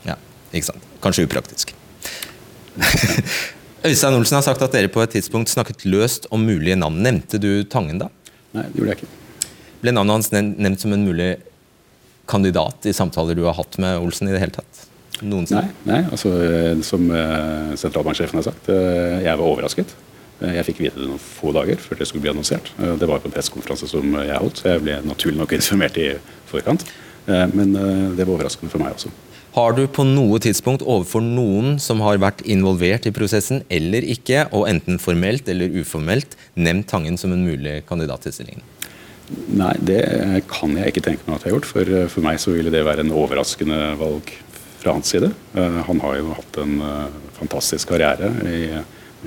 Ja, 0.06 0.16
ikke 0.54 0.72
sant. 0.72 0.90
Kanskje 1.04 1.26
upraktisk. 1.28 1.74
Øystein 3.88 4.14
Olsen 4.14 4.38
har 4.38 4.46
sagt 4.46 4.62
at 4.62 4.74
dere 4.74 4.90
på 4.92 5.02
et 5.02 5.16
tidspunkt 5.16 5.50
snakket 5.50 5.86
løst 5.90 6.28
om 6.34 6.46
mulige 6.46 6.78
navn. 6.78 7.02
Nevnte 7.04 7.40
du 7.42 7.64
Tangen 7.70 8.02
da? 8.02 8.12
Nei, 8.54 8.66
det 8.70 8.82
gjorde 8.82 8.94
jeg 8.94 9.02
ikke. 9.02 9.27
Ble 9.82 9.94
navnet 9.94 10.18
hans 10.18 10.32
nevnt 10.34 10.82
som 10.82 10.94
en 10.96 11.06
mulig 11.06 11.36
kandidat 12.28 12.86
i 12.90 12.94
samtaler 12.96 13.38
du 13.38 13.46
har 13.48 13.56
hatt 13.58 13.78
med 13.82 14.02
Olsen 14.02 14.30
i 14.30 14.36
det 14.36 14.42
hele 14.44 14.56
tatt? 14.58 14.86
Nei, 15.22 15.64
nei, 15.88 16.04
altså 16.14 16.30
eh, 16.46 16.82
som 16.86 17.08
uh, 17.10 17.74
sentralbanksjefen 17.80 18.38
har 18.38 18.46
sagt, 18.46 18.68
uh, 18.70 19.18
jeg 19.24 19.34
var 19.34 19.48
overrasket. 19.48 19.96
Jeg 20.38 20.66
fikk 20.68 20.84
vite 20.84 21.00
det 21.00 21.08
noen 21.08 21.22
få 21.22 21.50
dager 21.56 21.80
før 21.82 21.98
det 21.98 22.06
skulle 22.06 22.22
bli 22.22 22.30
annonsert. 22.30 22.68
det 22.78 23.08
var 23.10 23.24
på 23.24 23.26
en 23.26 23.34
pressekonferanse 23.34 23.88
som 23.90 24.12
jeg 24.20 24.38
holdt, 24.38 24.60
så 24.62 24.76
jeg 24.76 24.84
ble 24.84 25.00
naturlig 25.02 25.40
nok 25.40 25.56
informert 25.58 25.98
i 25.98 26.12
forkant. 26.46 26.86
men 27.26 27.74
det 27.74 28.22
var 28.22 28.36
overraskende 28.36 28.70
for 28.70 28.84
meg 28.84 28.94
også. 28.94 29.10
Har 29.58 29.74
du 29.74 29.88
på 29.90 30.06
noe 30.06 30.38
tidspunkt 30.38 30.86
overfor 30.86 31.26
noen 31.26 31.80
som 31.82 32.06
har 32.06 32.22
vært 32.22 32.46
involvert 32.46 33.10
i 33.10 33.16
prosessen 33.18 33.64
eller 33.74 34.06
ikke, 34.06 34.46
og 34.54 34.70
enten 34.70 35.02
formelt 35.02 35.50
eller 35.50 35.74
uformelt, 35.82 36.38
nevnt 36.54 36.86
Tangen 36.94 37.18
som 37.18 37.34
en 37.34 37.42
mulig 37.42 37.80
kandidat 37.90 38.30
til 38.30 38.38
stillingen? 38.38 38.77
Nei, 39.28 39.74
det 39.84 40.04
kan 40.48 40.76
jeg 40.78 40.94
ikke 40.94 41.04
tenke 41.04 41.28
meg 41.28 41.38
at 41.38 41.46
jeg 41.46 41.52
har 41.52 41.58
gjort. 41.58 41.72
For, 41.72 41.96
for 42.14 42.26
meg 42.26 42.40
så 42.40 42.54
ville 42.56 42.72
det 42.74 42.86
være 42.88 43.04
en 43.04 43.16
overraskende 43.16 43.80
valg 44.00 44.32
fra 44.80 44.94
hans 44.96 45.12
side. 45.12 45.32
Uh, 45.56 45.82
han 45.88 46.00
har 46.04 46.20
jo 46.20 46.36
hatt 46.38 46.62
en 46.64 46.78
uh, 46.80 47.18
fantastisk 47.40 47.92
karriere 47.92 48.32
i, 48.48 48.62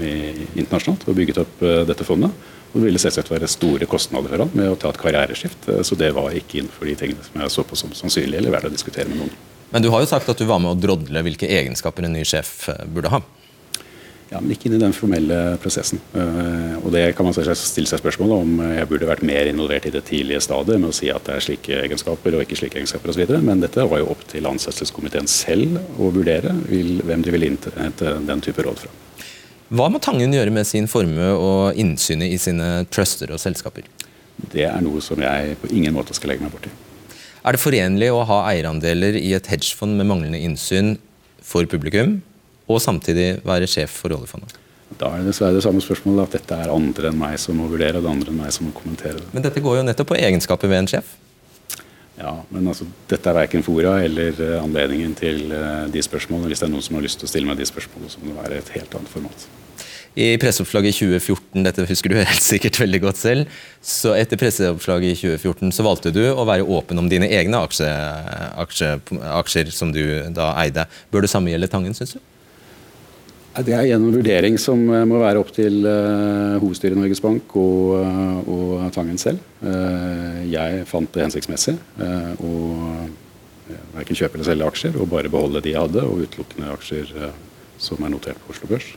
i, 0.01 0.15
internasjonalt 0.55 1.05
og 1.05 1.19
bygget 1.19 1.43
opp 1.43 1.61
dette 1.91 2.07
fondet. 2.07 2.49
Og 2.71 2.79
Det 2.79 2.87
ville 2.87 3.03
selvsagt 3.03 3.33
være 3.33 3.51
store 3.51 3.87
kostnader 3.91 4.31
for 4.31 4.45
han 4.45 4.53
med 4.57 4.71
å 4.71 4.79
ta 4.79 4.93
et 4.93 5.01
karriereskift. 5.03 5.69
Så 5.87 5.99
det 5.99 6.13
var 6.17 6.31
ikke 6.39 6.61
innenfor 6.61 6.87
de 6.87 6.95
tingene 6.99 7.27
som 7.27 7.43
jeg 7.43 7.53
så 7.53 7.65
på 7.67 7.79
som 7.79 7.93
sannsynlig 7.99 8.39
eller 8.39 8.55
verdt 8.55 8.71
å 8.71 8.73
diskutere 8.73 9.11
med 9.11 9.25
noen. 9.25 9.33
Men 9.75 9.83
du 9.83 9.91
har 9.91 10.03
jo 10.03 10.11
sagt 10.11 10.31
at 10.31 10.39
du 10.39 10.47
var 10.47 10.63
med 10.63 10.73
å 10.73 10.79
drodle 10.79 11.23
hvilke 11.27 11.51
egenskaper 11.51 12.07
en 12.07 12.15
ny 12.15 12.23
sjef 12.27 12.71
burde 12.95 13.11
ha. 13.11 13.21
Ja, 14.31 14.39
men 14.39 14.53
ikke 14.55 14.69
inn 14.69 14.77
i 14.77 14.79
den 14.79 14.95
formelle 14.95 15.37
prosessen. 15.59 15.99
Uh, 16.15 16.77
og 16.85 16.93
det 16.95 17.03
kan 17.19 17.27
man 17.27 17.35
stille 17.35 17.89
seg 17.91 17.99
spørsmål 17.99 18.35
om 18.37 18.61
jeg 18.63 18.87
burde 18.87 19.09
vært 19.09 19.25
mer 19.27 19.51
involvert 19.51 19.89
i 19.91 19.95
det 19.95 20.05
tidlige 20.07 20.43
stadiet 20.45 20.79
med 20.79 20.93
å 20.93 20.95
si 20.95 21.11
at 21.11 21.27
det 21.27 21.35
er 21.35 21.47
slike 21.49 21.81
egenskaper 21.83 22.37
og 22.39 22.45
ikke 22.45 22.61
slike 22.61 22.79
egenskaper 22.79 23.11
osv. 23.11 23.25
Men 23.43 23.65
dette 23.65 23.89
var 23.91 24.03
jo 24.03 24.13
opp 24.15 24.23
til 24.31 24.47
ansettelseskomiteen 24.47 25.27
selv 25.31 25.81
å 25.99 26.13
vurdere 26.15 26.55
hvem 26.71 27.27
de 27.27 27.35
vil 27.35 27.49
innhente 27.49 28.15
den 28.29 28.45
type 28.47 28.63
råd 28.67 28.85
fra. 28.85 28.95
Hva 29.71 29.91
må 29.91 29.99
Tangen 30.03 30.33
gjøre 30.35 30.55
med 30.55 30.67
sin 30.67 30.87
formue 30.91 31.35
og 31.35 31.77
innsynet 31.79 32.31
i 32.31 32.39
sine 32.43 32.71
truster 32.91 33.35
og 33.35 33.43
selskaper? 33.43 33.85
Det 34.51 34.65
er 34.67 34.81
noe 34.83 35.03
som 35.05 35.21
jeg 35.23 35.59
på 35.61 35.75
ingen 35.75 35.95
måte 35.95 36.15
skal 36.17 36.33
legge 36.33 36.47
meg 36.47 36.55
borti. 36.55 36.71
Er 37.43 37.57
det 37.57 37.63
forenlig 37.63 38.11
å 38.15 38.25
ha 38.29 38.43
eierandeler 38.51 39.19
i 39.19 39.31
et 39.35 39.47
hedgefond 39.51 39.99
med 39.99 40.07
manglende 40.11 40.39
innsyn 40.39 40.97
for 41.43 41.67
publikum? 41.71 42.21
Og 42.71 42.83
samtidig 42.83 43.33
være 43.47 43.69
sjef 43.71 44.01
for 44.03 44.17
oljefondet? 44.17 44.57
Da 44.99 45.13
er 45.13 45.23
det 45.23 45.31
dessverre 45.31 45.55
det 45.55 45.63
samme 45.65 45.83
spørsmålet 45.85 46.27
at 46.27 46.39
dette 46.41 46.57
er 46.65 46.73
andre 46.75 47.11
enn 47.11 47.19
meg 47.19 47.37
som 47.39 47.59
må 47.61 47.69
vurdere 47.71 48.01
og 48.01 48.07
det 48.07 48.11
andre 48.11 48.33
enn 48.33 48.41
meg 48.43 48.55
som 48.55 48.67
må 48.67 48.75
kommentere 48.77 49.21
det. 49.21 49.29
Men 49.35 49.45
dette 49.47 49.63
går 49.63 49.79
jo 49.79 49.85
nettopp 49.87 50.11
på 50.11 50.19
egenskaper 50.19 50.71
ved 50.71 50.83
en 50.83 50.91
sjef? 50.91 51.13
Ja, 52.21 52.35
men 52.53 52.67
altså, 52.69 52.85
dette 53.09 53.31
er 53.31 53.39
verken 53.39 53.65
fora 53.65 53.95
eller 54.05 54.35
uh, 54.37 54.59
anledningen 54.61 55.15
til 55.17 55.47
uh, 55.55 55.87
de 55.89 56.03
spørsmålene. 56.05 56.51
Hvis 56.51 56.61
det 56.61 56.69
er 56.69 56.75
noen 56.75 56.85
som 56.85 56.99
har 56.99 57.07
lyst 57.07 57.23
til 57.23 57.29
å 57.29 57.33
stille 57.33 57.49
meg 57.49 57.57
de 57.57 57.69
spørsmålene, 57.69 58.13
så 58.13 58.21
må 58.21 58.35
det 58.35 58.43
være 58.43 58.61
et 58.61 58.73
helt 58.75 58.97
annet 58.99 59.13
format. 59.15 59.47
I 60.19 60.35
presseoppslaget 60.43 60.91
i 60.91 61.07
2014, 61.07 61.63
dette 61.65 61.87
husker 61.87 62.11
du 62.11 62.17
helt 62.19 62.43
sikkert 62.43 62.81
veldig 62.83 63.01
godt 63.05 63.21
selv, 63.21 63.61
så 63.79 64.17
etter 64.19 64.41
presseoppslaget 64.41 65.15
i 65.15 65.19
2014 65.21 65.71
så 65.77 65.87
valgte 65.87 66.13
du 66.13 66.25
å 66.33 66.45
være 66.49 66.67
åpen 66.67 66.99
om 66.99 67.09
dine 67.09 67.31
egne 67.31 67.63
aksje, 67.63 67.89
aksje, 68.59 68.91
aksjer 69.31 69.71
som 69.73 69.95
du 69.95 70.03
da 70.35 70.51
eide. 70.65 70.89
Bør 71.15 71.25
det 71.25 71.31
samme 71.33 71.55
gjelde 71.55 71.71
Tangen, 71.71 71.95
syns 71.97 72.19
du? 72.19 72.21
Det 73.51 73.75
er 73.75 73.89
gjennom 73.89 74.13
vurdering 74.15 74.57
som 74.63 74.83
eh, 74.95 75.07
må 75.11 75.19
være 75.19 75.41
opp 75.43 75.49
til 75.51 75.81
uh, 75.83 76.61
hovedstyret 76.63 76.95
i 76.95 77.01
Norges 77.01 77.23
Bank 77.25 77.51
og, 77.59 77.97
uh, 77.99 78.37
og, 78.47 78.85
Tangen 78.95 79.19
selv. 79.19 79.43
Uh, 79.59 80.39
jeg 80.47 80.85
fant 80.87 81.11
det 81.17 81.25
hensiktsmessig 81.25 81.75
uh, 81.99 82.31
å 82.47 82.53
verken 83.97 84.19
kjøpe 84.19 84.39
eller 84.39 84.47
selge 84.47 84.71
aksjer, 84.71 84.97
og 85.03 85.11
bare 85.11 85.31
beholde 85.31 85.63
de 85.65 85.75
jeg 85.75 85.83
hadde, 85.83 86.03
og 86.07 86.23
utelukkende 86.27 86.71
aksjer 86.77 87.11
som 87.79 88.03
er 88.03 88.11
notert 88.11 88.39
på 88.43 88.55
Oslo 88.55 88.67
Børs. 88.71 88.89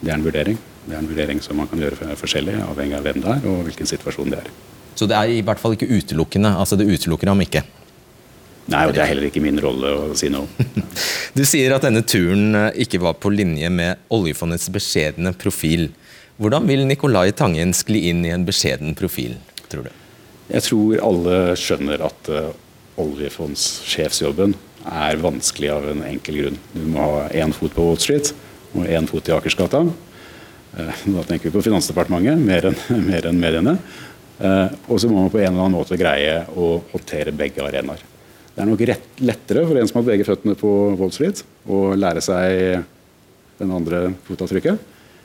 det 0.00 0.10
er 0.10 0.16
en 0.16 0.24
vurdering. 0.24 0.58
Det 0.86 0.96
er 0.96 0.98
en 0.98 1.10
vurdering 1.10 1.42
som 1.42 1.58
man 1.58 1.70
kan 1.70 1.82
gjøre 1.82 2.16
forskjellig, 2.18 2.56
avhengig 2.66 2.98
av 2.98 3.06
hvem 3.06 3.22
det 3.22 3.30
er 3.36 3.46
og 3.52 3.62
hvilken 3.68 3.90
situasjon 3.90 4.34
det 4.34 4.40
er. 4.42 4.50
Så 4.98 5.06
det 5.06 5.18
er 5.18 5.30
i 5.30 5.44
hvert 5.46 5.62
fall 5.62 5.76
ikke 5.76 5.90
utelukkende? 5.90 6.56
altså 6.58 6.78
Det 6.78 6.88
utelukker 6.90 7.30
ham 7.30 7.42
ikke? 7.46 7.62
Nei, 8.70 8.84
og 8.86 8.94
det 8.94 9.02
er 9.02 9.10
heller 9.10 9.26
ikke 9.26 9.42
min 9.42 9.58
rolle 9.62 9.90
å 9.90 10.12
si 10.18 10.30
noe 10.32 10.46
om. 10.46 10.86
Du 11.36 11.42
sier 11.48 11.72
at 11.72 11.86
denne 11.86 12.02
turen 12.04 12.52
eh, 12.54 12.82
ikke 12.84 13.00
var 13.02 13.16
på 13.16 13.32
linje 13.32 13.70
med 13.72 14.02
oljefondets 14.12 14.68
beskjedne 14.72 15.32
profil. 15.40 15.88
Hvordan 16.36 16.68
vil 16.68 16.84
Nicolai 16.84 17.32
Tangen 17.36 17.72
skli 17.76 18.04
inn 18.10 18.20
i 18.26 18.32
en 18.34 18.44
beskjeden 18.44 18.92
profil, 18.98 19.38
tror 19.72 19.88
du? 19.88 19.94
Jeg 20.52 20.66
tror 20.66 21.00
alle 21.00 21.38
skjønner 21.56 22.04
at 22.04 22.28
uh, 22.28 22.52
oljefondssjefsjobben 23.00 24.52
er 24.84 25.20
vanskelig 25.22 25.72
av 25.72 25.88
en 25.88 26.04
enkel 26.04 26.42
grunn. 26.42 26.60
Du 26.76 26.84
må 26.92 27.08
ha 27.08 27.26
én 27.32 27.56
fot 27.56 27.72
på 27.72 27.88
Wall 27.88 28.00
Street 28.02 28.34
og 28.74 28.84
én 28.84 29.08
fot 29.08 29.30
i 29.30 29.36
Akersgata. 29.36 29.84
Da 30.76 31.24
tenker 31.28 31.48
vi 31.48 31.54
på 31.54 31.64
Finansdepartementet 31.64 32.40
mer 32.44 32.68
enn, 32.68 32.80
mer 33.10 33.28
enn 33.30 33.40
mediene. 33.40 33.78
Og 34.42 34.98
så 35.00 35.08
må 35.08 35.22
man 35.22 35.32
på 35.32 35.40
en 35.40 35.52
eller 35.52 35.68
annen 35.68 35.78
måte 35.78 36.00
greie 36.00 36.42
å 36.58 36.74
håndtere 36.92 37.32
begge 37.36 37.64
arenaer. 37.64 38.02
Det 38.52 38.60
er 38.60 38.68
nok 38.68 38.82
rett, 38.84 39.06
lettere 39.24 39.64
for 39.64 39.80
en 39.80 39.88
som 39.88 40.00
har 40.00 40.08
begge 40.10 40.26
føttene 40.28 40.56
på 40.60 40.70
Wall 41.00 41.12
Street, 41.14 41.40
å 41.64 41.94
lære 41.96 42.20
seg 42.24 42.82
den 43.62 43.72
andre 43.72 44.10
fotavtrykket, 44.26 44.82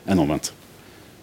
enn 0.08 0.22
omvendt. 0.22 0.52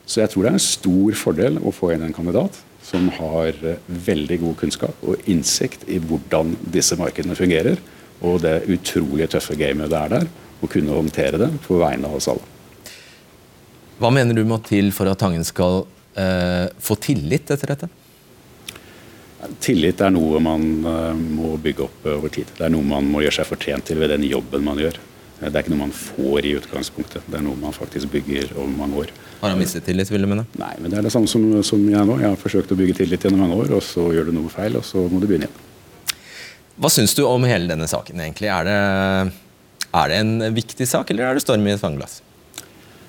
Så 0.06 0.22
jeg 0.22 0.30
tror 0.30 0.46
det 0.46 0.52
er 0.52 0.60
en 0.60 0.68
stor 0.68 1.18
fordel 1.18 1.58
å 1.66 1.74
få 1.74 1.96
inn 1.96 2.06
en 2.06 2.14
kandidat 2.14 2.60
som 2.86 3.08
har 3.18 3.58
veldig 3.88 4.38
god 4.44 4.58
kunnskap 4.60 5.06
og 5.10 5.30
innsikt 5.32 5.88
i 5.90 5.98
hvordan 5.98 6.54
disse 6.74 6.98
markedene 7.00 7.38
fungerer, 7.38 7.82
og 8.22 8.44
det 8.46 8.68
utrolig 8.72 9.28
tøffe 9.34 9.58
gamet 9.58 9.90
det 9.90 10.02
er 10.04 10.14
der, 10.20 10.28
å 10.62 10.70
kunne 10.72 10.94
håndtere 10.94 11.42
det 11.42 11.50
på 11.66 11.80
vegne 11.82 12.08
av 12.08 12.20
oss 12.20 12.30
alle. 12.32 12.46
Hva 13.98 14.12
mener 14.14 14.38
du 14.38 14.44
må 14.48 14.60
til 14.64 14.92
for 14.94 15.10
at 15.10 15.20
Tangen 15.22 15.46
skal 15.48 15.84
eh, 16.20 16.68
få 16.84 16.98
tillit 17.02 17.50
etter 17.50 17.74
dette? 17.74 17.90
Tillit 19.64 20.02
er 20.02 20.14
noe 20.14 20.40
man 20.44 20.64
eh, 20.90 21.12
må 21.16 21.56
bygge 21.62 21.86
opp 21.88 22.08
over 22.16 22.32
tid. 22.34 22.50
Det 22.58 22.68
er 22.68 22.74
noe 22.74 22.86
man 22.88 23.08
må 23.12 23.24
gjøre 23.26 23.40
seg 23.42 23.50
fortjent 23.50 23.88
til 23.90 24.02
ved 24.02 24.14
den 24.14 24.26
jobben 24.28 24.66
man 24.66 24.80
gjør. 24.82 24.98
Det 25.36 25.52
er 25.52 25.66
ikke 25.66 25.74
noe 25.74 25.84
man 25.84 25.94
får 25.94 26.46
i 26.48 26.54
utgangspunktet, 26.56 27.26
det 27.28 27.38
er 27.38 27.44
noe 27.44 27.60
man 27.60 27.74
faktisk 27.76 28.08
bygger 28.14 28.54
over 28.56 28.70
mange 28.72 29.02
år. 29.04 29.10
Har 29.42 29.52
han 29.52 29.60
mistet 29.60 29.84
tillit, 29.84 30.10
vil 30.10 30.24
du 30.24 30.30
mene? 30.32 30.46
Nei, 30.58 30.72
men 30.80 30.94
det 30.94 31.02
er 31.02 31.06
det 31.06 31.12
samme 31.12 31.28
som, 31.28 31.44
som, 31.68 31.82
jeg 31.92 32.08
nå. 32.08 32.16
Jeg 32.22 32.32
har 32.32 32.40
forsøkt 32.40 32.72
å 32.72 32.78
bygge 32.80 32.96
tillit 33.02 33.28
gjennom 33.28 33.44
mange 33.44 33.58
år, 33.66 33.74
og 33.76 33.84
så 33.84 34.08
gjør 34.16 34.30
du 34.32 34.38
noe 34.38 34.52
feil, 34.54 34.80
og 34.80 34.86
så 34.88 35.04
må 35.12 35.20
du 35.20 35.28
begynne 35.28 35.50
igjen. 35.50 36.16
Hva 36.80 36.92
syns 36.92 37.16
du 37.16 37.26
om 37.28 37.44
hele 37.48 37.68
denne 37.72 37.88
saken, 37.92 38.24
egentlig? 38.24 38.48
Er 38.52 38.68
det, 38.68 38.80
er 39.92 40.12
det 40.12 40.22
en 40.24 40.34
viktig 40.56 40.88
sak, 40.88 41.12
eller 41.12 41.28
er 41.28 41.38
det 41.38 41.44
storm 41.44 41.68
i 41.68 41.76
et 41.76 41.84
vannglass? 41.84 42.22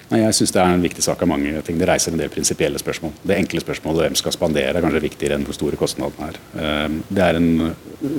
Nei, 0.06 0.20
Jeg 0.22 0.34
syns 0.38 0.52
det 0.54 0.60
er 0.62 0.70
en 0.70 0.84
viktig 0.84 1.02
sak 1.02 1.22
av 1.24 1.28
mange 1.32 1.50
ting. 1.66 1.80
Det 1.80 1.88
reiser 1.88 2.14
en 2.14 2.20
del 2.20 2.30
prinsipielle 2.30 2.78
spørsmål. 2.78 3.10
Det 3.26 3.40
enkle 3.40 3.62
spørsmålet 3.64 4.04
hvem 4.04 4.18
skal 4.20 4.34
spandere 4.36 4.70
er 4.70 4.84
kanskje 4.84 5.02
viktigere 5.02 5.34
enn 5.34 5.46
hvor 5.48 5.56
store 5.56 5.78
kostnadene 5.80 6.28
er. 6.30 6.38
Ehm, 6.62 7.00
det 7.10 7.24
er 7.24 7.38
en 7.40 7.48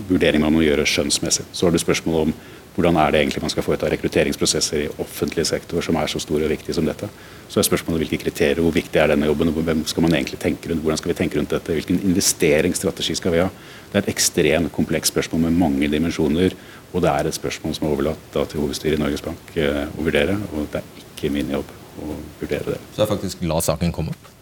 vurdering 0.10 0.44
man 0.44 0.52
må 0.58 0.66
gjøre 0.66 0.84
skjønnsmessig. 0.84 1.46
Så 1.54 1.68
har 1.68 1.72
du 1.72 1.80
spørsmål 1.80 2.26
om 2.26 2.34
hvordan 2.78 3.00
er 3.02 3.12
det 3.12 3.22
egentlig 3.22 3.42
man 3.42 3.50
skal 3.50 3.66
foreta 3.66 3.88
rekrutteringsprosesser 3.90 4.84
i 4.84 4.90
offentlig 5.02 5.48
sektor 5.50 5.82
som 5.82 5.96
er 5.98 6.12
så 6.12 6.20
store 6.22 6.46
og 6.46 6.52
viktige 6.52 6.76
som 6.78 6.86
dette. 6.86 7.08
Så 7.50 7.58
er 7.58 7.66
spørsmålet 7.66 8.04
hvilke 8.04 8.20
kriterier, 8.22 8.62
hvor 8.62 8.76
viktig 8.76 9.02
er 9.02 9.14
denne 9.14 9.32
jobben, 9.32 9.50
hvem 9.56 9.82
skal 9.88 10.06
man 10.06 10.14
egentlig 10.14 10.38
tenke 10.44 10.70
rundt, 10.70 10.84
hvordan 10.84 11.02
skal 11.02 11.14
vi 11.14 11.18
tenke 11.18 11.40
rundt 11.40 11.56
dette, 11.56 11.74
hvilken 11.74 12.04
investeringsstrategi 12.12 13.16
skal 13.18 13.34
vi 13.34 13.42
ha. 13.42 13.50
Det 13.88 13.98
er 13.98 14.06
et 14.06 14.14
ekstremt 14.14 14.76
komplekst 14.76 15.16
spørsmål 15.16 15.48
med 15.48 15.58
mange 15.64 15.90
dimensjoner, 15.90 16.54
og 16.92 17.02
det 17.02 17.16
er 17.16 17.32
et 17.32 17.40
spørsmål 17.40 17.80
som 17.80 17.88
er 17.88 17.96
overlatt 17.96 18.32
til 18.38 18.62
hovedstyret 18.62 19.00
i 19.00 19.02
Norges 19.02 19.26
Bank 19.26 19.58
eh, 19.58 19.86
å 19.88 20.06
vurdere. 20.06 20.38
og 20.54 20.68
det 20.68 20.84
er 20.84 20.90
ikke 20.94 21.07
min 21.34 21.50
jobb 21.58 21.72
å 22.04 22.16
vurdere 22.42 22.76
det. 22.76 22.82
Så 22.92 23.00
det 23.00 23.06
er 23.06 23.14
faktisk 23.16 23.46
la 23.50 23.60
saken 23.64 23.94
komme 23.96 24.14
opp? 24.14 24.34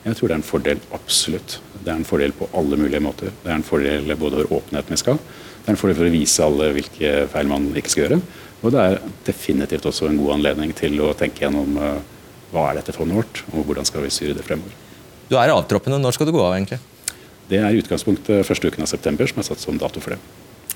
Jeg 0.00 0.16
tror 0.16 0.30
det 0.30 0.34
er 0.34 0.40
en 0.40 0.46
fordel, 0.46 0.78
absolutt. 0.96 1.58
Det 1.82 1.90
er 1.90 1.98
en 1.98 2.08
fordel 2.08 2.32
på 2.36 2.48
alle 2.56 2.78
mulige 2.80 3.02
måter. 3.04 3.34
Det 3.42 3.50
er 3.50 3.58
en 3.58 3.66
fordel 3.66 4.14
både 4.16 4.38
for 4.40 4.60
åpenheten 4.60 4.96
vi 4.96 5.00
skal, 5.02 5.18
det 5.60 5.68
er 5.68 5.74
en 5.74 5.80
fordel 5.80 5.98
for 5.98 6.08
å 6.08 6.14
vise 6.14 6.44
alle 6.44 6.70
hvilke 6.72 7.10
feil 7.34 7.50
man 7.50 7.66
ikke 7.76 7.92
skal 7.92 8.04
gjøre. 8.06 8.20
Og 8.60 8.72
det 8.72 8.84
er 8.84 9.02
definitivt 9.26 9.88
også 9.90 10.08
en 10.08 10.20
god 10.20 10.38
anledning 10.38 10.72
til 10.76 10.96
å 11.04 11.12
tenke 11.16 11.44
gjennom 11.44 11.76
uh, 11.80 11.98
hva 12.50 12.70
er 12.70 12.80
dette 12.80 12.94
fondet 12.96 13.18
vårt, 13.20 13.42
og 13.52 13.68
hvordan 13.68 13.88
skal 13.88 14.06
vi 14.06 14.12
styre 14.14 14.36
det 14.38 14.44
fremover. 14.46 14.72
Du 15.28 15.36
er 15.38 15.52
avtroppende. 15.52 16.00
Når 16.00 16.16
skal 16.16 16.30
du 16.30 16.34
gå 16.34 16.42
av, 16.42 16.56
egentlig? 16.56 16.80
Det 17.50 17.60
er 17.60 17.74
i 17.74 17.82
utgangspunktet 17.82 18.46
første 18.48 18.70
uken 18.72 18.86
av 18.86 18.90
september 18.90 19.28
som 19.28 19.42
er 19.42 19.50
satt 19.50 19.62
som 19.62 19.78
dato 19.80 20.02
for 20.02 20.16
det. 20.16 20.20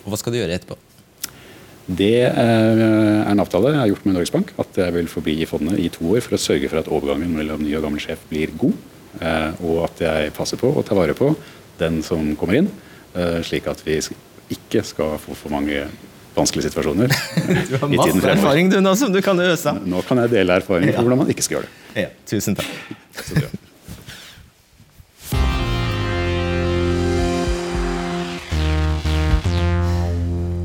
Og 0.04 0.12
Hva 0.12 0.20
skal 0.20 0.34
du 0.34 0.40
gjøre 0.42 0.58
etterpå? 0.58 0.76
Det 1.84 2.24
er 2.24 2.80
en 3.28 3.42
avtale 3.42 3.74
jeg 3.74 3.82
har 3.82 3.90
gjort 3.90 4.06
med 4.08 4.16
Norges 4.16 4.32
Bank, 4.32 4.52
at 4.62 4.78
jeg 4.80 4.94
vil 4.94 5.08
forbli 5.10 5.34
i 5.42 5.48
fondet 5.48 5.80
i 5.82 5.90
to 5.92 6.06
år 6.14 6.22
for 6.24 6.36
å 6.36 6.40
sørge 6.40 6.70
for 6.72 6.80
at 6.80 6.88
overgangen 6.88 7.34
mellom 7.36 7.60
ny 7.60 7.74
og 7.76 7.84
gammel 7.84 8.00
sjef 8.00 8.22
blir 8.30 8.54
god. 8.60 8.78
Eh, 9.20 9.60
og 9.62 9.84
at 9.86 10.00
jeg 10.02 10.32
passer 10.34 10.58
på 10.58 10.70
og 10.72 10.82
tar 10.86 10.98
vare 10.98 11.14
på 11.18 11.34
den 11.78 12.00
som 12.06 12.32
kommer 12.40 12.62
inn, 12.62 12.70
eh, 13.14 13.42
slik 13.46 13.68
at 13.70 13.84
vi 13.86 14.00
ikke 14.54 14.82
skal 14.86 15.18
få 15.22 15.36
for 15.38 15.52
mange 15.54 15.84
vanskelige 16.34 16.70
situasjoner. 16.70 17.12
Du 17.68 17.76
har 17.78 17.92
masse 17.92 18.32
erfaring 18.32 18.72
du 18.72 18.80
nå 18.80 18.94
som 18.98 19.12
du 19.12 19.20
kan 19.22 19.38
øse 19.38 19.70
av. 19.70 19.84
Nå 19.86 20.02
kan 20.08 20.24
jeg 20.24 20.34
dele 20.34 20.58
erfaring 20.58 20.90
for 20.90 21.04
hvordan 21.04 21.22
man 21.26 21.30
ikke 21.36 21.46
skal 21.46 21.60
gjøre 21.60 21.68
det. 21.68 22.06
Ja, 22.06 22.10
tusen 22.26 22.58
takk. 22.58 23.70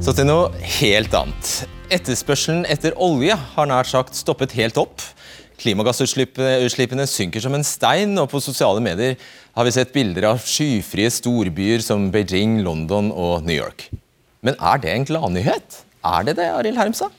Så 0.09 0.15
til 0.17 0.25
noe 0.25 0.47
helt 0.79 1.13
annet. 1.13 1.49
Etterspørselen 1.93 2.63
etter 2.73 2.95
olje 2.97 3.35
har 3.37 3.67
nær 3.69 3.85
sagt 3.85 4.15
stoppet 4.17 4.55
helt 4.57 4.79
opp. 4.81 5.03
Klimagassutslippene 5.61 7.05
synker 7.05 7.43
som 7.43 7.53
en 7.53 7.65
stein, 7.67 8.15
og 8.17 8.31
på 8.31 8.41
sosiale 8.41 8.81
medier 8.81 9.19
har 9.53 9.67
vi 9.67 9.73
sett 9.75 9.91
bilder 9.93 10.25
av 10.31 10.39
skyfrie 10.41 11.11
storbyer 11.13 11.85
som 11.85 12.07
Beijing, 12.09 12.57
London 12.65 13.11
og 13.13 13.45
New 13.45 13.53
York. 13.53 13.85
Men 14.41 14.57
er 14.57 14.81
det 14.81 14.95
en 14.95 15.05
gladnyhet? 15.11 15.77
Er 16.01 16.25
det 16.25 16.39
det, 16.41 16.49
Arild 16.55 16.81
Hermstad? 16.81 17.13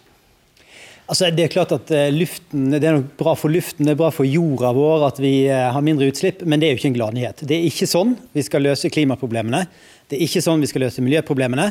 Altså, 1.06 1.30
det 1.30 1.46
er 1.46 1.54
klart 1.54 1.76
at 1.78 1.94
luften, 2.10 2.74
det 2.74 2.82
er 2.82 2.98
nok 2.98 3.14
bra 3.22 3.36
for 3.38 3.54
luften, 3.54 3.86
det 3.86 3.94
er 3.94 4.02
bra 4.02 4.10
for 4.10 4.26
jorda 4.26 4.74
vår 4.74 5.06
at 5.12 5.22
vi 5.22 5.36
har 5.46 5.86
mindre 5.86 6.10
utslipp, 6.10 6.42
men 6.42 6.58
det 6.58 6.66
er 6.66 6.74
jo 6.74 6.82
ikke 6.82 6.90
en 6.90 6.98
gladnyhet. 6.98 7.46
Det 7.46 7.54
er 7.54 7.70
ikke 7.70 7.86
sånn 7.94 8.18
vi 8.34 8.48
skal 8.50 8.66
løse 8.66 8.90
klimaproblemene. 8.90 9.62
Det 10.10 10.18
er 10.18 10.26
ikke 10.26 10.42
sånn 10.42 10.66
vi 10.66 10.74
skal 10.74 10.88
løse 10.88 11.06
miljøproblemene. 11.06 11.70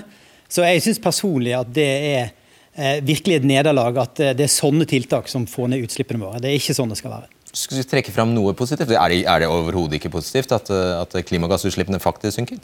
Så 0.50 0.66
jeg 0.66 0.82
syns 0.84 1.02
personlig 1.02 1.54
at 1.58 1.70
det 1.74 1.88
er 1.88 2.32
eh, 2.74 3.02
virkelig 3.06 3.40
et 3.40 3.50
nederlag 3.50 4.00
at 4.02 4.22
det 4.38 4.46
er 4.48 4.52
sånne 4.52 4.88
tiltak 4.90 5.30
som 5.30 5.46
får 5.50 5.70
ned 5.74 5.86
utslippene 5.86 6.24
våre. 6.24 6.42
Det 6.42 6.50
er 6.50 6.58
ikke 6.58 6.78
sånn 6.78 6.90
det 6.90 6.98
skal 7.00 7.20
være. 7.20 7.30
Skal 7.50 7.80
vi 7.80 7.86
trekke 7.90 8.14
fram 8.14 8.34
noe 8.36 8.54
positivt? 8.58 8.92
Er 8.94 9.14
det, 9.14 9.24
er 9.26 9.42
det 9.42 9.50
overhodet 9.50 9.98
ikke 9.98 10.12
positivt 10.14 10.52
at, 10.54 10.70
at, 10.70 11.16
klimagassutslippene 11.26 12.02
faktisk 12.02 12.38
synker? 12.38 12.60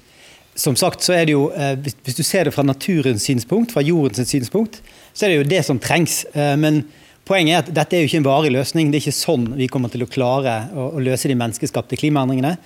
Som 0.55 0.77
sagt, 0.79 1.03
så 1.03 1.15
er 1.17 1.25
det 1.27 1.33
jo, 1.33 1.49
eh, 1.51 1.73
Hvis 2.05 2.17
du 2.17 2.23
ser 2.23 2.45
det 2.45 2.53
fra 2.53 2.63
naturens 2.63 3.25
synspunkt, 3.25 3.73
fra 3.73 3.83
jordens 3.83 4.29
synspunkt, 4.29 4.81
så 5.13 5.25
er 5.25 5.33
det 5.33 5.39
jo 5.39 5.49
det 5.55 5.63
som 5.65 5.81
trengs. 5.81 6.23
Eh, 6.33 6.53
men 6.57 6.83
poenget 7.25 7.53
er 7.53 7.63
at 7.63 7.73
dette 7.81 7.97
er 7.97 8.05
jo 8.05 8.11
ikke 8.11 8.21
en 8.21 8.29
varig 8.29 8.53
løsning. 8.53 8.91
Det 8.91 9.01
er 9.01 9.07
ikke 9.07 9.17
sånn 9.25 9.49
vi 9.57 9.69
kommer 9.69 9.93
til 9.93 10.05
å 10.05 10.09
klare 10.09 10.59
å, 10.73 10.91
å 10.95 11.03
løse 11.03 11.31
de 11.31 11.37
menneskeskapte 11.37 11.97
klimaendringene. 12.01 12.57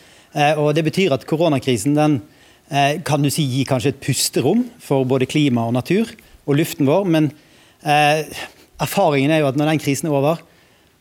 Og 0.61 0.75
Det 0.77 0.83
betyr 0.85 1.15
at 1.15 1.23
koronakrisen 1.25 1.95
den 1.97 2.19
Eh, 2.19 2.38
kan 2.69 3.23
du 3.23 3.31
si 3.33 3.47
gi 3.49 3.63
kanskje 3.65 3.95
et 3.95 4.01
pusterom 4.03 4.59
for 4.83 5.07
både 5.09 5.25
klima 5.25 5.63
og 5.65 5.73
natur 5.73 6.11
og 6.49 6.57
luften 6.59 6.89
vår. 6.89 7.07
Men 7.09 7.31
eh, 7.81 8.25
erfaringen 8.81 9.33
er 9.33 9.43
jo 9.43 9.49
at 9.51 9.59
når 9.59 9.73
den 9.73 9.81
krisen 9.83 10.09
er 10.09 10.17
over, 10.17 10.43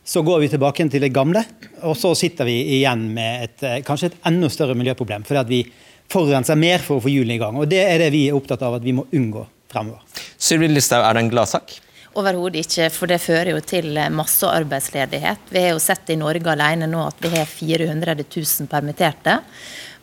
så 0.08 0.22
går 0.24 0.40
vi 0.44 0.52
tilbake 0.52 0.86
til 0.88 1.04
det 1.04 1.12
gamle. 1.12 1.44
Og 1.84 1.96
så 2.00 2.14
sitter 2.16 2.48
vi 2.48 2.60
igjen 2.78 3.08
med 3.14 3.48
et, 3.48 3.58
eh, 3.62 3.82
kanskje 3.86 4.12
et 4.12 4.22
enda 4.28 4.48
større 4.52 4.76
miljøproblem. 4.78 5.26
Fordi 5.28 5.42
at 5.42 5.50
vi 5.50 5.64
forurenser 6.08 6.56
mer 6.56 6.80
for 6.84 6.98
å 6.98 7.04
få 7.04 7.12
hjulene 7.12 7.36
i 7.36 7.42
gang. 7.42 7.58
Og 7.60 7.68
det 7.68 7.82
er 7.84 8.00
det 8.00 8.12
vi 8.14 8.28
er 8.28 8.38
opptatt 8.38 8.64
av 8.64 8.78
at 8.78 8.86
vi 8.86 8.96
må 8.96 9.04
unngå 9.12 9.44
fremover. 9.68 10.00
Sylvi 10.40 10.70
Listhaug, 10.72 11.04
er 11.04 11.18
det 11.18 11.26
en 11.26 11.34
gladsak? 11.34 11.76
Overhodet 12.18 12.64
ikke, 12.64 12.88
for 12.90 13.10
det 13.10 13.20
fører 13.20 13.52
jo 13.52 13.60
til 13.60 13.92
massearbeidsledighet. 14.16 15.52
Vi 15.52 15.60
har 15.60 15.76
jo 15.76 15.82
sett 15.82 16.08
i 16.10 16.16
Norge 16.18 16.50
alene 16.50 16.88
nå 16.90 17.02
at 17.04 17.20
vi 17.22 17.30
har 17.36 17.46
400 17.46 18.16
000 18.24 18.70
permitterte. 18.72 19.36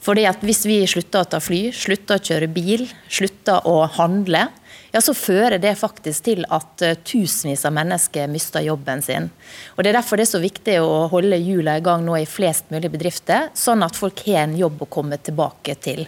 Fordi 0.05 0.27
at 0.29 0.43
Hvis 0.45 0.65
vi 0.69 0.83
slutter 0.85 1.23
å 1.23 1.29
ta 1.29 1.39
fly, 1.41 1.71
slutter 1.73 2.19
å 2.19 2.23
kjøre 2.23 2.49
bil, 2.53 2.85
slutter 3.09 3.65
å 3.65 3.87
handle, 3.97 4.45
ja, 4.93 5.01
så 5.03 5.15
fører 5.17 5.57
det 5.59 5.73
faktisk 5.75 6.27
til 6.29 6.45
at 6.53 6.83
uh, 6.85 6.93
tusenvis 7.03 7.65
av 7.67 7.73
mennesker 7.75 8.29
mister 8.31 8.63
jobben 8.63 9.01
sin. 9.03 9.27
Og 9.75 9.83
Det 9.83 9.91
er 9.91 9.97
derfor 9.97 10.21
det 10.21 10.27
er 10.27 10.33
så 10.35 10.43
viktig 10.43 10.77
å 10.79 11.07
holde 11.11 11.41
hjula 11.41 11.75
i 11.75 11.83
gang 11.83 12.05
nå 12.05 12.15
i 12.21 12.29
flest 12.29 12.69
mulig 12.71 12.93
bedrifter, 12.93 13.49
sånn 13.57 13.83
at 13.83 13.97
folk 13.97 14.23
har 14.27 14.45
en 14.45 14.55
jobb 14.55 14.85
å 14.85 14.91
komme 14.95 15.17
tilbake 15.19 15.75
til. 15.83 16.05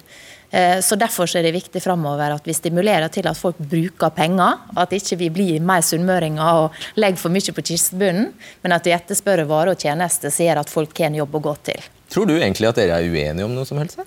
Uh, 0.54 0.78
så 0.80 0.96
Derfor 0.96 1.28
er 1.36 1.44
det 1.44 1.58
viktig 1.58 1.82
fremover 1.84 2.38
at 2.38 2.48
vi 2.48 2.56
stimulerer 2.56 3.12
til 3.12 3.28
at 3.28 3.40
folk 3.40 3.60
bruker 3.60 4.14
penger. 4.16 4.62
At 4.78 4.96
ikke 4.96 5.20
vi 5.20 5.34
blir 5.34 5.60
mer 5.60 5.84
sunnmøringer 5.84 6.64
og 6.64 7.02
legger 7.02 7.26
for 7.26 7.34
mye 7.34 7.58
på 7.58 7.68
kistebunnen, 7.74 8.32
men 8.62 8.78
at 8.78 8.88
vi 8.88 8.96
etterspør 8.96 9.48
varer 9.50 9.74
og 9.74 9.84
tjenester 9.84 10.32
gjør 10.32 10.64
at 10.64 10.72
folk 10.72 10.96
har 11.02 11.10
en 11.10 11.24
jobb 11.26 11.42
å 11.42 11.48
gå 11.50 11.60
til. 11.74 11.88
Tror 12.12 12.28
du 12.30 12.38
egentlig 12.38 12.70
at 12.70 12.80
dere 12.80 13.02
er 13.02 13.12
uenige 13.12 13.46
om 13.46 13.56
noe 13.56 13.68
som 13.68 13.80
helst? 13.82 14.00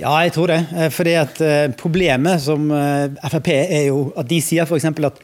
Ja, 0.00 0.12
jeg 0.24 0.32
tror 0.32 0.48
det. 0.48 0.60
Eh, 0.72 0.90
fordi 0.92 1.14
at 1.20 1.40
eh, 1.44 1.70
Problemet 1.76 2.40
som 2.44 2.70
eh, 2.72 3.12
Frp 3.28 3.48
er 3.52 3.86
jo 3.90 4.06
at 4.16 4.28
de 4.28 4.40
sier 4.44 4.64
f.eks. 4.64 4.88
at 4.88 5.22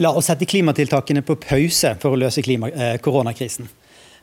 la 0.00 0.12
oss 0.16 0.28
sette 0.30 0.48
klimatiltakene 0.48 1.22
på 1.24 1.38
pause 1.40 1.94
for 2.00 2.14
å 2.14 2.20
løse 2.20 2.44
klima, 2.44 2.70
koronakrisen. 3.04 3.66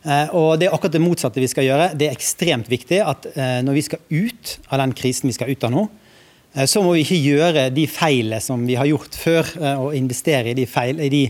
Og 0.08 0.56
Det 0.58 0.66
er 0.66 0.74
akkurat 0.74 0.94
det 0.96 1.02
motsatte 1.04 1.42
vi 1.44 1.50
skal 1.52 1.68
gjøre. 1.68 1.90
Det 2.00 2.08
er 2.08 2.16
ekstremt 2.16 2.70
viktig 2.72 3.02
at 3.04 3.28
når 3.36 3.76
vi 3.76 3.84
skal 3.86 4.02
ut 4.08 4.54
av 4.72 4.80
den 4.82 4.96
krisen 4.98 5.30
vi 5.30 5.36
skal 5.36 5.52
ut 5.52 5.66
av 5.68 5.74
nå, 5.76 5.84
så 6.66 6.82
må 6.82 6.96
vi 6.96 7.04
ikke 7.04 7.20
gjøre 7.20 7.68
de 7.76 7.84
feilene 7.92 8.40
som 8.42 8.64
vi 8.66 8.80
har 8.80 8.90
gjort 8.90 9.20
før, 9.20 9.52
og 9.84 9.98
investere 10.00 10.56
i 10.56 10.58
de 10.58 10.66
feil, 10.72 11.04
i 11.04 11.12
de, 11.14 11.22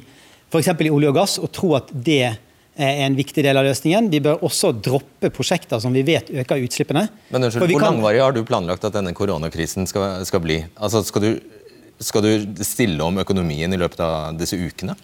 f.eks. 0.47 0.71
i 0.71 0.93
olje 0.93 1.11
og 1.11 1.17
gass, 1.17 1.35
og 1.41 1.51
tro 1.57 1.73
at 1.79 1.91
det 1.91 2.37
er 2.77 3.03
en 3.07 3.17
viktig 3.17 3.43
del 3.45 3.57
av 3.57 3.65
løsningen. 3.67 4.09
Vi 4.13 4.21
bør 4.23 4.43
også 4.45 4.71
droppe 4.71 5.31
prosjekter 5.33 5.81
som 5.81 5.95
vi 5.95 6.05
vet 6.07 6.29
øker 6.29 6.63
utslippene. 6.63 7.07
Men 7.33 7.47
unnskyld, 7.47 7.65
Hvor 7.65 7.81
kan... 7.81 7.97
langvarig 7.97 8.21
har 8.23 8.35
du 8.35 8.43
planlagt 8.47 8.85
at 8.87 8.95
denne 8.95 9.13
koronakrisen 9.17 9.89
skal, 9.89 10.21
skal 10.29 10.43
bli? 10.43 10.61
Altså, 10.75 11.03
skal, 11.07 11.25
du, 11.25 11.93
skal 11.99 12.25
du 12.25 12.63
stille 12.65 13.03
om 13.03 13.17
økonomien 13.23 13.73
i 13.73 13.79
løpet 13.81 14.03
av 14.05 14.37
disse 14.39 14.59
ukene? 14.59 14.97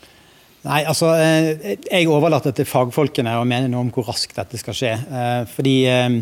Nei, 0.64 0.84
altså, 0.88 1.12
eh, 1.20 1.76
Jeg 1.90 2.08
overlater 2.08 2.56
til 2.56 2.68
fagfolkene 2.70 3.36
å 3.36 3.48
mene 3.48 3.68
noe 3.72 3.84
om 3.84 3.92
hvor 3.92 4.08
raskt 4.08 4.38
dette 4.38 4.60
skal 4.62 4.78
skje. 4.78 4.94
Eh, 4.94 5.42
fordi 5.52 5.76
eh, 5.92 6.22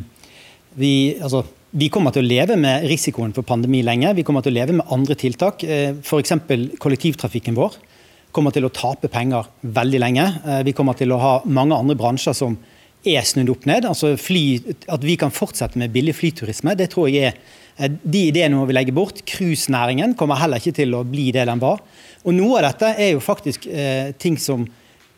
vi, 0.82 0.94
altså, 1.22 1.44
vi 1.78 1.92
kommer 1.94 2.16
til 2.16 2.26
å 2.26 2.32
leve 2.32 2.58
med 2.58 2.88
risikoen 2.90 3.36
for 3.36 3.46
pandemi 3.46 3.84
lenge. 3.86 4.16
Vi 4.18 4.26
kommer 4.26 4.42
til 4.42 4.56
å 4.56 4.60
leve 4.62 4.80
med 4.80 4.90
andre 4.90 5.20
tiltak. 5.20 5.62
F.eks. 6.02 6.34
kollektivtrafikken 6.82 7.60
vår 7.60 7.78
kommer 8.36 8.54
til 8.56 8.68
å 8.68 8.74
tape 8.74 9.10
penger 9.12 9.48
veldig 9.62 10.02
lenge. 10.02 10.28
Eh, 10.46 10.62
vi 10.68 10.76
kommer 10.78 10.98
til 10.98 11.14
å 11.14 11.20
ha 11.22 11.34
mange 11.46 11.78
andre 11.78 11.98
bransjer 12.00 12.36
som 12.38 12.58
er 13.08 13.26
snudd 13.26 13.50
opp 13.54 13.66
ned. 13.70 13.88
Altså 13.90 14.14
fly, 14.20 14.44
at 14.92 15.04
vi 15.06 15.18
kan 15.20 15.34
fortsette 15.34 15.80
med 15.82 15.94
billig 15.94 16.16
flyturisme, 16.20 16.76
det 16.78 16.92
tror 16.94 17.10
jeg 17.12 17.32
er 17.32 17.40
eh, 17.78 17.92
de 17.92 18.28
ideene 18.30 18.60
må 18.60 18.68
vi 18.70 18.78
legge 18.78 18.96
bort. 18.96 19.24
Cruisenæringen 19.28 20.16
kommer 20.20 20.42
heller 20.42 20.62
ikke 20.62 20.80
til 20.82 20.96
å 20.98 21.06
bli 21.08 21.30
det 21.36 21.48
den 21.50 21.62
var. 21.64 21.84
Og 22.26 22.38
Noe 22.38 22.60
av 22.60 22.70
dette 22.70 22.94
er 22.96 23.16
jo 23.16 23.24
faktisk 23.24 23.68
eh, 23.68 24.14
ting 24.22 24.38
som 24.42 24.68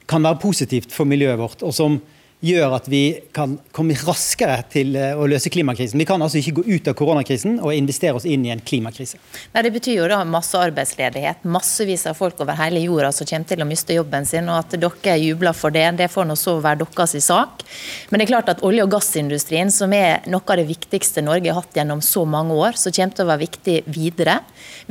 kan 0.09 0.23
være 0.23 0.41
positivt 0.41 0.91
for 0.91 1.07
miljøet 1.07 1.39
vårt, 1.39 1.63
og 1.63 1.71
som 1.75 2.01
gjør 2.43 2.75
at 2.75 2.87
vi 2.91 3.01
kan 3.35 3.55
komme 3.75 3.95
raskere 4.03 4.57
til 4.71 4.97
eh, 4.99 5.15
å 5.15 5.27
løse 5.29 5.51
klimakrisen. 5.53 5.99
Vi 6.01 6.07
kan 6.07 6.21
altså 6.21 6.41
ikke 6.41 6.57
gå 6.59 6.65
ut 6.67 6.89
av 6.91 6.97
koronakrisen 6.99 7.55
og 7.63 7.71
investere 7.75 8.17
oss 8.19 8.27
inn 8.27 8.43
i 8.45 8.51
en 8.53 8.61
klimakrise. 8.63 9.19
Nei, 9.53 9.63
Det 9.63 9.71
betyr 9.77 10.01
jo 10.01 10.09
da 10.11 10.19
masse 10.27 10.59
arbeidsledighet. 10.59 11.45
Massevis 11.47 12.05
av 12.09 12.19
folk 12.19 12.41
over 12.43 12.59
hele 12.59 12.83
jorda 12.83 13.13
som 13.15 13.29
kommer 13.29 13.47
til 13.47 13.63
å 13.63 13.69
miste 13.69 13.95
jobben 13.95 14.27
sin. 14.27 14.51
og 14.51 14.59
At 14.59 14.75
dere 14.75 15.15
jubler 15.21 15.55
for 15.55 15.73
det, 15.73 15.85
det 16.01 16.09
får 16.11 16.27
nå 16.27 16.37
så 16.39 16.57
være 16.63 16.83
deres 16.83 17.29
sak. 17.29 17.63
Men 18.09 18.19
det 18.19 18.27
er 18.27 18.33
klart 18.33 18.51
at 18.51 18.63
olje- 18.67 18.83
og 18.83 18.91
gassindustrien, 18.91 19.71
som 19.71 19.93
er 19.95 20.27
noe 20.27 20.43
av 20.43 20.59
det 20.59 20.67
viktigste 20.67 21.23
Norge 21.23 21.51
har 21.51 21.61
hatt 21.61 21.79
gjennom 21.79 22.03
så 22.03 22.25
mange 22.27 22.53
år, 22.59 22.75
så 22.75 22.91
kommer 22.91 23.15
til 23.15 23.25
å 23.25 23.31
være 23.31 23.45
viktig 23.45 23.79
videre. 23.87 24.39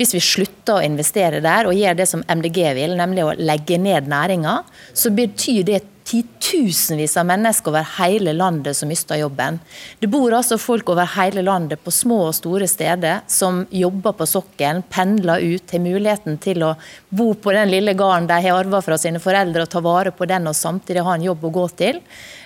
Hvis 0.01 0.17
vi 0.17 0.25
slutter 0.25 0.79
å 0.79 0.85
investere 0.87 1.43
der 1.45 1.69
og 1.69 1.77
gjør 1.77 2.01
det 2.01 2.09
som 2.09 2.25
MDG 2.25 2.61
vil, 2.81 2.97
nemlig 2.97 3.27
å 3.27 3.37
legge 3.37 3.77
ned 3.77 4.09
næringa, 4.09 4.63
så 4.97 5.13
betyr 5.13 5.67
det 5.69 5.83
titusenvis 6.13 7.17
av 7.17 7.27
mennesker 7.27 7.73
over 7.73 7.87
hele 7.99 8.35
landet 8.37 8.77
som 8.77 8.91
mister 8.91 9.17
jobben. 9.17 9.59
Det 9.99 10.11
bor 10.13 10.35
altså 10.37 10.59
folk 10.61 10.91
over 10.93 11.09
hele 11.17 11.45
landet 11.47 11.81
på 11.85 11.93
små 11.95 12.19
og 12.29 12.37
store 12.37 12.69
steder 12.69 13.23
som 13.31 13.63
jobber 13.71 14.17
på 14.19 14.29
sokkelen, 14.29 14.85
pendler 14.93 15.41
ut, 15.41 15.73
har 15.73 15.83
muligheten 15.83 16.39
til 16.43 16.67
å 16.67 16.75
bo 17.09 17.33
på 17.35 17.55
den 17.57 17.73
lille 17.73 17.97
gården 17.97 18.29
de 18.29 18.41
har 18.45 18.61
arva 18.61 18.83
fra 18.85 18.99
sine 19.01 19.23
foreldre, 19.23 19.65
og 19.65 19.73
ta 19.73 19.83
vare 19.85 20.13
på 20.13 20.29
den 20.29 20.51
og 20.51 20.59
samtidig 20.59 21.07
ha 21.07 21.17
en 21.17 21.29
jobb 21.31 21.49
å 21.49 21.55
gå 21.57 21.67
til. 21.81 22.03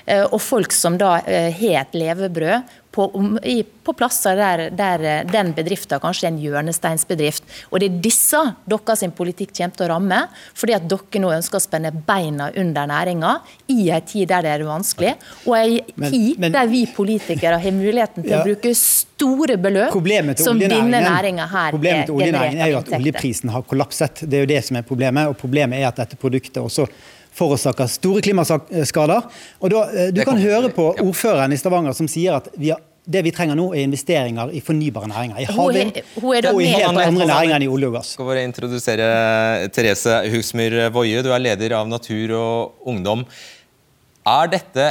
Eh, 0.06 0.22
og 0.24 0.38
folk 0.42 0.74
som 0.74 0.98
da 1.00 1.18
eh, 1.26 1.50
har 1.50 1.82
et 1.82 1.98
levebrød 1.98 2.76
på, 2.96 3.38
i, 3.44 3.60
på 3.84 3.92
plasser 3.92 4.38
der, 4.38 4.62
der 4.76 5.04
eh, 5.04 5.24
den 5.28 5.52
bedriften 5.56 6.00
kanskje 6.00 6.28
er 6.28 6.32
en 6.32 6.40
hjørnesteinsbedrift. 6.40 7.44
Og 7.70 7.80
Det 7.82 7.90
er 7.90 7.98
disse 8.06 8.40
deres 8.64 9.04
politikk 9.16 9.52
kommer 9.56 9.76
til 9.76 9.86
å 9.86 9.90
ramme, 9.92 10.20
fordi 10.56 10.76
at 10.76 10.86
dere 10.88 11.22
nå 11.22 11.32
ønsker 11.36 11.60
å 11.60 11.64
spenne 11.64 11.92
beina 12.06 12.48
under 12.56 12.88
næringa 12.88 13.34
i 13.72 13.90
en 13.92 14.06
tid 14.06 14.30
der 14.32 14.46
det 14.46 14.54
er 14.54 14.64
vanskelig, 14.66 15.12
og 15.44 15.56
en 15.58 16.08
tid 16.10 16.40
men, 16.40 16.54
der 16.54 16.70
vi 16.70 16.84
politikere 16.96 17.60
har 17.60 17.74
muligheten 17.76 18.24
til 18.24 18.32
ja, 18.32 18.40
å 18.40 18.46
bruke 18.46 18.72
store 18.76 19.56
beløp 19.60 19.92
som 20.40 20.60
denne 20.60 21.00
næringa 21.02 21.46
her 21.50 21.76
Problemet 21.76 22.08
til 22.08 22.16
oljenæringen 22.16 22.64
er 22.64 22.72
jo 22.72 22.80
at 22.80 22.92
oljeprisen 22.96 23.52
har 23.52 23.64
kollapset. 23.68 24.24
Det 24.24 24.40
er 24.40 24.46
jo 24.46 24.50
det 24.50 24.62
som 24.68 24.80
er 24.80 24.86
problemet. 24.86 25.30
og 25.30 25.38
Problemet 25.40 25.80
er 25.80 25.88
at 25.90 26.00
dette 26.00 26.18
produktet 26.20 26.62
også 26.62 26.86
forårsaker 27.36 27.88
store 27.92 28.24
klimaskader. 28.24 29.30
Og 29.60 29.70
da, 29.72 29.86
eh, 29.92 30.10
Du 30.12 30.22
kan 30.24 30.38
høre 30.40 30.70
på 30.72 30.94
ordføreren 30.96 31.52
i 31.52 31.56
Stavanger 31.60 31.94
som 31.94 32.08
sier 32.08 32.36
at 32.36 32.48
vi 32.56 32.70
har 32.70 32.80
det 33.06 33.22
vi 33.22 33.30
trenger 33.30 33.54
nå, 33.54 33.68
er 33.70 33.84
investeringer 33.86 34.50
i 34.50 34.60
fornybare 34.60 35.06
næringer. 35.06 35.38
I 35.38 35.46
havvind 35.46 35.98
og 36.50 36.62
i 36.62 36.66
helt 36.66 36.98
andre 36.98 37.26
næringer 37.28 37.54
enn 37.54 37.62
i 37.62 37.68
olje 37.70 37.86
og 37.86 37.94
gass. 37.94 38.08
Jeg 38.10 38.18
skal 38.18 38.30
bare 38.32 38.42
introdusere 38.48 39.68
Therese 39.70 40.16
Husmyr 40.32 40.90
Woie, 40.90 41.22
du 41.22 41.30
er 41.30 41.38
leder 41.44 41.76
av 41.78 41.86
Natur 41.86 42.34
og 42.34 42.88
Ungdom. 42.90 43.22
Er 44.26 44.50
dette, 44.50 44.88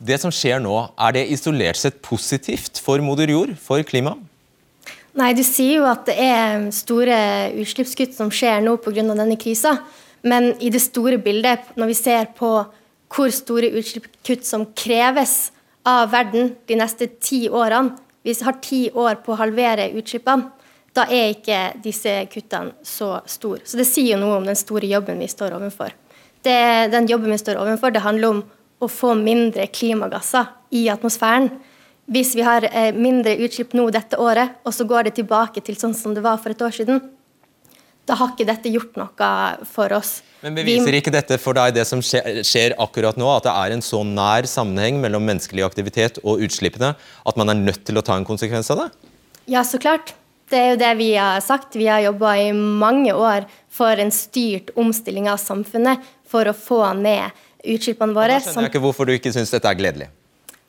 det 0.00 0.16
som 0.22 0.32
skjer 0.32 0.62
nå, 0.64 0.78
er 0.96 1.12
det 1.18 1.26
isolert 1.34 1.76
sett 1.76 2.00
positivt 2.00 2.80
for 2.80 3.04
moder 3.04 3.28
jord, 3.28 3.52
for 3.60 3.84
klimaet? 3.84 4.24
Nei, 5.18 5.32
Du 5.34 5.42
sier 5.42 5.82
jo 5.82 5.86
at 5.90 6.06
det 6.06 6.14
er 6.22 6.68
store 6.72 7.16
utslippskutt 7.58 8.14
som 8.16 8.30
skjer 8.30 8.62
nå 8.64 8.78
pga. 8.80 9.02
denne 9.02 9.36
krisa. 9.36 9.80
Men 10.22 10.54
i 10.62 10.70
det 10.70 10.82
store 10.82 11.18
bildet, 11.22 11.70
når 11.78 11.92
vi 11.92 11.96
ser 11.98 12.30
på 12.38 12.50
hvor 13.08 13.32
store 13.32 13.70
utslippskutt 13.78 14.44
som 14.44 14.66
kreves 14.76 15.50
av 15.88 16.10
verden 16.12 16.52
de 16.68 16.76
neste 16.76 17.08
ti 17.22 17.46
årene, 17.48 17.96
vi 18.26 18.34
har 18.44 18.58
ti 18.60 18.88
år 18.92 19.22
på 19.24 19.32
å 19.32 19.38
halvere 19.40 19.88
utslippene, 19.96 20.50
da 20.92 21.04
er 21.12 21.30
ikke 21.32 21.58
disse 21.84 22.10
kuttene 22.32 22.74
så 22.84 23.20
store. 23.28 23.62
Så 23.64 23.78
det 23.78 23.86
sier 23.88 24.16
jo 24.16 24.20
noe 24.20 24.40
om 24.40 24.46
den 24.48 24.58
store 24.58 24.88
jobben 24.90 25.20
vi 25.22 25.28
står 25.30 25.54
overfor. 25.56 25.94
Det, 26.42 26.58
den 26.92 27.06
jobben 27.08 27.32
vi 27.32 27.38
står 27.40 27.60
overfor, 27.60 27.94
det 27.94 28.02
handler 28.02 28.34
om 28.34 28.42
å 28.82 28.88
få 28.90 29.14
mindre 29.18 29.68
klimagasser 29.70 30.50
i 30.74 30.88
atmosfæren. 30.90 31.48
Hvis 32.08 32.34
vi 32.38 32.44
har 32.46 32.66
mindre 32.96 33.36
utslipp 33.44 33.74
nå 33.76 33.88
dette 33.94 34.18
året, 34.20 34.58
og 34.64 34.74
så 34.74 34.86
går 34.88 35.08
det 35.08 35.18
tilbake 35.18 35.62
til 35.64 35.78
sånn 35.78 35.96
som 35.96 36.14
det 36.16 36.24
var 36.24 36.40
for 36.42 36.54
et 36.54 36.64
år 36.64 36.74
siden, 36.74 37.02
da 38.08 38.16
har 38.18 38.32
ikke 38.32 38.46
dette 38.48 38.72
gjort 38.72 38.96
noe 38.98 39.30
for 39.68 39.92
oss. 39.96 40.18
Men 40.44 40.54
Beviser 40.56 40.94
ikke 40.94 41.12
dette 41.12 41.38
for 41.42 41.56
deg 41.58 41.74
det 41.76 41.84
som 41.88 42.00
skjer, 42.02 42.76
akkurat 42.80 43.18
nå, 43.18 43.26
at 43.32 43.48
det 43.48 43.54
er 43.54 43.74
en 43.74 43.82
så 43.84 44.04
nær 44.06 44.46
sammenheng 44.48 45.00
mellom 45.02 45.26
menneskelig 45.28 45.66
aktivitet 45.66 46.20
og 46.22 46.44
utslippene, 46.46 46.94
at 46.94 47.40
man 47.40 47.52
er 47.52 47.58
nødt 47.58 47.82
til 47.88 47.98
å 47.98 48.04
ta 48.06 48.16
en 48.18 48.26
konsekvens 48.28 48.70
av 48.74 48.84
det? 48.84 48.88
Ja, 49.50 49.64
så 49.66 49.80
klart. 49.82 50.14
Det 50.48 50.56
er 50.56 50.70
jo 50.72 50.78
det 50.80 50.92
vi 51.00 51.10
har 51.18 51.42
sagt. 51.44 51.76
Vi 51.76 51.88
har 51.90 52.00
jobba 52.06 52.36
i 52.40 52.52
mange 52.56 53.12
år 53.12 53.48
for 53.72 54.00
en 54.00 54.12
styrt 54.14 54.70
omstilling 54.80 55.28
av 55.28 55.40
samfunnet 55.42 56.06
for 56.28 56.48
å 56.48 56.56
få 56.56 56.80
ned 56.96 57.34
utslippene 57.68 58.16
våre. 58.16 58.38
Da 58.38 58.46
skjønner 58.46 58.68
jeg 58.68 58.76
ikke 58.76 58.84
hvorfor 58.86 59.08
du 59.08 59.16
ikke 59.16 59.34
syns 59.34 59.52
dette 59.52 59.68
er 59.68 59.76
gledelig. 59.76 60.08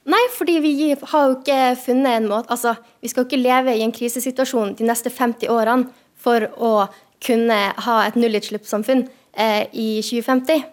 Nei, 0.09 0.21
fordi 0.33 0.57
vi 0.63 0.73
har 0.91 1.27
jo 1.27 1.35
ikke 1.37 1.59
funnet 1.77 2.15
en 2.17 2.29
måte 2.31 2.49
Altså, 2.49 2.71
vi 3.03 3.11
skal 3.11 3.21
jo 3.21 3.27
ikke 3.29 3.41
leve 3.43 3.75
i 3.77 3.83
en 3.85 3.93
krisesituasjon 3.93 4.73
de 4.79 4.87
neste 4.87 5.11
50 5.13 5.51
årene 5.53 5.91
for 6.19 6.47
å 6.57 6.71
kunne 7.23 7.61
ha 7.85 7.95
et 8.07 8.17
nullutslippssamfunn 8.19 9.05
eh, 9.37 9.63
i 9.73 9.89
2050. 10.05 10.65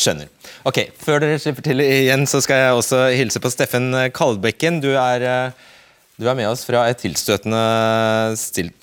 Skjønner. 0.00 0.30
Ok, 0.68 0.86
Før 1.02 1.20
dere 1.24 1.40
slipper 1.42 1.66
til 1.66 1.82
igjen, 1.84 2.24
så 2.30 2.40
skal 2.44 2.62
jeg 2.62 2.78
også 2.78 3.02
hilse 3.18 3.42
på 3.42 3.50
Steffen 3.52 3.92
Kalbekken. 4.16 4.80
Du 4.80 4.92
er 4.94 5.26
eh, 5.26 5.66
du 6.20 6.26
er 6.28 6.36
med 6.36 6.50
oss 6.50 6.66
fra 6.68 6.82
et 6.90 6.98
tilstøtende, 7.00 7.60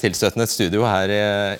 tilstøtende 0.02 0.47
studio 0.50 0.82
her 0.88 1.12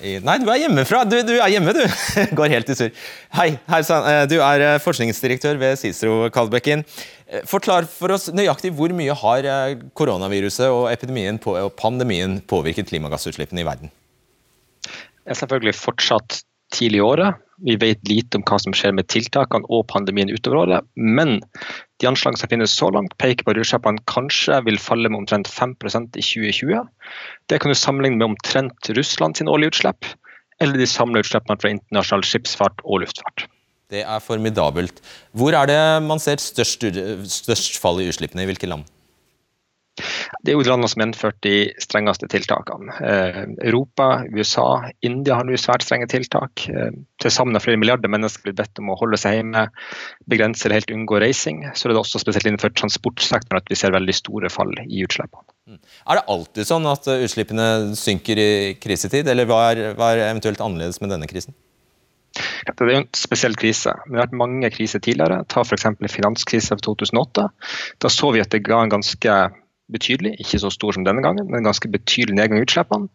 i, 0.02 0.16
Nei, 0.26 0.34
du 0.42 0.48
er 0.50 0.64
hjemmefra! 0.64 1.04
Du, 1.06 1.14
du 1.22 1.36
er 1.36 1.52
hjemme, 1.52 1.70
du! 1.76 1.84
Går 2.38 2.50
helt 2.50 2.72
i 2.72 2.74
surr. 2.80 2.90
Hei, 3.38 3.52
hei 3.70 3.78
eh, 3.84 4.24
du 4.26 4.40
er 4.42 4.64
eh, 4.72 4.80
forskningsdirektør 4.82 5.60
ved 5.60 5.78
Cicero 5.78 6.26
Kalbekken. 6.34 6.82
Forklar 7.46 7.86
for 7.92 8.16
oss 8.16 8.26
nøyaktig 8.34 8.72
hvor 8.74 8.90
mye 8.96 9.14
har 9.22 9.46
koronaviruset 9.94 10.66
og 10.66 10.88
epidemien 10.90 11.38
og 11.44 11.70
pandemien 11.78 12.40
påvirket 12.50 12.90
klimagassutslippene 12.90 13.62
i 13.62 13.68
verden? 13.68 13.94
Er 15.28 15.36
selvfølgelig 15.36 15.76
fortsatt 15.76 16.40
tidlig 16.74 17.00
i 17.00 17.04
året. 17.04 17.36
Vi 17.64 17.74
vet 17.80 18.00
lite 18.08 18.38
om 18.38 18.44
hva 18.46 18.58
som 18.62 18.74
skjer 18.76 18.94
med 18.94 19.08
tiltakene 19.10 19.66
og 19.72 19.86
pandemien 19.90 20.30
utover 20.30 20.62
året. 20.62 20.88
Men 20.94 21.38
de 22.00 22.08
anslagene 22.10 22.40
som 22.40 22.50
finnes 22.52 22.74
så 22.76 22.90
langt, 22.94 23.16
peker 23.20 23.44
på 23.44 23.54
at 23.54 23.60
russjappene 23.60 24.04
kanskje 24.10 24.60
vil 24.68 24.80
falle 24.80 25.10
med 25.10 25.24
omtrent 25.24 25.50
5% 25.50 26.18
i 26.20 26.24
2020. 26.24 26.84
Det 27.50 27.60
kan 27.60 27.72
du 27.72 27.78
sammenligne 27.78 28.20
med 28.20 28.30
omtrent 28.32 28.90
Russland 28.98 29.38
sine 29.38 29.52
årlige 29.52 29.74
utslipp, 29.74 30.12
eller 30.62 30.78
de 30.78 30.90
samlede 30.90 31.26
utslippene 31.26 31.58
fra 31.60 31.72
internasjonal 31.74 32.26
skipsfart 32.26 32.84
og 32.84 33.02
luftfart. 33.04 33.48
Det 33.88 34.04
er 34.04 34.20
formidabelt. 34.20 35.00
Hvor 35.32 35.56
er 35.56 35.68
det 35.70 35.80
man 36.04 36.20
ser 36.20 36.40
størst, 36.42 36.84
størst 37.32 37.80
fall 37.80 38.02
i 38.02 38.10
utslippene? 38.12 38.44
I 38.44 38.50
hvilke 38.50 38.68
land? 38.68 38.84
Det 40.42 40.52
er 40.52 40.56
jo 40.56 40.64
landene 40.66 40.88
som 40.90 41.02
har 41.02 41.08
innført 41.08 41.38
de 41.46 41.56
strengeste 41.82 42.28
tiltakene. 42.30 42.94
Eh, 43.04 43.40
Europa, 43.66 44.24
USA, 44.32 44.68
India 45.06 45.38
har 45.38 45.46
nå 45.48 45.58
svært 45.60 45.86
strenge 45.86 46.08
tiltak. 46.12 46.64
Eh, 46.70 46.96
til 47.22 47.34
sammen 47.34 47.56
har 47.56 47.64
flere 47.64 47.80
milliarder 47.80 48.12
mennesker 48.12 48.46
blitt 48.46 48.58
bedt 48.60 48.82
om 48.82 48.92
å 48.92 48.98
holde 49.00 49.20
seg 49.20 49.38
hjemme, 49.38 49.66
begrense 50.30 50.66
eller 50.66 50.80
helt 50.80 50.94
unngå 50.94 51.20
reising. 51.24 51.64
Så 51.74 51.88
er 51.88 51.94
det 51.94 52.02
også 52.02 52.22
spesielt 52.22 52.48
innenfor 52.48 52.74
transportsektoren 52.78 53.62
at 53.62 53.70
vi 53.72 53.78
ser 53.78 53.96
veldig 53.96 54.16
store 54.16 54.52
fall 54.52 54.74
i 54.86 55.04
utslippene. 55.06 55.46
Mm. 55.68 55.80
Er 56.08 56.18
det 56.18 56.28
alltid 56.32 56.68
sånn 56.68 56.88
at 56.88 57.08
utslippene 57.12 57.70
synker 57.98 58.40
i 58.40 58.50
krisetid, 58.80 59.28
eller 59.28 59.48
hva 59.48 59.64
er, 59.72 59.88
hva 59.98 60.14
er 60.14 60.28
eventuelt 60.30 60.62
annerledes 60.64 61.02
med 61.02 61.12
denne 61.12 61.28
krisen? 61.30 61.56
Det 62.38 62.74
er 62.74 62.90
jo 62.92 63.00
en 63.00 63.08
spesiell 63.16 63.56
krise. 63.58 63.94
Det 64.06 64.14
har 64.14 64.26
vært 64.26 64.36
mange 64.40 64.70
kriser 64.72 65.02
tidligere. 65.02 65.40
Ta 65.50 65.64
f.eks. 65.64 65.86
finanskrisen 66.12 66.76
av 66.76 66.84
2008. 66.86 67.46
Da 68.04 68.10
så 68.12 68.30
vi 68.34 68.42
at 68.42 68.52
det 68.54 68.64
ga 68.66 68.82
en 68.84 68.92
ganske 68.92 69.38
betydelig, 69.92 70.36
ikke 70.42 70.60
så 70.62 70.70
stor 70.74 70.96
som 70.96 71.06
denne 71.06 71.24
gangen, 71.24 71.48
men 71.50 71.66
ganske 71.66 71.90
betydelig 71.92 72.36
nedgang 72.38 72.60
i 72.60 72.66
utslippene. 72.66 73.08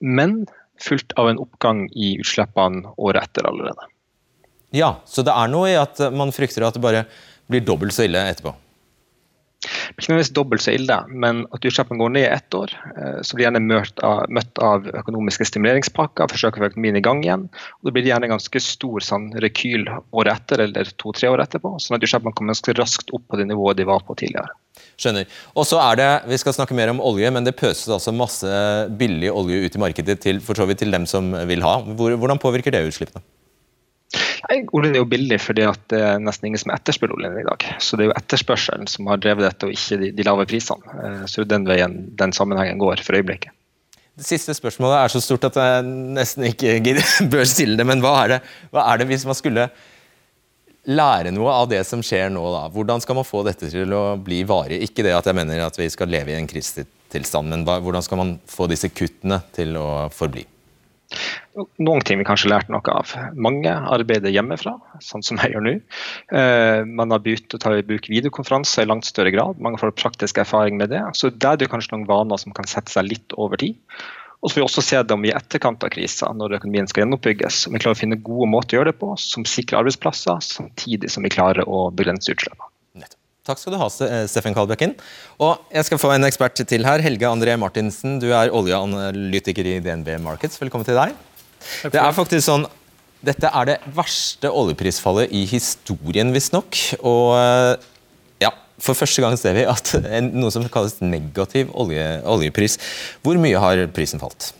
Men 0.00 0.44
fulgt 0.80 1.12
av 1.20 1.30
en 1.30 1.40
oppgang 1.42 1.86
i 1.92 2.14
utslippene 2.20 2.94
året 2.96 3.28
etter 3.28 3.48
allerede. 3.48 3.90
Ja, 4.74 5.00
så 5.04 5.26
det 5.26 5.34
er 5.34 5.50
noe 5.50 5.70
i 5.70 5.78
at 5.78 5.98
man 6.14 6.32
frykter 6.34 6.66
at 6.66 6.76
det 6.76 6.82
bare 6.84 7.04
blir 7.50 7.64
dobbelt 7.66 7.94
så 7.96 8.06
ille 8.06 8.22
etterpå? 8.30 8.54
Ikke 9.60 10.08
nødvendigvis 10.08 10.32
dobbelt 10.32 10.62
så 10.64 10.72
ille, 10.72 10.96
men 11.10 11.42
at 11.52 11.66
utslippene 11.68 12.00
går 12.00 12.12
ned 12.14 12.24
i 12.24 12.32
ett 12.32 12.56
år, 12.56 12.70
eh, 12.94 13.18
så 13.26 13.36
blir 13.36 13.44
gjerne 13.44 13.60
møtt 13.60 14.00
av, 14.06 14.22
møtt 14.32 14.60
av 14.64 14.86
økonomiske 15.02 15.44
stimuleringspakker, 15.50 16.30
forsøker 16.32 16.62
å 16.62 16.64
få 16.64 16.70
økonomien 16.70 16.96
i 16.96 17.04
gang 17.04 17.20
igjen. 17.26 17.48
og 17.50 17.90
Det 17.90 17.92
blir 17.96 18.08
gjerne 18.08 18.30
ganske 18.30 18.62
stor 18.64 19.04
sånn, 19.04 19.28
rekyl 19.44 19.84
året 20.16 20.38
etter 20.38 20.64
eller 20.64 20.88
to-tre 20.96 21.28
år 21.28 21.44
etterpå, 21.44 21.74
sånn 21.76 21.98
at 21.98 22.06
utslippene 22.06 22.32
kommer 22.32 22.54
ganske 22.54 22.76
raskt 22.78 23.12
opp 23.12 23.26
på 23.28 23.36
det 23.36 23.50
nivået 23.50 23.76
de 23.76 23.88
var 23.90 24.00
på 24.06 24.16
tidligere. 24.16 24.56
Skjønner. 25.00 25.28
Og 25.56 25.64
så 25.64 25.80
er 25.80 25.96
det, 25.96 26.08
Vi 26.28 26.38
skal 26.42 26.52
snakke 26.52 26.76
mer 26.76 26.92
om 26.92 27.00
olje, 27.00 27.30
men 27.32 27.46
det 27.46 27.56
pøses 27.56 27.88
altså 27.88 28.12
masse 28.12 28.48
billig 29.00 29.30
olje 29.32 29.64
ut 29.64 29.76
i 29.76 29.80
markedet 29.80 30.18
til, 30.20 30.40
for 30.44 30.58
så 30.58 30.66
vidt 30.68 30.82
til 30.84 30.92
dem 30.92 31.06
som 31.08 31.32
vil 31.48 31.64
ha. 31.64 31.78
Hvordan 31.80 32.40
påvirker 32.42 32.74
det 32.74 32.84
utslippene? 32.90 33.24
Oljen 34.74 34.96
er 34.96 35.02
jo 35.02 35.06
billig 35.08 35.38
fordi 35.38 35.66
det 35.92 36.00
er 36.02 36.20
nesten 36.22 36.48
ingen 36.48 36.60
som 36.60 36.72
etterspør 36.74 37.14
oljen 37.14 37.38
i 37.38 37.46
dag. 37.46 37.64
Så 37.78 37.96
det 37.96 38.04
er 38.04 38.10
jo 38.10 38.16
etterspørselen 38.18 38.90
som 38.90 39.08
har 39.10 39.20
drevet 39.22 39.46
dette, 39.46 39.68
og 39.68 39.76
ikke 39.76 40.00
de, 40.00 40.10
de 40.16 40.26
lave 40.26 40.46
prisene. 40.50 40.96
Eh, 41.04 41.22
så 41.30 41.40
det 41.40 41.46
er 41.46 41.52
den 41.54 41.68
veien 41.68 41.96
den 42.18 42.34
sammenhengen 42.36 42.80
går 42.82 43.04
for 43.06 43.18
øyeblikket. 43.20 43.54
Det 44.20 44.26
siste 44.26 44.52
spørsmålet 44.56 44.98
er 44.98 45.12
så 45.12 45.22
stort 45.22 45.46
at 45.48 45.56
jeg 45.56 45.86
nesten 46.16 46.48
ikke 46.50 46.98
bør 47.32 47.46
stille 47.48 47.78
det. 47.78 47.86
Men 47.88 48.02
hva 48.04 48.16
er 48.24 48.34
det, 48.34 48.40
hva 48.74 48.84
er 48.90 49.00
det 49.00 49.08
hvis 49.12 49.24
man 49.28 49.38
skulle 49.38 49.70
lære 50.90 51.32
noe 51.34 51.52
av 51.62 51.68
det 51.70 51.82
som 51.88 52.02
skjer 52.04 52.30
nå? 52.34 52.42
da? 52.54 52.64
Hvordan 52.74 53.02
skal 53.02 53.20
man 53.20 53.28
få 53.28 53.44
dette 53.46 53.70
til 53.72 53.96
å 53.96 54.04
bli 54.20 54.42
varig? 54.48 54.80
Ikke 54.86 55.06
det 55.06 55.16
at 55.16 55.28
jeg 55.30 55.38
mener 55.38 55.66
at 55.66 55.78
vi 55.78 55.88
skal 55.92 56.10
leve 56.10 56.34
i 56.34 56.38
en 56.38 56.48
krisetilstand, 56.50 57.52
men 57.52 57.66
hvordan 57.66 58.06
skal 58.06 58.20
man 58.20 58.38
få 58.50 58.68
disse 58.70 58.90
kuttene 58.92 59.42
til 59.56 59.78
å 59.80 60.08
forbli? 60.14 60.46
Noen 61.82 62.04
ting 62.06 62.20
vi 62.20 62.26
kanskje 62.26 62.52
lærte 62.52 62.70
noe 62.70 62.92
av. 62.94 63.10
Mange 63.34 63.72
arbeider 63.90 64.30
hjemmefra, 64.30 64.76
sånn 65.02 65.24
som 65.26 65.40
jeg 65.42 65.56
gjør 65.56 65.64
nå. 65.66 65.72
Eh, 66.38 66.82
man 66.86 67.10
har 67.10 67.22
begynt 67.24 67.56
å 67.56 67.60
ta 67.60 67.72
i 67.74 67.82
bruk 67.86 68.06
videokonferanser 68.12 68.86
i 68.86 68.90
langt 68.90 69.08
større 69.08 69.32
grad. 69.34 69.58
Mange 69.58 69.80
får 69.82 69.96
praktisk 69.98 70.38
erfaring 70.42 70.78
med 70.78 70.92
det. 70.94 71.02
Så 71.18 71.32
der 71.34 71.56
er 71.56 71.64
det 71.64 71.70
kanskje 71.72 71.96
noen 71.96 72.06
vaner 72.10 72.38
som 72.40 72.54
kan 72.54 72.70
sette 72.70 72.94
seg 72.94 73.10
litt 73.10 73.34
over 73.34 73.58
tid. 73.60 73.74
Og 74.40 74.48
så 74.48 74.56
får 74.56 74.60
vi 74.60 74.64
også 74.64 74.84
se 74.84 75.00
det 75.04 75.12
om 75.12 75.20
vi 75.20 75.28
i 75.28 75.36
etterkant 75.36 75.82
av 75.84 75.92
krisa, 75.92 76.30
når 76.32 76.56
økonomien 76.56 76.88
skal 76.88 77.04
gjenoppbygges, 77.04 77.66
om 77.68 77.76
vi 77.76 77.82
klarer 77.82 77.98
å 77.98 78.00
finne 78.00 78.16
gode 78.24 78.48
måter 78.48 78.76
å 78.76 78.80
gjøre 78.80 78.94
det 78.94 79.00
på 79.02 79.12
som 79.20 79.44
sikrer 79.44 79.82
arbeidsplasser, 79.82 80.40
samtidig 80.44 81.12
som 81.12 81.26
vi 81.26 81.32
klarer 81.32 81.68
å 81.68 81.88
begrense 81.92 82.32
utslippene. 82.32 82.70
Takk 83.50 83.58
skal 83.58 83.72
du 83.72 83.78
ha, 83.80 83.86
eh, 84.04 84.26
Steffen 84.28 84.54
Kalbekken. 84.54 84.92
Og 85.40 85.58
jeg 85.72 85.86
skal 85.88 85.98
få 85.98 86.12
en 86.14 86.28
ekspert 86.28 86.60
til 86.60 86.84
her. 86.84 87.00
Helge 87.00 87.24
André 87.26 87.56
Martinsen, 87.58 88.18
du 88.20 88.28
er 88.36 88.52
oljeanalytiker 88.52 89.66
i 89.66 89.80
DNB 89.80 90.20
Markets. 90.20 90.60
Velkommen 90.60 90.84
til 90.84 90.94
deg. 90.94 91.16
Det 91.90 91.98
er 92.00 92.12
faktisk 92.12 92.46
sånn 92.46 92.68
dette 93.20 93.50
er 93.52 93.66
det 93.68 93.78
verste 93.92 94.48
oljeprisfallet 94.48 95.32
i 95.36 95.44
historien, 95.48 96.30
visstnok. 96.32 96.78
Og 97.04 97.34
eh, 97.36 97.74
for 98.80 98.98
første 98.98 99.22
gang 99.22 99.36
ser 99.38 99.56
vi 99.58 99.66
at 99.68 99.94
en, 100.00 100.32
noe 100.40 100.52
som 100.54 100.64
kalles 100.72 100.98
negativ 101.04 101.72
olje, 101.76 102.04
oljepris. 102.24 102.78
Hvor 103.24 103.38
mye 103.40 103.60
har 103.60 103.84
prisen 103.94 104.22
falt? 104.22 104.52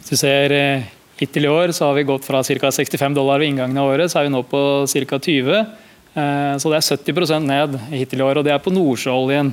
Hvis 0.00 0.14
du 0.14 0.20
ser 0.20 0.54
eh, 0.54 0.92
Hittil 1.16 1.46
i 1.48 1.48
år 1.48 1.72
så 1.72 1.88
har 1.88 1.96
vi 1.96 2.04
gått 2.04 2.26
fra 2.28 2.42
ca. 2.44 2.70
65 2.76 3.14
dollar 3.16 3.40
ved 3.40 3.48
inngangen 3.48 3.78
av 3.80 3.88
året, 3.88 4.12
så 4.12 4.20
er 4.20 4.26
vi 4.26 4.34
nå 4.34 4.42
på 4.44 4.60
ca. 4.84 5.18
20. 5.18 5.60
Eh, 6.16 6.54
så 6.60 6.72
det 6.72 6.80
er 6.80 6.88
70% 6.96 7.48
ned 7.48 7.76
hittil 7.92 8.20
i 8.20 8.26
år, 8.26 8.40
og 8.40 8.44
det 8.44 8.52
er 8.52 8.60
på 8.60 8.72
nordsjøoljen. 8.72 9.52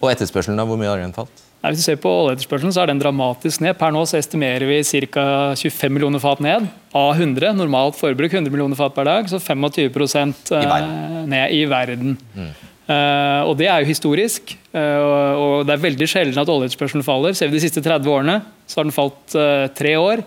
Og 0.00 0.10
etterspørselen, 0.12 0.58
da? 0.58 0.66
Hvor 0.66 0.78
mye 0.80 0.90
har 0.90 1.02
den 1.02 1.14
falt? 1.16 1.42
Nei, 1.60 1.74
hvis 1.74 1.82
du 1.82 1.86
ser 1.90 1.98
på 2.00 2.08
oljeetterspørselen, 2.22 2.72
så 2.72 2.84
er 2.84 2.88
den 2.88 3.02
dramatisk 3.02 3.60
ned. 3.60 3.74
Per 3.76 3.92
nå 3.92 4.06
så 4.08 4.16
estimerer 4.16 4.64
vi 4.70 4.78
ca. 5.12 5.24
25 5.60 5.92
millioner 5.92 6.22
fat 6.22 6.40
ned 6.40 6.70
av 6.96 7.10
100. 7.18 7.52
Normalt 7.58 7.98
forbruk 7.98 8.32
100 8.32 8.54
millioner 8.54 8.78
fat 8.78 8.94
per 8.96 9.10
dag, 9.10 9.28
så 9.28 9.42
25 9.42 10.56
I 10.56 10.80
ned 11.28 11.58
i 11.58 11.64
verden. 11.68 12.16
Mm. 12.32 12.54
Uh, 12.90 13.46
og 13.46 13.54
Det 13.58 13.68
er 13.70 13.82
jo 13.82 13.90
historisk. 13.90 14.56
Uh, 14.74 15.38
og 15.38 15.66
Det 15.66 15.76
er 15.76 15.84
veldig 15.84 16.08
sjelden 16.10 16.42
at 16.42 16.50
oljeetterspørselen 16.50 17.06
faller. 17.06 17.36
Ser 17.38 17.50
vi 17.50 17.58
de 17.58 17.62
siste 17.62 17.82
30 17.84 18.10
årene, 18.10 18.40
så 18.66 18.80
har 18.80 18.88
den 18.88 18.96
falt 18.96 19.36
uh, 19.38 19.68
tre 19.76 19.94
år. 19.98 20.24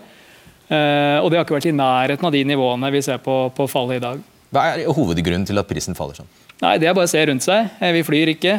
og 0.74 1.26
det 1.30 1.36
har 1.36 1.44
ikke 1.44 1.54
vært 1.58 1.68
i 1.68 1.76
nærheten 1.76 2.24
av 2.24 2.32
de 2.32 2.40
nivåene 2.48 2.88
vi 2.90 3.02
ser 3.04 3.18
på, 3.22 3.34
på 3.54 3.66
fallet 3.68 3.98
i 3.98 4.02
dag. 4.02 4.22
Hva 4.50 4.62
er 4.72 4.88
hovedgrunnen 4.96 5.44
til 5.46 5.60
at 5.60 5.68
prisen 5.68 5.94
faller 5.94 6.16
sånn? 6.16 6.30
Nei, 6.62 6.78
Det 6.80 6.88
er 6.88 6.96
bare 6.96 7.04
å 7.04 7.12
se 7.12 7.20
rundt 7.28 7.44
seg. 7.44 7.68
Vi 7.78 8.02
flyr 8.02 8.32
ikke, 8.32 8.54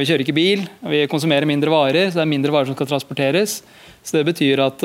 vi 0.00 0.08
kjører 0.08 0.24
ikke 0.24 0.34
bil, 0.34 0.64
vi 0.88 1.02
konsumerer 1.12 1.46
mindre 1.46 1.70
varer. 1.70 2.08
så 2.08 2.18
Det 2.18 2.24
er 2.24 2.32
mindre 2.32 2.54
varer 2.54 2.70
som 2.70 2.74
skal 2.78 2.88
transporteres. 2.88 3.60
Så 4.02 4.16
Det 4.16 4.24
betyr 4.32 4.64
at 4.64 4.82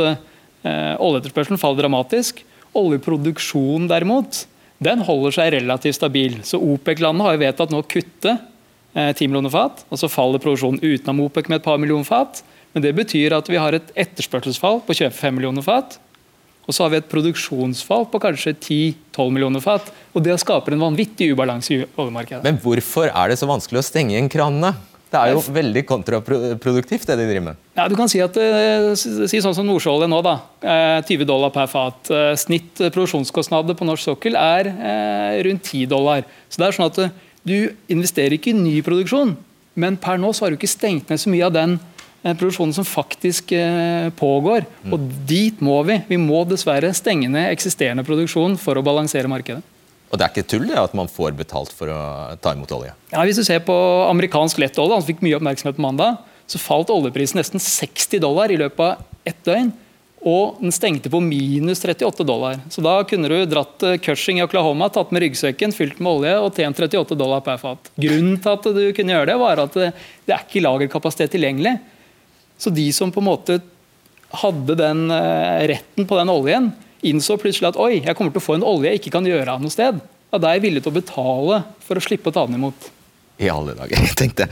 oljeetterspørselen 0.99 1.61
faller 1.61 1.85
dramatisk. 1.85 2.43
Oljeproduksjonen 2.75 3.87
derimot 3.87 4.43
den 4.81 5.03
holder 5.05 5.35
seg 5.35 5.51
relativt 5.55 5.99
stabil. 5.99 6.39
Så 6.47 6.57
OPEC-landene 6.57 7.27
har 7.27 7.35
jo 7.35 7.43
vedtatt 7.43 7.73
nå 7.73 7.81
å 7.83 7.87
kutte 7.87 8.33
eh, 8.33 9.11
10 9.13 9.27
millioner 9.27 9.53
fat, 9.53 9.83
og 9.89 10.01
så 10.01 10.09
faller 10.09 10.41
produksjonen 10.41 10.81
utenom 10.81 11.27
OPEC 11.27 11.51
med 11.51 11.61
et 11.61 11.67
par 11.67 11.81
millioner 11.81 12.07
fat. 12.07 12.41
Men 12.73 12.85
det 12.85 12.95
betyr 12.97 13.35
at 13.35 13.49
vi 13.51 13.59
har 13.61 13.75
et 13.75 13.91
etterspørselsfall 13.99 14.81
på 14.87 14.95
25 14.97 15.37
millioner 15.37 15.65
fat. 15.65 15.99
Og 16.69 16.75
så 16.75 16.85
har 16.85 16.93
vi 16.93 17.01
et 17.01 17.09
produksjonsfall 17.09 18.05
på 18.11 18.21
kanskje 18.21 18.53
10-12 18.55 19.33
millioner 19.33 19.63
fat. 19.63 19.89
Og 20.15 20.23
det 20.25 20.37
skaper 20.41 20.75
en 20.75 20.85
vanvittig 20.85 21.31
ubalanse 21.33 21.73
i 21.75 21.81
oljemarkedet. 21.83 22.45
Men 22.45 22.59
hvorfor 22.61 23.09
er 23.09 23.31
det 23.31 23.41
så 23.41 23.49
vanskelig 23.49 23.81
å 23.81 23.85
stenge 23.85 24.15
igjen 24.15 24.31
kranene? 24.31 24.75
Det 25.11 25.19
er 25.19 25.33
jo 25.35 25.41
veldig 25.51 25.81
kontraproduktivt, 25.89 27.03
det 27.09 27.17
de 27.19 27.25
driver 27.27 27.43
med. 27.49 27.59
Ja, 27.75 27.87
du 27.91 27.97
kan 27.99 28.07
Si 28.07 28.21
at, 28.23 28.37
eh, 28.37 28.93
si 28.95 29.41
sånn 29.43 29.55
som 29.55 29.67
Nordsjøolje 29.67 30.07
nå, 30.07 30.21
da. 30.23 30.39
20 31.03 31.25
dollar 31.27 31.51
per 31.51 31.67
fat. 31.67 32.11
Snitt 32.39 32.79
produksjonskostnader 32.79 33.75
på 33.75 33.87
norsk 33.87 34.07
sokkel 34.07 34.37
er 34.39 34.71
rundt 35.43 35.63
10 35.63 35.85
dollar. 35.91 36.23
Så 36.49 36.57
det 36.57 36.67
er 36.67 36.77
sånn 36.77 36.91
at 36.91 37.11
Du 37.43 37.73
investerer 37.89 38.37
ikke 38.37 38.51
i 38.51 38.53
ny 38.53 38.83
produksjon, 38.85 39.35
men 39.73 39.97
per 39.97 40.19
nå 40.21 40.29
så 40.29 40.45
har 40.45 40.51
du 40.51 40.57
ikke 40.57 40.69
stengt 40.69 41.09
ned 41.09 41.17
så 41.17 41.27
mye 41.27 41.47
av 41.47 41.53
den 41.55 41.79
produksjonen 42.21 42.73
som 42.75 42.85
faktisk 42.85 43.49
pågår. 44.15 44.67
Mm. 44.85 44.93
Og 44.93 44.99
dit 45.25 45.59
må 45.59 45.83
vi. 45.83 46.03
Vi 46.07 46.17
må 46.21 46.45
dessverre 46.45 46.93
stenge 46.93 47.27
ned 47.27 47.49
eksisterende 47.49 48.05
produksjon 48.05 48.59
for 48.61 48.77
å 48.77 48.85
balansere 48.85 49.27
markedet. 49.27 49.63
Og 50.11 50.19
det 50.19 50.25
er 50.25 50.33
ikke 50.33 50.49
tull 50.51 50.71
at 50.75 50.95
man 50.97 51.07
får 51.11 51.35
betalt 51.39 51.71
for 51.75 51.91
å 51.91 51.99
ta 52.43 52.51
imot 52.55 52.73
olje? 52.75 52.91
Ja, 53.13 53.23
Hvis 53.23 53.39
du 53.39 53.45
ser 53.47 53.63
på 53.63 53.75
amerikansk 54.09 54.59
lettolje, 54.59 54.97
han 54.97 55.07
fikk 55.07 55.23
mye 55.23 55.37
oppmerksomhet 55.39 55.79
på 55.79 55.85
mandag, 55.85 56.19
så 56.51 56.59
falt 56.59 56.91
oljeprisen 56.91 57.39
nesten 57.39 57.63
60 57.63 58.19
dollar 58.19 58.51
i 58.51 58.59
løpet 58.59 58.83
av 58.83 59.29
ett 59.31 59.39
døgn. 59.47 59.71
Og 60.21 60.59
den 60.61 60.73
stengte 60.75 61.09
på 61.09 61.17
minus 61.23 61.79
38 61.81 62.25
dollar. 62.27 62.59
Så 62.69 62.83
da 62.85 62.99
kunne 63.09 63.29
du 63.31 63.39
dratt 63.49 63.81
Cushing 64.05 64.37
i 64.37 64.43
Oklahoma, 64.45 64.91
tatt 64.93 65.09
med 65.15 65.23
ryggsekken, 65.23 65.73
fylt 65.73 65.97
med 65.97 66.11
olje 66.11 66.35
og 66.43 66.59
tjent 66.59 66.77
38 66.77 67.17
dollar 67.17 67.41
per 67.45 67.57
fat. 67.61 67.89
Grunnen 67.97 68.37
til 68.37 68.53
at 68.53 68.67
du 68.67 68.83
kunne 68.93 69.15
gjøre 69.15 69.31
det, 69.31 69.39
var 69.41 69.63
at 69.63 69.79
det, 69.79 69.89
det 70.27 70.35
er 70.35 70.45
ikke 70.45 70.61
lagerkapasitet 70.67 71.33
tilgjengelig. 71.33 71.79
Så 72.61 72.69
de 72.69 72.85
som 72.93 73.09
på 73.09 73.23
en 73.23 73.29
måte 73.31 73.57
hadde 74.43 74.77
den 74.77 75.07
eh, 75.15 75.65
retten 75.73 76.05
på 76.07 76.19
den 76.19 76.31
oljen, 76.31 76.69
innså 77.07 77.37
plutselig 77.41 77.71
at 77.71 77.79
oi, 77.81 78.01
jeg 78.01 78.15
kommer 78.17 78.33
til 78.33 78.41
å 78.41 78.45
få 78.45 78.57
en 78.57 78.65
olje 78.67 78.91
jeg 78.91 79.01
ikke 79.01 79.15
kan 79.17 79.27
gjøre 79.27 79.55
av 79.55 79.63
noe 79.63 79.73
sted. 79.73 79.99
Ja, 80.31 80.37
Da 80.39 80.49
er 80.51 80.59
jeg 80.59 80.67
villig 80.67 80.83
til 80.85 80.93
å 80.93 80.99
betale 80.99 81.63
for 81.83 81.99
å 81.99 82.03
slippe 82.03 82.31
å 82.31 82.35
ta 82.35 82.45
den 82.47 82.59
imot. 82.59 82.89
I 83.41 83.49
alle 83.51 83.75
dager, 83.75 83.97
jeg 83.97 84.15
tenkte. 84.19 84.47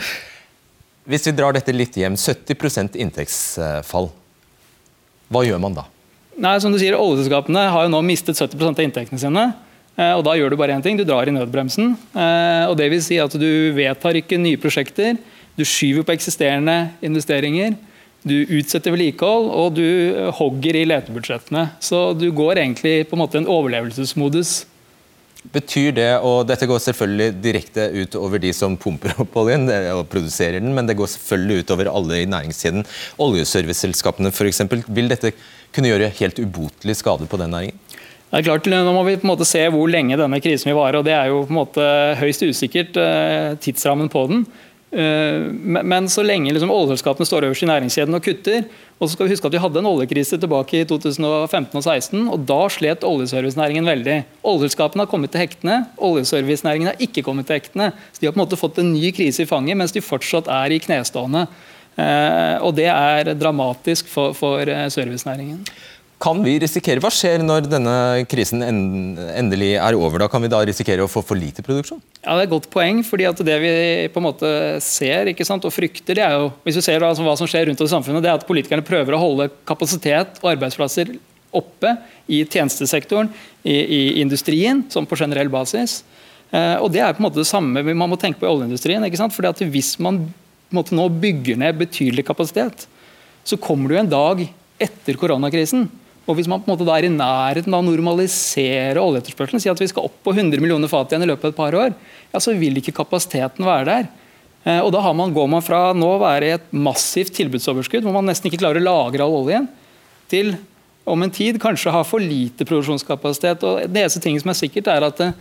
Hvis 1.10 1.26
vi 1.26 1.34
drar 1.38 1.56
dette 1.56 1.74
litt 1.74 1.96
hjem, 1.98 2.18
70% 2.20 2.98
inntektsfall. 3.00 4.10
Hva 5.30 5.46
gjør 5.46 5.62
man 5.62 5.78
da? 5.78 5.86
Nei, 6.40 6.56
som 6.62 6.72
du 6.74 6.80
sier, 6.80 6.96
Oljeselskapene 6.98 7.66
har 7.74 7.86
jo 7.86 7.92
nå 7.94 8.00
mistet 8.06 8.38
70 8.40 8.70
av 8.72 8.84
inntektene 8.86 9.22
sine. 9.22 9.46
Eh, 10.00 10.14
og 10.16 10.24
Da 10.24 10.36
gjør 10.38 10.54
du 10.54 10.58
bare 10.60 10.76
én 10.78 10.84
ting, 10.84 10.98
du 10.98 11.04
drar 11.04 11.28
i 11.28 11.34
nødbremsen. 11.36 11.96
Eh, 12.16 12.66
og 12.70 12.78
det 12.80 12.90
vil 12.94 13.02
si 13.04 13.18
at 13.20 13.32
Du 13.32 13.74
vedtar 13.76 14.16
ikke 14.16 14.40
nye 14.40 14.58
prosjekter, 14.62 15.18
du 15.58 15.66
skyver 15.68 16.06
på 16.08 16.16
eksisterende 16.16 16.94
investeringer. 17.04 17.76
Du 18.28 18.36
utsetter 18.44 18.92
vedlikehold, 18.92 19.48
og 19.56 19.78
du 19.78 19.86
hogger 20.36 20.76
i 20.76 20.88
letebudsjettene. 20.90 21.70
Så 21.84 22.12
du 22.20 22.28
går 22.36 22.60
egentlig 22.60 23.08
på 23.08 23.16
en 23.16 23.24
måte 23.24 23.40
en 23.40 23.48
overlevelsesmodus. 23.50 24.66
Betyr 25.54 25.94
det, 25.96 26.10
og 26.28 26.44
dette 26.50 26.68
går 26.68 26.82
selvfølgelig 26.84 27.38
direkte 27.40 27.86
ut 27.96 28.16
over 28.20 28.42
de 28.44 28.52
som 28.54 28.76
pumper 28.78 29.16
opp 29.24 29.38
oljen 29.40 29.70
og 29.96 30.04
produserer 30.12 30.60
den, 30.60 30.74
men 30.76 30.90
det 30.90 30.98
går 31.00 31.08
selvfølgelig 31.14 31.64
ut 31.64 31.72
over 31.78 31.92
alle 31.94 32.20
i 32.20 32.28
næringskjeden. 32.28 32.84
Oljeserviceselskapene 33.24 34.34
f.eks. 34.36 34.66
Vil 34.92 35.08
dette 35.08 35.32
kunne 35.72 35.94
gjøre 35.94 36.12
helt 36.20 36.44
ubotelig 36.44 36.98
skade 37.00 37.30
på 37.30 37.40
den 37.40 37.56
næringen? 37.56 37.80
Det 38.30 38.44
er 38.44 38.46
klart, 38.46 38.68
Nå 38.70 38.92
må 38.94 39.02
vi 39.08 39.16
på 39.18 39.26
en 39.26 39.32
måte 39.32 39.48
se 39.48 39.64
hvor 39.74 39.90
lenge 39.90 40.18
denne 40.20 40.38
krisen 40.44 40.70
vil 40.70 40.78
vare. 40.78 41.00
og 41.00 41.08
Det 41.08 41.16
er 41.16 41.32
jo 41.32 41.46
på 41.48 41.54
en 41.56 41.62
måte 41.64 41.86
høyst 42.20 42.44
usikkert, 42.46 43.00
eh, 43.00 43.56
tidsrammen 43.64 44.12
på 44.12 44.28
den. 44.30 44.44
Eh, 44.92 45.48
men 45.84 46.10
så 46.10 46.26
lenge 46.26 46.54
liksom 46.54 46.72
oljeselskapene 46.74 47.28
står 47.30 47.50
øverst 47.50 47.66
i 47.66 47.70
næringskjeden 47.70 48.18
og 48.18 48.24
kutter 48.26 48.64
og 49.00 49.08
så 49.08 49.16
skal 49.16 49.30
Vi 49.30 49.32
huske 49.32 49.48
at 49.48 49.56
vi 49.56 49.62
hadde 49.64 49.80
en 49.80 49.88
oljekrise 49.88 50.38
tilbake 50.40 50.82
i 50.82 50.88
2015 50.88 51.72
og 51.72 51.84
2016, 51.86 52.24
og 52.34 52.42
da 52.48 52.60
slet 52.68 53.06
oljeservicenæringen 53.08 53.88
veldig. 53.88 54.18
Oljeselskapene 54.44 55.06
har 55.06 55.12
kommet 55.12 55.32
til 55.32 55.46
hektene, 55.46 55.78
oljeservicenæringen 55.96 56.92
har 56.92 57.00
ikke 57.00 57.24
kommet 57.24 57.48
til 57.48 57.62
hektene. 57.62 57.94
Så 58.12 58.20
De 58.20 58.28
har 58.28 58.36
på 58.36 58.42
en 58.42 58.44
måte 58.44 58.60
fått 58.60 58.82
en 58.84 58.92
ny 58.92 59.14
krise 59.16 59.46
i 59.46 59.48
fanget, 59.48 59.80
mens 59.80 59.96
de 59.96 60.04
fortsatt 60.04 60.52
er 60.52 60.76
i 60.76 60.82
knestående. 60.84 61.46
Eh, 61.96 62.58
og 62.60 62.76
Det 62.76 62.90
er 62.92 63.34
dramatisk 63.40 64.12
for, 64.12 64.36
for 64.36 64.68
eh, 64.68 64.90
servicenæringen. 64.92 65.64
Kan 66.20 66.42
vi 66.44 66.58
risikere, 66.60 67.00
Hva 67.00 67.10
skjer 67.14 67.40
når 67.46 67.70
denne 67.72 67.96
krisen 68.28 68.60
endelig 68.60 69.72
er 69.80 69.96
over? 69.96 70.20
Da 70.20 70.28
Kan 70.32 70.44
vi 70.44 70.52
da 70.52 70.60
risikere 70.68 71.06
å 71.06 71.12
få 71.12 71.24
for 71.24 71.40
lite 71.40 71.64
produksjon? 71.64 72.02
Ja, 72.20 72.36
Det 72.36 72.42
er 72.42 72.44
et 72.44 72.50
godt 72.50 72.70
poeng. 72.70 73.04
fordi 73.04 73.26
at 73.30 73.38
Det 73.38 73.60
vi 73.62 74.08
på 74.12 74.20
en 74.20 74.28
måte 74.28 74.82
ser 74.82 75.32
ikke 75.32 75.46
sant, 75.46 75.64
og 75.64 75.72
frykter, 75.72 76.16
det 76.16 76.24
er 76.26 76.32
jo, 76.36 76.52
hvis 76.66 76.76
vi 76.76 76.82
ser 76.82 77.00
hva 77.00 77.16
som 77.16 77.48
skjer 77.48 77.68
rundt 77.68 77.80
oss 77.80 77.92
i 77.92 77.96
samfunnet, 77.96 78.22
det 78.22 78.30
er 78.30 78.36
at 78.36 78.48
politikerne 78.48 78.84
prøver 78.84 79.16
å 79.16 79.20
holde 79.20 79.50
kapasitet 79.66 80.44
og 80.44 80.52
arbeidsplasser 80.58 81.18
oppe 81.54 81.98
i 82.28 82.44
tjenestesektoren, 82.44 83.32
i, 83.64 83.74
i 83.74 84.22
industrien, 84.22 84.84
som 84.90 85.06
på 85.06 85.18
generell 85.18 85.50
basis. 85.50 86.04
Eh, 86.52 86.76
og 86.84 86.92
Det 86.92 87.00
er 87.00 87.14
på 87.14 87.24
en 87.24 87.30
måte 87.30 87.40
det 87.40 87.48
samme 87.48 87.82
man 87.82 88.10
må 88.10 88.20
tenke 88.20 88.40
på 88.40 88.46
i 88.46 88.52
oljeindustrien. 88.52 89.04
ikke 89.06 89.18
sant? 89.18 89.34
Fordi 89.34 89.48
at 89.48 89.60
Hvis 89.72 89.98
man 90.00 90.34
måte 90.70 90.94
nå 90.94 91.08
bygger 91.10 91.58
ned 91.58 91.80
betydelig 91.80 92.26
kapasitet, 92.26 92.88
så 93.46 93.58
kommer 93.58 93.88
det 93.88 93.96
jo 93.96 94.04
en 94.04 94.10
dag 94.10 94.50
etter 94.80 95.16
koronakrisen 95.16 95.90
og 96.28 96.36
Hvis 96.38 96.48
man 96.50 96.62
på 96.62 96.70
en 96.70 96.76
måte 96.76 96.86
da 96.86 96.94
er 97.00 97.08
i 97.08 97.12
nærheten 97.14 97.74
av 97.74 97.82
å 97.82 97.88
normalisere 97.88 99.02
oljeetterspørselen, 99.02 99.62
si 99.64 99.70
at 99.72 99.80
vi 99.82 99.88
skal 99.90 100.06
opp 100.06 100.18
på 100.26 100.34
100 100.36 100.62
millioner 100.62 100.92
fat 100.92 101.10
igjen 101.10 101.26
i 101.26 101.30
løpet 101.32 101.48
av 101.48 101.54
et 101.54 101.58
par 101.58 101.78
år, 101.78 101.96
ja, 102.30 102.42
så 102.44 102.54
vil 102.54 102.78
ikke 102.78 102.94
kapasiteten 103.00 103.66
være 103.66 103.88
der. 103.88 104.10
Eh, 104.64 104.80
og 104.84 104.92
Da 104.94 105.14
man, 105.14 105.34
går 105.34 105.48
man 105.50 105.66
fra 105.66 105.94
nå 105.98 106.10
å 106.16 106.22
være 106.22 106.46
i 106.46 106.56
et 106.58 106.74
massivt 106.76 107.34
tilbudsoverskudd, 107.40 108.06
hvor 108.06 108.14
man 108.14 108.30
nesten 108.30 108.50
ikke 108.50 108.62
klarer 108.62 108.82
å 108.82 108.86
lagre 108.86 109.26
all 109.26 109.38
oljen, 109.40 109.70
til 110.30 110.54
om 111.10 111.24
en 111.26 111.34
tid 111.34 111.58
kanskje 111.62 111.94
ha 111.94 112.04
for 112.06 112.22
lite 112.22 112.68
produksjonskapasitet. 112.68 113.66
Og 113.66 113.90
Det 113.90 114.04
eneste 114.04 114.22
ting 114.22 114.38
som 114.42 114.52
er 114.54 114.60
sikkert, 114.60 114.92
er 114.92 115.08
at 115.10 115.24
eh, 115.26 115.38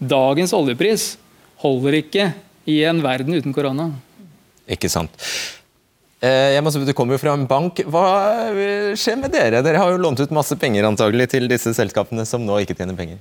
dagens 0.00 0.54
oljepris 0.56 1.16
holder 1.62 2.00
ikke 2.00 2.30
i 2.70 2.82
en 2.88 3.02
verden 3.04 3.34
uten 3.36 3.54
korona. 3.54 3.90
Ikke 4.70 4.88
sant. 4.88 5.12
Eh, 6.22 6.52
jeg 6.54 6.62
må, 6.62 6.70
du 6.70 6.92
kommer 6.94 7.16
jo 7.16 7.22
fra 7.24 7.34
en 7.34 7.48
bank. 7.50 7.82
Hva 7.90 8.06
skjer 8.98 9.18
med 9.18 9.32
dere? 9.34 9.62
Dere 9.66 9.80
har 9.82 9.90
jo 9.90 9.98
lånt 9.98 10.22
ut 10.22 10.34
masse 10.34 10.54
penger 10.58 10.86
antagelig 10.86 11.32
til 11.34 11.48
disse 11.50 11.74
selskapene 11.74 12.26
som 12.28 12.44
nå 12.46 12.60
ikke 12.62 12.76
tjener 12.78 12.94
penger. 12.98 13.18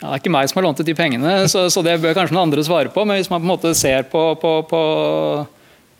Ja, 0.00 0.08
det 0.08 0.16
er 0.16 0.22
ikke 0.22 0.32
meg 0.32 0.48
som 0.50 0.58
har 0.58 0.66
lånt 0.66 0.80
ut 0.80 0.88
de 0.88 0.96
pengene, 0.96 1.32
så, 1.52 1.66
så, 1.68 1.82
det 1.84 1.98
bør 2.00 2.16
kanskje 2.16 2.34
noen 2.34 2.48
andre 2.48 2.64
svare 2.66 2.90
på. 2.90 3.04
Men 3.06 3.20
hvis 3.20 3.30
man 3.30 3.42
på 3.42 3.46
en 3.46 3.52
måte 3.52 3.74
ser 3.78 4.08
på, 4.10 4.22
på, 4.40 4.54
på, 4.66 4.80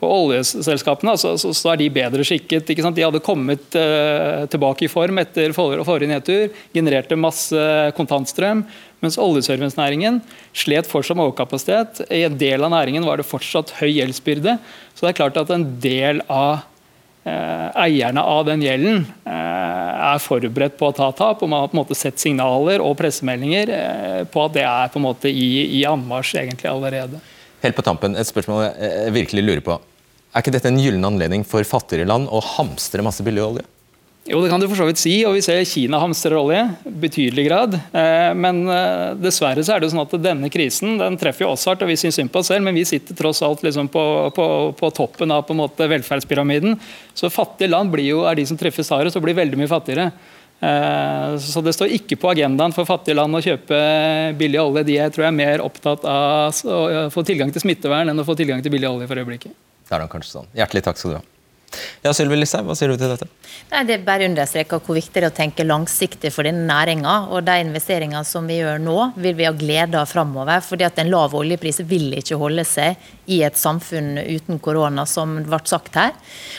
på 0.00 0.08
oljeselskapene, 0.08 1.14
så, 1.20 1.34
så, 1.38 1.52
så, 1.56 1.72
er 1.72 1.82
de 1.82 1.90
bedre 1.92 2.24
skikket. 2.24 2.70
De 2.70 3.04
hadde 3.04 3.22
kommet 3.24 3.76
uh, 3.76 4.46
tilbake 4.50 4.86
i 4.86 4.90
form 4.90 5.20
etter 5.20 5.52
forrige 5.56 6.08
nedtur, 6.08 6.48
genererte 6.76 7.18
masse 7.20 7.66
kontantstrøm. 7.98 8.64
Mens 9.04 9.18
oljeservicenæringen 9.20 10.20
slet 10.56 10.88
fortsatt 10.88 11.18
med 11.18 11.28
overkapasitet. 11.28 12.02
I 12.12 12.24
en 12.28 12.38
del 12.40 12.64
av 12.64 12.72
næringen 12.72 13.04
var 13.04 13.20
det 13.20 13.28
fortsatt 13.28 13.74
høy 13.80 13.90
gjeldsbyrde. 13.90 14.56
Så 14.94 15.04
det 15.04 15.12
er 15.12 15.20
klart 15.20 15.40
at 15.40 15.52
en 15.52 15.66
del 15.80 16.22
av 16.28 16.62
uh, 16.64 17.68
eierne 17.84 18.24
av 18.24 18.46
den 18.48 18.64
gjelden 18.64 19.04
uh, 19.28 20.14
er 20.14 20.24
forberedt 20.24 20.80
på 20.80 20.88
å 20.88 20.96
ta 20.96 21.10
tap. 21.16 21.44
og 21.44 21.52
Man 21.52 21.64
har 21.64 21.72
på 21.72 21.76
en 21.76 21.82
måte 21.82 21.98
sett 21.98 22.20
signaler 22.20 22.80
og 22.84 22.96
pressemeldinger 23.00 23.76
på 24.32 24.46
at 24.46 24.56
det 24.56 24.64
er 24.64 24.88
på 24.92 25.00
en 25.00 25.08
måte 25.10 25.28
i, 25.28 25.50
i 25.80 25.84
anmarsj 25.88 26.38
egentlig 26.46 26.72
allerede. 26.72 27.20
Helt 27.60 27.76
på 27.76 27.84
tampen, 27.84 28.16
et 28.16 28.28
spørsmål 28.28 28.70
jeg 28.70 29.12
virkelig 29.12 29.44
lurer 29.44 29.64
på. 29.64 29.80
Er 30.30 30.44
ikke 30.44 30.54
dette 30.54 30.70
en 30.70 30.78
gyllen 30.78 31.06
anledning 31.06 31.42
for 31.46 31.66
fattigere 31.66 32.06
land 32.06 32.30
å 32.30 32.38
hamstre 32.56 33.02
masse 33.02 33.24
billig 33.26 33.42
olje? 33.42 33.66
Jo, 34.28 34.38
det 34.44 34.50
kan 34.52 34.60
du 34.60 34.66
for 34.68 34.78
så 34.78 34.86
vidt 34.86 35.00
si. 35.00 35.14
og 35.26 35.34
Vi 35.34 35.42
ser 35.42 35.62
Kina 35.66 35.98
hamstrer 35.98 36.36
olje 36.38 36.60
i 36.86 36.92
betydelig 37.02 37.46
grad. 37.48 37.74
Eh, 37.74 38.30
men 38.38 38.62
eh, 38.70 39.16
dessverre 39.18 39.64
så 39.64 39.74
er 39.74 39.80
det 39.80 39.88
jo 39.88 39.94
sånn 39.94 40.04
at 40.04 40.16
denne 40.22 40.50
krisen 40.52 41.00
den 41.00 41.16
treffer 41.18 41.46
jo 41.46 41.54
oss 41.54 41.64
hardt, 41.66 41.82
og 41.82 41.90
vi 41.90 41.96
syns 41.98 42.20
synd 42.20 42.30
på 42.30 42.42
oss 42.42 42.50
selv. 42.52 42.62
Men 42.66 42.76
vi 42.78 42.84
sitter 42.86 43.16
tross 43.18 43.40
alt 43.46 43.64
liksom 43.66 43.88
på, 43.90 44.02
på, 44.36 44.46
på, 44.78 44.90
toppen 44.94 45.32
av 45.34 45.46
på 45.48 45.56
en 45.56 45.62
måte 45.64 45.88
velferdspyramiden. 45.90 46.76
Så 47.16 47.32
fattige 47.32 47.72
land 47.72 47.96
jo, 48.04 48.20
er 48.28 48.38
de 48.38 48.44
som 48.46 48.60
treffes 48.60 48.92
hardest 48.92 49.18
og 49.18 49.24
blir 49.24 49.38
veldig 49.40 49.58
mye 49.58 49.72
fattigere. 49.72 50.12
Eh, 50.60 51.34
så 51.40 51.64
det 51.64 51.74
står 51.74 51.96
ikke 51.96 52.20
på 52.20 52.30
agendaen 52.30 52.76
for 52.76 52.86
fattige 52.86 53.16
land 53.18 53.34
å 53.34 53.42
kjøpe 53.42 53.80
billig 54.38 54.62
olje. 54.62 54.84
De 54.92 55.00
er, 55.00 55.10
tror 55.10 55.26
jeg, 55.26 55.32
er 55.32 55.40
mer 55.40 55.64
opptatt 55.64 56.06
av 56.06 56.62
å 56.70 57.02
få 57.10 57.26
tilgang 57.26 57.50
til 57.50 57.64
smittevern 57.64 58.12
enn 58.12 58.22
å 58.22 58.28
få 58.28 58.38
tilgang 58.38 58.62
til 58.62 58.76
billig 58.76 58.92
olje 58.92 59.10
for 59.10 59.24
øyeblikket. 59.24 59.56
Det 59.90 59.96
er 59.96 60.04
da 60.04 60.06
kanskje 60.06 60.36
sånn. 60.36 60.50
Hjertelig 60.54 60.86
takk 60.86 61.00
skal 61.00 61.10
du 61.10 61.18
ha. 61.18 61.26
Ja, 62.02 62.12
Sylvi 62.14 62.38
Listhaug, 62.38 62.66
hva 62.66 62.74
sier 62.78 62.90
du 62.90 62.96
til 62.98 63.10
dette? 63.12 63.26
Nei, 63.70 63.82
det 63.86 64.00
bare 64.06 64.26
understreker 64.26 64.80
hvor 64.82 64.96
viktig 64.96 65.14
det 65.14 65.26
er 65.26 65.30
å 65.32 65.34
tenke 65.34 65.66
langsiktig 65.66 66.30
for 66.34 66.46
denne 66.46 66.64
næringa. 66.66 67.12
Og 67.34 67.44
de 67.46 67.56
investeringene 67.62 68.22
som 68.26 68.46
vi 68.50 68.60
gjør 68.60 68.80
nå, 68.82 68.96
vil 69.20 69.36
vi 69.38 69.46
ha 69.46 69.52
glede 69.54 69.98
av 69.98 70.10
framover. 70.10 70.62
fordi 70.66 70.86
at 70.86 70.98
en 70.98 71.10
lav 71.10 71.34
oljepris 71.34 71.80
vil 71.90 72.14
ikke 72.18 72.38
holde 72.38 72.64
seg 72.66 72.96
i 73.26 73.42
et 73.46 73.58
samfunn 73.58 74.18
uten 74.18 74.58
korona, 74.62 75.06
som 75.06 75.36
ble 75.46 75.60
sagt 75.64 75.94
her. 75.98 76.14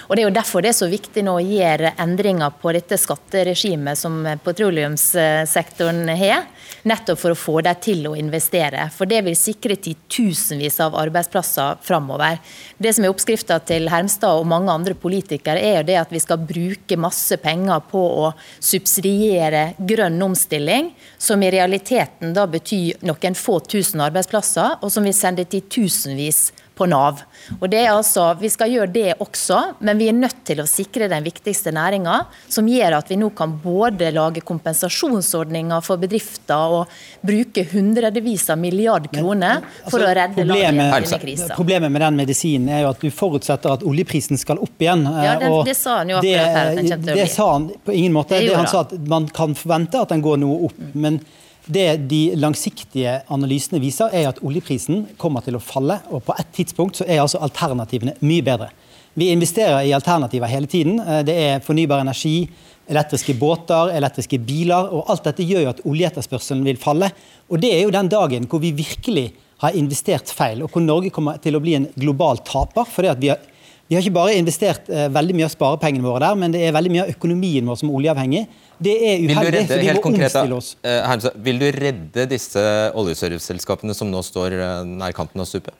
Og 0.07 0.15
Det 0.15 0.23
er 0.23 0.29
jo 0.29 0.39
derfor 0.39 0.61
det 0.61 0.71
er 0.71 0.79
så 0.79 0.91
viktig 0.91 1.23
nå 1.23 1.35
å 1.39 1.43
gjøre 1.43 1.95
endringer 1.97 2.51
på 2.61 2.71
dette 2.75 2.99
skatteregimet 2.99 3.97
som 3.97 4.23
petroleumssektoren 4.43 6.07
har. 6.15 6.47
Nettopp 6.83 7.19
for 7.21 7.33
å 7.33 7.37
få 7.37 7.59
dem 7.61 7.77
til 7.83 8.07
å 8.09 8.15
investere. 8.17 8.87
For 8.95 9.09
det 9.09 9.19
vil 9.25 9.37
sikre 9.37 9.77
titusenvis 9.77 10.79
av 10.81 10.95
arbeidsplasser 10.97 11.81
framover. 11.85 12.39
Det 12.81 12.93
som 12.95 13.05
er 13.05 13.13
oppskrifta 13.13 13.59
til 13.69 13.89
Hermstad 13.91 14.39
og 14.39 14.49
mange 14.49 14.73
andre 14.73 14.95
politikere, 14.97 15.61
er 15.61 15.79
jo 15.79 15.87
det 15.91 15.99
at 16.01 16.13
vi 16.13 16.21
skal 16.23 16.41
bruke 16.41 16.97
masse 16.97 17.37
penger 17.41 17.83
på 17.91 18.01
å 18.23 18.31
subsidiere 18.57 19.75
grønn 19.77 20.17
omstilling, 20.25 20.89
som 21.21 21.43
i 21.45 21.51
realiteten 21.53 22.33
da 22.33 22.47
betyr 22.49 23.05
noen 23.05 23.37
få 23.37 23.59
tusen 23.69 24.01
arbeidsplasser, 24.01 24.79
og 24.81 24.89
som 24.93 25.05
vil 25.05 25.15
sende 25.15 25.45
titusenvis 25.45 26.49
på 26.81 26.87
Nav. 26.89 27.21
Og 27.59 27.67
det 27.69 27.83
er 27.83 27.91
altså, 27.93 28.31
Vi 28.39 28.49
skal 28.49 28.71
gjøre 28.73 28.91
det 28.93 29.15
også, 29.21 29.59
men 29.85 29.99
vi 30.01 30.09
er 30.09 30.17
nødt 30.17 30.41
til 30.47 30.61
å 30.63 30.67
sikre 30.69 31.09
den 31.11 31.25
viktigste 31.25 31.73
næringa, 31.75 32.17
som 32.49 32.69
gjør 32.69 32.97
at 32.97 33.11
vi 33.11 33.19
nå 33.21 33.29
kan 33.37 33.53
både 33.61 34.09
lage 34.15 34.41
kompensasjonsordninger 34.45 35.83
for 35.85 36.01
bedrifter 36.01 36.77
og 36.79 36.95
bruke 37.25 37.65
hundrevis 37.73 38.47
av 38.49 38.59
milliard 38.61 39.09
kroner 39.13 39.61
for 39.83 40.01
altså, 40.01 40.07
å 40.07 40.15
redde 40.17 40.47
landet 40.49 41.11
i 41.11 41.21
krisa. 41.25 41.51
Problemet 41.57 41.93
med 41.93 42.05
den 42.05 42.17
medisinen 42.23 42.71
er 42.71 42.85
jo 42.85 42.93
at 42.95 43.03
du 43.03 43.11
forutsetter 43.13 43.77
at 43.77 43.85
oljeprisen 43.87 44.39
skal 44.41 44.61
opp 44.63 44.81
igjen. 44.81 45.05
Ja, 45.05 45.37
det, 45.41 45.51
det 45.69 45.77
sa 45.77 45.99
han 46.01 46.15
jo 46.15 46.21
akkurat 46.21 46.57
her 46.57 46.71
at 46.71 46.81
den 46.81 46.89
til 46.89 46.97
å 46.97 47.03
bli. 47.05 47.19
Det 47.21 47.29
sa 47.35 47.51
han 47.51 47.69
på 47.85 47.95
ingen 47.97 48.17
måte. 48.17 48.39
Det, 48.39 48.49
det 48.49 48.57
han 48.57 48.69
sa 48.71 48.85
at 48.87 48.97
Man 49.11 49.29
kan 49.35 49.53
forvente 49.57 50.01
at 50.01 50.11
den 50.13 50.23
går 50.25 50.41
noe 50.41 50.71
opp. 50.71 50.83
men 50.93 51.21
det 51.65 52.07
de 52.09 52.21
langsiktige 52.39 53.19
analysene 53.31 53.81
viser, 53.81 54.13
er 54.13 54.31
at 54.31 54.41
oljeprisen 54.45 55.05
kommer 55.21 55.43
til 55.45 55.57
å 55.57 55.63
falle. 55.63 55.99
Og 56.09 56.23
på 56.25 56.35
et 56.39 56.49
tidspunkt 56.55 56.97
så 56.99 57.07
er 57.07 57.21
altså 57.21 57.41
alternativene 57.43 58.15
mye 58.25 58.45
bedre. 58.45 58.71
Vi 59.13 59.27
investerer 59.33 59.83
i 59.83 59.93
alternativer 59.93 60.47
hele 60.47 60.69
tiden. 60.71 60.99
Eh, 60.99 61.21
det 61.27 61.35
er 61.35 61.63
fornybar 61.65 62.01
energi, 62.01 62.49
elektriske 62.91 63.35
båter, 63.39 63.91
elektriske 63.97 64.39
biler. 64.39 64.89
og 64.91 65.11
Alt 65.11 65.27
dette 65.27 65.45
gjør 65.45 65.73
at 65.73 65.85
oljeetterspørselen 65.85 66.63
vil 66.65 66.79
falle. 66.79 67.11
Og 67.51 67.61
det 67.61 67.73
er 67.75 67.83
jo 67.85 67.93
den 67.93 68.11
dagen 68.11 68.47
hvor 68.49 68.63
vi 68.63 68.73
virkelig 68.75 69.31
har 69.61 69.75
investert 69.77 70.31
feil, 70.33 70.63
og 70.63 70.73
hvor 70.73 70.81
Norge 70.81 71.11
kommer 71.13 71.37
til 71.37 71.53
å 71.53 71.61
bli 71.61 71.75
en 71.77 71.89
global 71.99 72.39
taper. 72.47 72.87
fordi 72.89 73.11
at 73.11 73.21
vi 73.21 73.29
har 73.29 73.50
vi 73.91 73.97
har 73.97 74.05
ikke 74.05 74.15
bare 74.15 74.35
investert 74.39 74.85
eh, 74.87 75.09
veldig 75.11 75.33
mye 75.35 75.47
av 75.49 75.51
sparepengene 75.51 76.05
våre 76.05 76.21
der, 76.23 76.35
men 76.39 76.53
det 76.53 76.61
er 76.63 76.71
veldig 76.71 76.91
mye 76.93 77.01
av 77.03 77.09
økonomien 77.11 77.65
vår 77.67 77.79
som 77.81 77.89
er 77.89 77.95
oljeavhengig. 77.97 78.43
Det 78.79 78.93
er 78.95 79.25
uheldig, 79.25 79.63
for 79.67 79.81
vi 79.83 79.89
må 79.89 80.03
konkret, 80.05 80.29
omstille 80.29 80.59
oss. 80.61 80.69
Uh, 80.79 81.01
Hermsa, 81.09 81.33
vil 81.35 81.59
du 81.59 81.65
redde 81.75 82.23
disse 82.31 82.63
oljeserviceselskapene 83.01 83.91
som 83.97 84.07
nå 84.07 84.21
står 84.23 84.55
uh, 84.55 84.69
nær 84.87 85.11
kanten 85.17 85.43
av 85.43 85.49
stupet? 85.49 85.75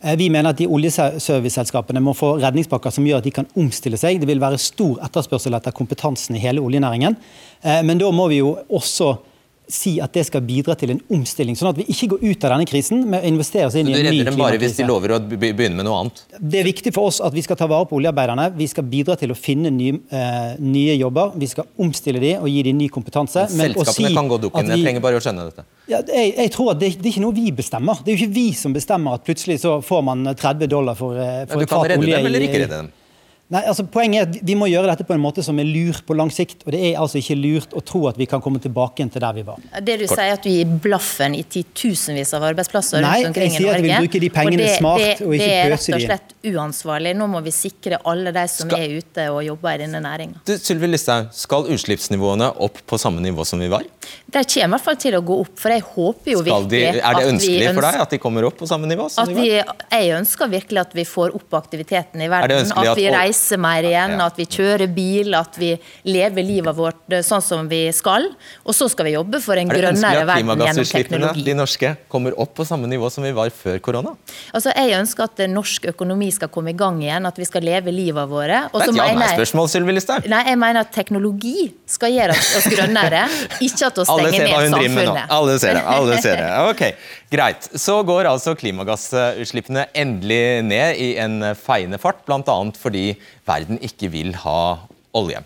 Eh, 0.00 0.16
vi 0.16 0.30
mener 0.32 0.54
at 0.54 0.62
de 0.62 0.70
oljeserviceselskapene 0.72 2.00
må 2.00 2.16
få 2.16 2.38
redningspakker 2.40 2.96
som 2.96 3.04
gjør 3.04 3.20
at 3.20 3.28
de 3.28 3.34
kan 3.36 3.50
omstille 3.52 4.00
seg. 4.00 4.22
Det 4.22 4.30
vil 4.32 4.40
være 4.40 4.56
stor 4.56 5.04
etterspørsel 5.04 5.60
etter 5.60 5.76
kompetansen 5.76 6.40
i 6.40 6.42
hele 6.46 6.64
oljenæringen. 6.64 7.20
Men 7.84 8.00
da 8.00 8.08
må 8.16 8.30
vi 8.32 8.40
jo 8.40 8.56
også 8.72 9.12
si 9.70 9.94
at 10.02 10.12
det 10.14 10.24
skal 10.26 10.42
bidra 10.44 10.74
til 10.78 10.94
en 10.94 11.00
omstilling, 11.12 11.56
sånn 11.58 11.70
at 11.70 11.78
vi 11.80 11.86
ikke 11.92 12.08
går 12.14 12.24
ut 12.24 12.44
av 12.46 12.54
denne 12.54 12.66
krisen 12.68 13.04
med 13.08 13.22
å 13.22 13.30
investere 13.30 13.68
oss 13.70 13.76
inn 13.78 13.88
i 13.88 13.94
en 13.94 14.00
ny 14.02 14.02
klimakrise. 14.02 14.18
Du 14.18 14.24
redder 14.24 14.30
dem 14.32 14.40
bare 14.42 14.60
hvis 14.62 14.76
de 14.78 14.86
lover 14.88 15.14
å 15.16 15.18
begynne 15.22 15.78
med 15.78 15.86
noe 15.88 16.00
annet? 16.02 16.22
Det 16.38 16.60
er 16.60 16.66
viktig 16.66 16.92
for 16.94 17.10
oss 17.10 17.20
at 17.24 17.34
vi 17.36 17.44
skal 17.46 17.58
ta 17.60 17.68
vare 17.70 17.88
på 17.88 17.96
oljearbeiderne. 17.98 18.48
Vi 18.58 18.68
skal 18.70 18.86
bidra 18.90 19.16
til 19.20 19.34
å 19.34 19.38
finne 19.38 19.72
nye, 19.74 20.00
eh, 20.10 20.54
nye 20.60 20.96
jobber. 20.98 21.36
Vi 21.38 21.50
skal 21.52 21.68
omstille 21.78 22.22
dem 22.22 22.42
og 22.42 22.50
gi 22.50 22.62
dem 22.68 22.80
ny 22.80 22.88
kompetanse. 22.92 23.46
Men 23.56 23.72
Selskapene 23.72 24.12
si 24.12 24.16
kan 24.18 24.32
gå 24.32 24.40
dukken. 24.46 24.72
Jeg 24.74 24.86
trenger 24.86 25.04
bare 25.04 25.20
å 25.20 25.24
skjønne 25.24 25.46
dette. 25.48 25.66
Ja, 25.90 26.02
jeg, 26.06 26.34
jeg, 26.36 26.50
tror 26.54 26.72
at 26.74 26.82
det, 26.82 26.94
det, 26.98 27.06
er 27.06 27.12
ikke 27.14 27.26
noe 27.26 27.36
vi 27.36 27.52
bestemmer. 27.52 28.02
Det 28.02 28.12
er 28.12 28.18
jo 28.18 28.26
ikke 28.26 28.34
vi 28.34 28.48
som 28.58 28.74
bestemmer 28.74 29.18
at 29.18 29.26
plutselig 29.26 29.60
så 29.62 29.78
får 29.84 30.02
man 30.10 30.34
30 30.34 30.70
dollar 30.70 30.98
for, 30.98 31.16
uh, 31.16 31.44
for 31.46 31.62
ja, 31.62 31.66
Du 31.66 31.70
kan 31.70 31.86
redde 31.86 32.06
dem 32.06 32.28
eller 32.30 32.48
ikke 32.48 32.64
redde 32.64 32.82
dem? 32.82 32.90
Nei, 33.52 33.62
altså 33.68 33.84
Poenget 33.92 34.22
er 34.22 34.30
at 34.30 34.46
Vi 34.48 34.54
må 34.56 34.68
gjøre 34.70 34.88
dette 34.88 35.04
på 35.04 35.12
en 35.12 35.20
måte 35.20 35.42
som 35.44 35.58
er 35.60 35.68
lur 35.68 35.98
på 36.06 36.16
lang 36.16 36.30
sikt. 36.32 36.64
og 36.64 36.72
Det 36.72 36.80
er 36.88 37.00
altså 37.00 37.20
ikke 37.20 37.36
lurt 37.36 37.74
å 37.76 37.82
tro 37.84 38.06
at 38.08 38.18
vi 38.20 38.26
kan 38.30 38.40
komme 38.44 38.60
tilbake 38.62 39.04
til 39.12 39.20
der 39.20 39.36
vi 39.36 39.44
var. 39.44 39.60
Det 39.80 39.98
du 40.00 40.06
Kort. 40.06 40.18
sier 40.18 40.36
at 40.36 40.44
du 40.44 40.50
gir 40.50 40.72
blaffen 40.84 41.36
i 41.36 41.42
titusenvis 41.44 42.32
av 42.36 42.46
arbeidsplasser 42.52 43.02
Nei, 43.04 43.18
rundt 43.20 43.32
omkring 43.32 43.56
i 43.56 43.58
Norge? 43.58 43.58
Nei, 43.58 43.58
jeg 43.58 43.62
sier 43.62 43.72
at 43.72 43.82
vi 43.82 43.90
vil 43.90 44.06
bruke 44.06 44.22
de 44.22 44.30
pengene 44.32 44.62
det, 44.62 44.70
smart 44.78 45.02
det, 45.02 45.12
og 45.26 45.34
ikke 45.36 45.48
pøse 45.48 45.52
de. 45.52 45.52
Det 45.52 45.58
er 45.58 45.72
rett 45.74 45.96
og 45.98 46.04
slett 46.06 46.54
uansvarlig. 46.54 47.14
Nå 47.18 47.28
må 47.34 47.42
vi 47.44 47.54
sikre 47.56 48.00
alle 48.12 48.32
de 48.32 48.46
som 48.54 48.70
skal, 48.70 48.86
er 48.86 49.02
ute 49.02 49.28
og 49.34 49.42
jobber 49.46 49.76
i 49.76 49.82
denne 49.84 50.02
næringa. 50.06 50.42
Sylvi 50.52 50.92
Listhaug, 50.92 51.28
skal 51.36 51.68
utslippsnivåene 51.76 52.52
opp 52.64 52.80
på 52.88 53.00
samme 53.00 53.20
nivå 53.24 53.44
som 53.48 53.60
vi 53.60 53.68
var? 53.72 53.84
De 54.32 54.40
kommer 54.40 54.64
i 54.64 54.70
hvert 54.72 54.86
fall 54.86 55.00
til 55.04 55.18
å 55.18 55.22
gå 55.24 55.38
opp. 55.44 55.54
for 55.60 55.74
jeg 55.74 55.84
håper 55.92 56.32
jo 56.32 56.40
de, 56.42 56.50
virkelig 56.52 57.02
Er 57.02 57.18
det 57.18 57.28
ønskelig 57.34 57.68
for 57.74 57.84
deg 57.84 58.00
at 58.06 58.16
de 58.16 58.18
kommer 58.22 58.48
opp 58.48 58.56
på 58.58 58.68
samme 58.70 58.88
nivå? 58.88 59.10
som 59.12 59.28
de 59.28 59.36
var? 59.36 59.76
Jeg 59.92 60.16
ønsker 60.16 60.48
virkelig 60.56 60.80
at 60.86 60.96
vi 60.96 61.04
får 61.04 61.36
opp 61.36 61.60
aktiviteten 61.60 62.24
i 62.24 62.28
verden. 62.32 62.72
At 62.72 62.96
vi 62.96 63.08
reiser 63.12 63.41
mer 63.60 63.86
igjen 63.86 64.20
at 64.22 64.38
vi 64.38 64.46
kjører 64.46 64.90
bil, 64.92 65.34
at 65.38 65.56
vi 65.60 65.72
lever 66.08 66.46
livet 66.46 66.76
vårt 66.76 67.14
eh, 67.14 67.24
sånn 67.26 67.42
som 67.44 67.68
vi 67.70 67.84
skal. 67.94 68.28
Og 68.66 68.76
så 68.76 68.88
skal 68.92 69.08
vi 69.08 69.14
jobbe 69.16 69.40
for 69.44 69.58
en 69.60 69.70
grønnere 69.70 70.24
verden 70.28 70.64
gjennom 70.66 70.88
teknologi. 70.88 71.44
De 71.46 71.56
norske 71.58 71.94
kommer 72.12 72.36
opp 72.40 72.54
på 72.58 72.66
samme 72.68 72.90
nivå 72.90 73.10
som 73.12 73.26
vi 73.26 73.32
var 73.36 73.52
før 73.54 73.80
korona? 73.84 74.14
Altså, 74.52 74.72
Jeg 74.76 74.96
ønsker 74.98 75.28
at 75.28 75.44
norsk 75.50 75.88
økonomi 75.92 76.30
skal 76.34 76.50
komme 76.52 76.72
i 76.72 76.76
gang 76.78 77.00
igjen, 77.02 77.26
at 77.28 77.38
vi 77.38 77.46
skal 77.48 77.64
leve 77.66 77.94
livet 77.94 78.28
våre. 78.30 78.64
Og 78.72 78.82
det 78.82 78.90
er 78.90 78.92
et 78.92 79.00
ja-nei-spørsmål, 79.02 79.70
Sylvi 79.72 79.96
Listhaug. 79.96 80.28
Nei, 80.30 80.42
jeg 80.50 80.60
mener 80.60 80.84
at 80.84 80.92
teknologi 80.94 81.70
skal 81.88 82.14
gjøre 82.14 82.36
oss 82.36 82.68
grønnere, 82.72 83.24
ikke 83.66 83.90
at 83.90 84.00
å 84.02 84.06
stenge 84.08 84.44
ned 84.44 84.76
samfunnet. 84.76 85.24
Alle 85.32 85.58
ser 85.62 85.78
det. 85.78 85.84
alle 85.96 86.22
ser 86.22 86.40
det. 86.42 86.50
Ok, 86.72 86.82
Greit. 87.32 87.66
Så 87.80 87.94
går 88.06 88.28
altså 88.28 88.52
klimagassutslippene 88.58 89.86
endelig 89.96 90.62
ned 90.66 91.00
i 91.00 91.08
en 91.20 91.40
feiende 91.58 91.98
fart, 92.00 92.20
bl.a. 92.28 92.56
fordi 92.78 93.12
verden 93.48 93.80
ikke 93.84 94.10
vil 94.12 94.34
ha 94.44 94.60
olje. 95.16 95.42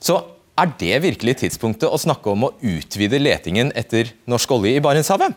Så 0.00 0.18
er 0.60 0.72
det 0.80 0.96
virkelig 1.04 1.38
tidspunktet 1.44 1.88
å 1.88 2.00
snakke 2.00 2.32
om 2.32 2.48
å 2.48 2.52
utvide 2.60 3.20
letingen 3.20 3.72
etter 3.78 4.12
norsk 4.28 4.58
olje 4.58 4.76
i 4.76 4.82
Barentshavet? 4.84 5.36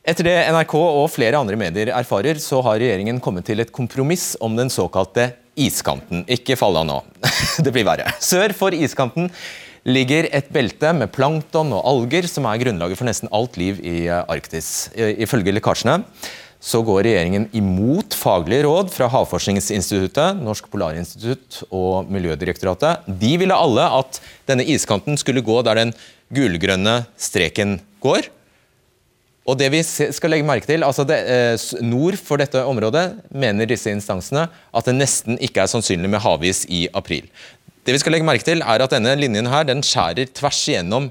Etter 0.00 0.26
det 0.26 0.36
NRK 0.48 0.74
og 0.80 1.10
flere 1.12 1.38
andre 1.38 1.58
medier 1.60 1.92
erfarer, 1.92 2.38
så 2.40 2.62
har 2.64 2.80
regjeringen 2.80 3.20
kommet 3.22 3.44
til 3.46 3.60
et 3.60 3.72
kompromiss 3.74 4.32
om 4.40 4.56
den 4.56 4.72
såkalte 4.72 5.34
iskanten. 5.60 6.24
Ikke 6.24 6.56
fall 6.58 6.78
av 6.80 6.86
nå, 6.88 7.00
det 7.64 7.74
blir 7.74 7.86
verre. 7.86 8.08
Sør 8.22 8.54
for 8.56 8.74
iskanten 8.74 9.28
ligger 9.84 10.28
et 10.32 10.48
belte 10.52 10.92
med 10.96 11.12
plankton 11.12 11.72
og 11.76 11.84
alger, 11.88 12.28
som 12.28 12.48
er 12.48 12.60
grunnlaget 12.62 13.00
for 13.00 13.08
nesten 13.08 13.30
alt 13.36 13.60
liv 13.60 13.80
i 13.84 14.08
Arktis. 14.10 14.90
Ifølge 14.96 15.54
lekkasjene 15.56 16.00
så 16.60 16.82
går 16.84 17.06
regjeringen 17.06 17.46
imot 17.56 18.12
faglige 18.16 18.66
råd 18.66 18.90
fra 18.92 19.08
Havforskningsinstituttet, 19.08 20.42
Norsk 20.44 20.66
Polarinstitutt 20.68 21.62
og 21.72 22.10
Miljødirektoratet. 22.12 23.06
De 23.08 23.30
ville 23.40 23.56
alle 23.56 23.86
at 24.00 24.20
denne 24.50 24.66
iskanten 24.68 25.16
skulle 25.20 25.44
gå 25.44 25.56
der 25.64 25.80
den 25.80 25.94
gulgrønne 26.36 27.00
streken 27.16 27.78
går. 28.04 28.28
Og 29.48 29.56
det 29.58 29.70
vi 29.72 29.80
skal 29.82 30.34
legge 30.34 30.46
merke 30.46 30.68
til, 30.68 30.84
altså 30.84 31.06
det, 31.08 31.16
eh, 31.24 31.80
Nord 31.80 32.18
for 32.20 32.36
dette 32.36 32.60
området 32.60 33.06
mener 33.32 33.66
disse 33.66 33.90
instansene 33.90 34.44
at 34.46 34.84
det 34.84 34.98
nesten 34.98 35.40
ikke 35.40 35.64
er 35.64 35.72
sannsynlig 35.72 36.12
med 36.12 36.20
havis 36.20 36.66
i 36.68 36.86
april. 36.92 37.24
Det 37.82 37.96
vi 37.96 38.02
skal 38.02 38.12
legge 38.12 38.28
merke 38.28 38.44
til 38.44 38.60
er 38.60 38.84
at 38.84 38.92
Denne 38.92 39.16
linjen 39.16 39.48
her, 39.48 39.64
den 39.64 39.80
skjærer 39.80 40.28
tvers 40.28 40.60
igjennom 40.68 41.08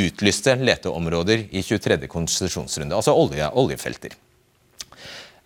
utlyste 0.00 0.56
leteområder 0.56 1.44
i 1.52 1.60
23. 1.60 2.08
konsesjonsrunde, 2.08 2.96
altså 2.96 3.12
olje, 3.12 3.44
oljefelter. 3.52 4.16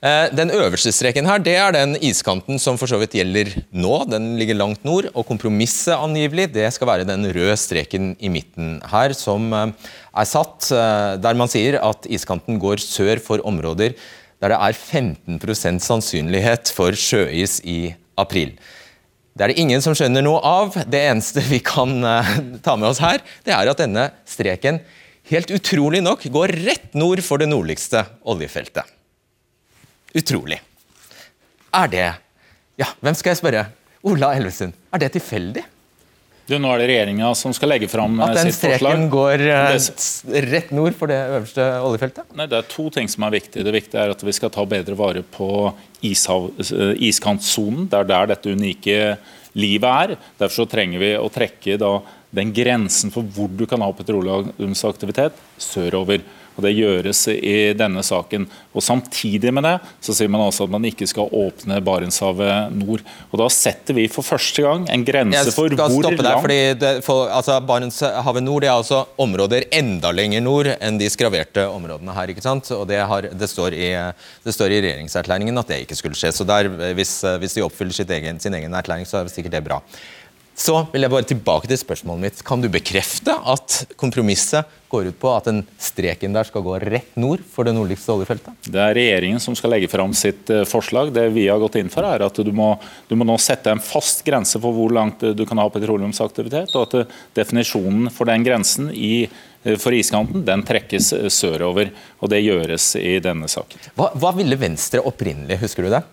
Eh, 0.05 0.27
den 0.37 0.51
øverste 0.53 0.91
streken 0.93 1.25
her, 1.25 1.41
det 1.41 1.55
er 1.57 1.73
den 1.73 1.95
iskanten 2.05 2.59
som 2.61 2.77
for 2.77 2.91
så 2.91 2.99
vidt 3.01 3.15
gjelder 3.17 3.55
nå. 3.73 4.03
Den 4.05 4.35
ligger 4.37 4.59
langt 4.59 4.83
nord. 4.85 5.07
og 5.15 5.25
Kompromisset 5.25 5.97
angivelig, 5.97 6.51
det 6.53 6.67
skal 6.75 6.91
være 6.91 7.07
den 7.09 7.25
røde 7.33 7.55
streken 7.57 8.11
i 8.21 8.29
midten 8.29 8.83
her, 8.91 9.15
som 9.17 9.47
eh, 9.57 9.71
er 10.13 10.29
satt 10.29 10.69
eh, 10.77 11.15
der 11.25 11.39
man 11.41 11.49
sier 11.49 11.79
at 11.81 12.05
iskanten 12.05 12.61
går 12.61 12.85
sør 12.85 13.23
for 13.25 13.41
områder 13.49 13.95
der 14.43 14.53
det 14.53 14.59
er 14.61 14.77
15% 14.77 15.81
sannsynlighet 15.81 16.69
for 16.77 16.93
sjøis 16.93 17.63
i 17.65 17.95
april. 18.21 18.51
Det 19.33 19.47
er 19.47 19.55
det 19.55 19.63
ingen 19.63 19.81
som 19.81 19.95
skjønner 19.97 20.21
noe 20.27 20.43
av. 20.45 20.77
Det 20.85 21.01
eneste 21.01 21.41
vi 21.49 21.63
kan 21.65 21.95
ta 22.67 22.75
med 22.77 22.91
oss 22.91 23.01
her, 23.01 23.25
det 23.47 23.55
er 23.57 23.73
at 23.73 23.81
denne 23.81 24.11
streken 24.29 24.83
helt 25.33 25.55
utrolig 25.55 26.05
nok 26.05 26.29
går 26.35 26.53
rett 26.67 26.93
nord 26.93 27.25
for 27.25 27.41
det 27.41 27.49
nordligste 27.49 28.05
oljefeltet. 28.29 28.85
Utrolig. 30.15 30.61
Er 31.75 31.91
det 31.91 32.09
Ja, 32.79 32.89
hvem 33.03 33.15
skal 33.15 33.35
jeg 33.35 33.43
spørre? 33.43 33.69
Ola 34.05 34.35
Elvestuen. 34.37 34.75
Er 34.93 35.03
det 35.03 35.13
tilfeldig? 35.15 35.63
Du, 36.45 36.59
nå 36.61 36.69
er 36.75 36.83
det 36.83 36.89
regjeringa 36.91 37.31
som 37.39 37.55
skal 37.57 37.71
legge 37.73 37.87
fram 37.89 38.19
sitt 38.19 38.21
forslag. 38.21 38.35
At 38.35 38.45
den 38.45 38.57
streken 38.59 39.07
går 39.13 39.45
uh, 39.49 40.43
rett 40.53 40.75
nord 40.77 40.97
for 40.99 41.09
det 41.09 41.17
øverste 41.23 41.69
oljefeltet? 41.87 42.27
Nei, 42.37 42.47
Det 42.51 42.59
er 42.59 42.69
to 42.69 42.85
ting 42.93 43.09
som 43.09 43.25
er 43.25 43.33
viktig. 43.39 43.65
Det 43.65 43.73
viktige 43.73 44.03
er 44.03 44.13
at 44.13 44.25
vi 44.27 44.35
skal 44.37 44.53
ta 44.53 44.67
bedre 44.69 44.99
vare 44.99 45.23
på 45.25 45.49
ishav, 46.05 46.51
eh, 46.61 46.93
iskantsonen. 47.09 47.89
Det 47.89 48.03
er 48.03 48.11
der 48.11 48.31
dette 48.35 48.53
unike 48.53 48.99
livet 49.57 49.89
er. 49.89 50.15
Derfor 50.43 50.65
så 50.65 50.69
trenger 50.69 51.01
vi 51.01 51.15
å 51.17 51.33
trekke 51.33 51.79
da, 51.81 51.95
den 52.35 52.53
grensen 52.53 53.15
for 53.15 53.25
hvor 53.25 53.49
du 53.49 53.65
kan 53.71 53.81
ha 53.81 53.89
petroleumsaktivitet 53.97 55.41
sørover 55.57 56.27
og 56.55 56.63
Det 56.63 56.73
gjøres 56.77 57.27
i 57.35 57.73
denne 57.77 58.03
saken. 58.07 58.47
Og 58.75 58.83
Samtidig 58.85 59.53
med 59.55 59.67
det 59.67 59.75
så 60.05 60.15
sier 60.15 60.31
man 60.31 60.45
også 60.45 60.67
at 60.67 60.75
man 60.75 60.87
ikke 60.87 61.07
skal 61.11 61.31
åpne 61.35 61.81
Barentshavet 61.85 62.75
nord. 62.75 63.03
Og 63.31 63.41
Da 63.43 63.49
setter 63.53 63.97
vi 63.97 64.07
for 64.13 64.27
første 64.27 64.63
gang 64.63 64.87
en 64.93 65.07
grense 65.07 65.55
for 65.55 65.75
hvor 65.75 66.23
langt 66.23 66.51
altså, 67.35 67.59
Barentshavet 67.67 68.43
nord 68.45 68.65
det 68.65 68.71
er 68.71 68.77
altså 68.77 69.05
områder 69.21 69.67
enda 69.75 70.13
lenger 70.15 70.45
nord 70.45 70.71
enn 70.79 71.01
de 71.01 71.11
skraverte 71.11 71.67
områdene 71.69 72.15
her. 72.15 72.31
ikke 72.31 72.45
sant? 72.45 72.71
Og 72.77 72.87
Det, 72.89 73.01
har, 73.03 73.31
det, 73.33 73.51
står, 73.51 73.75
i, 73.75 73.91
det 74.45 74.55
står, 74.55 74.71
i, 74.71 74.83
regjeringserklæringen 74.85 75.59
at 75.59 75.71
det 75.71 75.83
ikke 75.85 75.99
skulle 75.99 76.19
skje. 76.19 76.33
Så 76.33 76.47
der, 76.47 76.69
hvis, 76.95 77.21
hvis 77.41 77.59
de 77.59 77.65
oppfyller 77.67 78.15
egen, 78.15 78.41
sin 78.41 78.55
egen 78.55 78.75
erklæring, 78.75 79.07
så 79.07 79.19
er 79.19 79.29
det 79.29 79.35
sikkert 79.35 79.59
det 79.59 79.65
bra. 79.67 79.81
Så 80.55 80.77
vil 80.93 81.03
jeg 81.03 81.11
bare 81.11 81.27
tilbake 81.27 81.67
til 81.67 81.79
spørsmålet 81.81 82.23
mitt. 82.23 82.41
Kan 82.47 82.63
du 82.63 82.69
bekrefte 82.71 83.35
at 83.35 83.81
kompromisset 83.99 84.71
går 84.93 85.09
ut 85.11 85.17
på 85.19 85.33
at 85.35 85.49
den 85.49 85.65
streken 85.83 86.37
der 86.37 86.47
skal 86.47 86.63
gå 86.63 86.77
rett 86.79 87.17
nord 87.19 87.43
for 87.51 87.67
det 87.67 87.73
nordligste 87.75 88.15
oljefeltet? 88.15 88.69
Det 88.71 88.79
er 88.79 88.95
regjeringen 88.95 89.43
som 89.43 89.57
skal 89.59 89.75
legge 89.75 89.91
fram 89.91 90.15
sitt 90.15 90.53
eh, 90.55 90.63
forslag. 90.71 91.11
Det 91.17 91.27
vi 91.35 91.49
har 91.51 91.59
gått 91.59 91.81
inn 91.81 91.91
for, 91.91 92.07
er 92.07 92.23
at 92.23 92.39
du 92.39 92.53
må, 92.55 92.71
du 93.11 93.17
må 93.19 93.27
nå 93.27 93.35
sette 93.43 93.75
en 93.75 93.83
fast 93.83 94.23
grense 94.27 94.63
for 94.63 94.77
hvor 94.77 94.95
langt 94.95 95.27
du 95.35 95.43
kan 95.49 95.59
ha 95.59 95.67
petroleumsaktivitet, 95.75 96.71
og 96.79 96.87
at 96.87 96.99
eh, 97.03 97.21
definisjonen 97.43 98.07
for 98.15 98.31
den 98.31 98.47
grensen 98.47 98.93
i, 98.95 99.27
eh, 99.27 99.75
for 99.75 99.97
iskanten 99.97 100.47
den 100.47 100.63
trekkes 100.67 101.11
sørover. 101.35 101.91
og 102.23 102.31
Det 102.31 102.45
gjøres 102.45 102.93
i 103.03 103.17
denne 103.25 103.51
saken. 103.51 103.91
Hva, 103.99 104.13
hva 104.15 104.37
ville 104.39 104.61
Venstre 104.61 105.03
opprinnelig, 105.03 105.59
husker 105.67 105.83
du 105.89 105.97
det? 105.99 106.05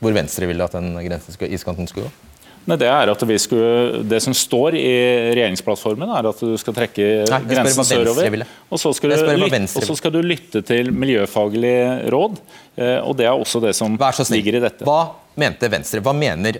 Hvor 0.00 0.12
Venstre 0.16 0.48
ville 0.48 0.68
at 0.68 0.76
den 0.76 0.92
grensen 1.00 1.32
skulle, 1.32 1.56
iskanten 1.56 1.88
skulle 1.88 2.10
gå? 2.12 2.29
Nei, 2.68 2.76
det, 2.76 2.88
er 2.92 3.10
at 3.10 3.22
skulle, 3.40 4.02
det 4.04 4.20
som 4.22 4.34
står 4.36 4.76
i 4.78 4.90
regjeringsplattformen, 5.32 6.10
er 6.18 6.28
at 6.30 6.42
du 6.44 6.52
skal 6.60 6.76
trekke 6.76 7.06
Nei, 7.30 7.40
grensen 7.48 7.86
sørover. 7.88 8.44
Og 8.68 8.82
så, 8.82 8.92
skal 8.94 9.14
du, 9.14 9.30
lytte, 9.40 9.62
og 9.80 9.86
så 9.88 9.96
skal 9.98 10.12
du 10.14 10.20
lytte 10.22 10.62
til 10.66 10.92
miljøfaglige 10.92 12.10
råd. 12.12 12.36
Eh, 12.76 12.98
og 13.00 13.16
Det 13.18 13.26
er 13.26 13.32
også 13.32 13.62
det 13.64 13.74
som 13.78 13.96
ligger 13.96 14.60
i 14.60 14.62
dette. 14.62 14.86
Hva 14.86 15.00
mente 15.40 15.68
Venstre 15.72 16.02
Hva, 16.04 16.12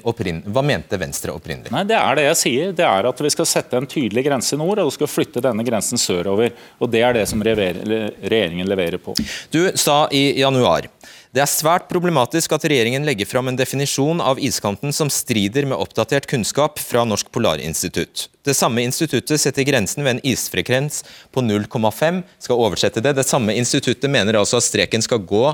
opprin... 0.08 0.40
hva 0.46 0.62
mente 0.64 0.98
Venstre 1.00 1.34
opprinnelig? 1.36 1.72
Nei, 1.74 1.84
Det 1.84 1.98
er 1.98 2.18
det 2.18 2.26
jeg 2.28 2.40
sier. 2.42 2.74
Det 2.76 2.86
er 2.86 3.08
at 3.10 3.20
Vi 3.20 3.32
skal 3.36 3.48
sette 3.48 3.76
en 3.76 3.88
tydelig 3.90 4.24
grense 4.26 4.56
i 4.56 4.60
nord 4.60 4.80
og 4.80 4.90
du 4.90 4.96
skal 4.96 5.10
flytte 5.10 5.44
denne 5.44 5.66
grensen 5.66 6.00
sørover. 6.00 6.54
og 6.78 6.90
Det 6.90 7.04
er 7.04 7.20
det 7.20 7.26
som 7.28 7.42
regjeringen 7.44 8.68
leverer 8.68 8.98
på. 9.02 9.16
Du 9.52 9.62
sa 9.74 10.06
i 10.10 10.40
januar 10.40 10.88
det 11.30 11.44
er 11.44 11.46
svært 11.46 11.84
problematisk 11.86 12.50
at 12.56 12.64
regjeringen 12.66 13.04
legger 13.06 13.28
fram 13.30 13.46
en 13.46 13.58
definisjon 13.58 14.18
av 14.18 14.40
iskanten 14.42 14.90
som 14.90 15.10
strider 15.14 15.68
med 15.70 15.78
oppdatert 15.78 16.26
kunnskap 16.30 16.80
fra 16.82 17.04
Norsk 17.06 17.30
Polarinstitutt. 17.30 18.24
Det 18.42 18.56
samme 18.58 18.82
instituttet 18.82 19.38
setter 19.38 19.66
grensen 19.68 20.02
ved 20.02 20.16
en 20.16 20.22
isfrekvens 20.26 21.04
på 21.30 21.44
0,5. 21.46 22.22
Skal 22.42 22.64
oversette 22.66 23.04
det. 23.04 23.14
Det 23.14 23.28
samme 23.28 23.54
instituttet 23.54 24.10
mener 24.10 24.40
altså 24.40 24.58
at 24.58 24.66
streken 24.66 25.06
skal 25.06 25.22
gå 25.22 25.44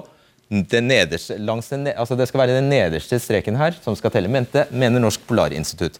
den 0.48 0.88
nederste, 0.88 1.36
den, 1.36 1.88
altså 1.90 2.16
det 2.16 2.28
skal 2.30 2.44
være 2.44 2.56
den 2.56 2.70
nederste 2.70 3.18
streken 3.20 3.58
her 3.58 3.74
som 3.82 3.96
skal 3.98 4.12
telle, 4.14 4.30
mente, 4.32 4.64
mener 4.70 5.02
Norsk 5.02 5.26
Polarinstitutt. 5.28 5.98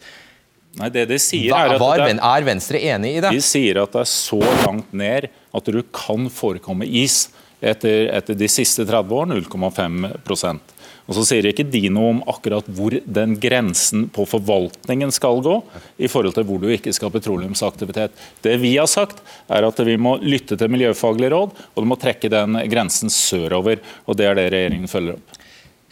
Nei, 0.76 0.88
det 0.92 1.06
de 1.10 1.18
sier 1.20 1.52
er, 1.56 1.74
at 1.74 1.82
det, 2.00 2.14
er 2.20 2.44
Venstre 2.46 2.80
enig 2.94 3.16
i 3.16 3.22
det? 3.24 3.32
De 3.34 3.42
sier 3.44 3.82
at 3.82 3.92
det 3.92 4.06
er 4.06 4.08
så 4.08 4.38
langt 4.62 4.92
ned 4.96 5.28
at 5.28 5.68
du 5.72 5.82
kan 5.92 6.30
forekomme 6.32 6.86
is 6.86 7.26
etter, 7.60 8.08
etter 8.16 8.38
de 8.38 8.48
siste 8.50 8.84
30 8.86 9.14
år 9.16 9.30
0,5% 9.34 10.76
og 11.06 11.14
Så 11.14 11.22
sier 11.28 11.46
ikke 11.46 11.66
de 11.70 11.84
noe 11.92 12.16
om 12.16 12.20
akkurat 12.26 12.66
hvor 12.74 12.96
den 12.98 13.36
grensen 13.38 14.08
på 14.10 14.26
forvaltningen 14.26 15.12
skal 15.14 15.38
gå, 15.44 15.54
i 16.02 16.10
forhold 16.10 16.34
til 16.34 16.46
hvor 16.48 16.58
du 16.62 16.66
ikke 16.74 16.90
skal 16.94 17.08
ha 17.08 17.14
petroleumsaktivitet. 17.14 18.14
Det 18.42 18.56
vi 18.62 18.74
har 18.74 18.90
sagt, 18.90 19.22
er 19.46 19.68
at 19.68 19.82
vi 19.86 19.94
må 19.96 20.16
lytte 20.18 20.58
til 20.58 20.72
miljøfaglige 20.72 21.30
råd, 21.36 21.54
og 21.54 21.84
du 21.84 21.86
må 21.86 21.98
trekke 22.00 22.30
den 22.32 22.58
grensen 22.72 23.12
sørover. 23.12 23.78
og 24.06 24.18
Det 24.18 24.26
er 24.26 24.38
det 24.38 24.50
regjeringen 24.50 24.90
følger 24.90 25.20
opp. 25.20 25.42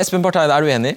Espen 0.03 0.25
Bartheide, 0.25 0.51
er 0.51 0.67
du 0.67 0.75
enig? 0.75 0.97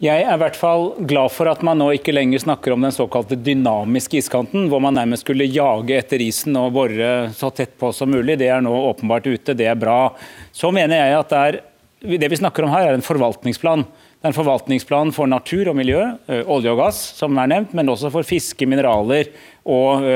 Jeg 0.00 0.22
er 0.24 0.32
i 0.32 0.40
hvert 0.40 0.56
fall 0.56 0.86
glad 1.04 1.28
for 1.28 1.50
at 1.50 1.60
man 1.60 1.76
nå 1.76 1.90
ikke 1.92 2.14
lenger 2.14 2.40
snakker 2.40 2.72
om 2.72 2.86
den 2.86 2.94
såkalte 2.96 3.36
dynamiske 3.36 4.16
iskanten, 4.22 4.70
hvor 4.72 4.80
man 4.80 4.96
nærmest 4.96 5.26
skulle 5.26 5.44
jage 5.44 5.98
etter 5.98 6.22
isen 6.24 6.56
og 6.56 6.70
bore 6.72 7.10
så 7.36 7.50
tett 7.52 7.74
på 7.76 7.90
som 7.92 8.08
mulig. 8.08 8.38
Det 8.40 8.48
er 8.48 8.64
nå 8.64 8.72
åpenbart 8.72 9.28
ute, 9.28 9.52
det 9.52 9.66
er 9.68 9.76
bra. 9.76 10.14
Så 10.56 10.70
mener 10.72 11.02
jeg 11.02 11.18
at 11.18 11.34
det, 11.34 11.42
er, 11.42 11.58
det 12.16 12.30
vi 12.32 12.38
snakker 12.40 12.64
om 12.64 12.72
her, 12.72 12.88
er 12.88 12.96
en 12.96 13.04
forvaltningsplan. 13.04 13.84
Det 13.84 14.24
er 14.24 14.32
en 14.32 14.38
forvaltningsplan 14.38 15.12
for 15.12 15.28
natur 15.28 15.68
og 15.68 15.76
miljø, 15.76 16.00
olje 16.48 16.72
og 16.72 16.80
gass, 16.80 17.02
som 17.20 17.36
er 17.36 17.52
nevnt, 17.52 17.76
men 17.76 17.92
også 17.92 18.08
for 18.16 18.24
fiske, 18.24 18.64
mineraler 18.64 19.28
og 19.68 20.08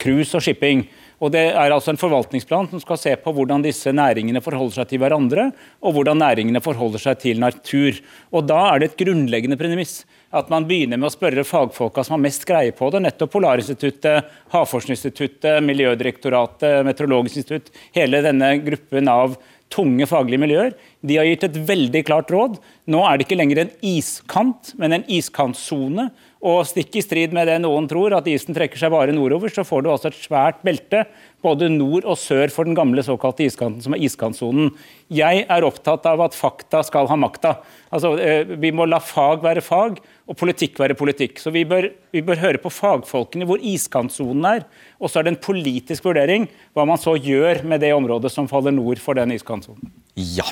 cruise 0.00 0.40
og 0.40 0.46
shipping. 0.48 0.86
Og 1.18 1.32
Det 1.34 1.44
er 1.50 1.72
altså 1.74 1.90
en 1.92 2.00
forvaltningsplan 2.00 2.68
som 2.70 2.82
skal 2.82 3.00
se 3.00 3.14
på 3.18 3.32
hvordan 3.34 3.64
disse 3.64 3.90
næringene 3.90 4.42
forholder 4.44 4.80
seg 4.80 4.92
til 4.92 5.02
hverandre, 5.02 5.48
og 5.82 5.96
hvordan 5.96 6.20
næringene 6.22 6.62
forholder 6.62 7.02
seg 7.02 7.18
til 7.24 7.42
natur. 7.42 7.98
Og 8.30 8.46
Da 8.46 8.60
er 8.70 8.78
det 8.78 8.92
et 8.92 9.02
grunnleggende 9.02 9.58
premiss 9.58 10.04
at 10.30 10.50
man 10.52 10.66
begynner 10.68 11.00
med 11.00 11.08
å 11.08 11.14
spørre 11.14 11.46
fagfolka 11.46 12.04
som 12.04 12.18
har 12.18 12.24
mest 12.26 12.44
greie 12.46 12.72
på 12.76 12.90
det, 12.92 13.00
nettopp 13.00 13.32
Polarinstituttet, 13.32 14.28
Havforskningsinstituttet, 14.52 15.62
Miljødirektoratet, 15.64 16.82
Meteorologisk 16.84 17.40
institutt, 17.40 17.72
hele 17.96 18.20
denne 18.24 18.58
gruppen 18.60 19.08
av 19.08 19.38
tunge 19.72 20.06
faglige 20.08 20.40
miljøer. 20.40 20.74
De 21.04 21.18
har 21.18 21.28
gitt 21.28 21.46
et 21.48 21.58
veldig 21.68 22.02
klart 22.08 22.30
råd. 22.32 22.56
Nå 22.92 23.02
er 23.04 23.16
det 23.16 23.26
ikke 23.26 23.40
lenger 23.40 23.62
en 23.64 23.74
iskant, 23.84 24.72
men 24.80 24.96
en 24.96 25.08
iskantsone 25.12 26.08
og 26.38 26.60
stikk 26.68 27.00
i 27.00 27.02
strid 27.02 27.32
med 27.34 27.48
det 27.50 27.56
noen 27.64 27.88
tror, 27.90 28.14
at 28.14 28.28
isen 28.30 28.54
trekker 28.54 28.78
seg 28.78 28.92
bare 28.94 29.14
nordover, 29.14 29.50
så 29.50 29.64
får 29.66 29.82
du 29.82 29.88
altså 29.90 30.12
et 30.12 30.20
svært 30.20 30.60
belte 30.66 31.02
både 31.42 31.66
nord 31.72 32.06
og 32.06 32.18
sør 32.18 32.50
for 32.54 32.66
den 32.66 32.76
gamle 32.78 33.02
såkalte 33.02 33.42
iskanten, 33.46 33.82
som 33.82 33.94
er 33.94 34.04
iskantsonen. 34.06 34.70
Jeg 35.10 35.44
er 35.50 35.66
opptatt 35.66 36.06
av 36.06 36.22
at 36.22 36.38
fakta 36.38 36.84
skal 36.86 37.10
ha 37.10 37.18
makta. 37.18 37.56
Altså, 37.90 38.14
eh, 38.22 38.54
vi 38.58 38.70
må 38.70 38.86
la 38.86 39.00
fag 39.02 39.42
være 39.42 39.64
fag, 39.66 39.98
og 40.28 40.36
politikk 40.36 40.78
være 40.78 40.98
politikk. 40.98 41.38
Så 41.42 41.50
vi 41.54 41.64
bør, 41.66 41.90
vi 42.14 42.22
bør 42.22 42.42
høre 42.42 42.62
på 42.62 42.70
fagfolkene 42.70 43.46
hvor 43.48 43.62
iskantsonen 43.64 44.46
er. 44.46 44.66
Og 45.00 45.10
så 45.10 45.20
er 45.20 45.26
det 45.26 45.34
en 45.34 45.42
politisk 45.42 46.06
vurdering 46.06 46.46
hva 46.76 46.86
man 46.86 47.00
så 47.00 47.16
gjør 47.16 47.64
med 47.66 47.82
det 47.82 47.94
området 47.96 48.30
som 48.34 48.50
faller 48.50 48.74
nord 48.74 49.00
for 49.02 49.18
den 49.18 49.34
iskantsonen. 49.34 49.90
Ja, 50.14 50.46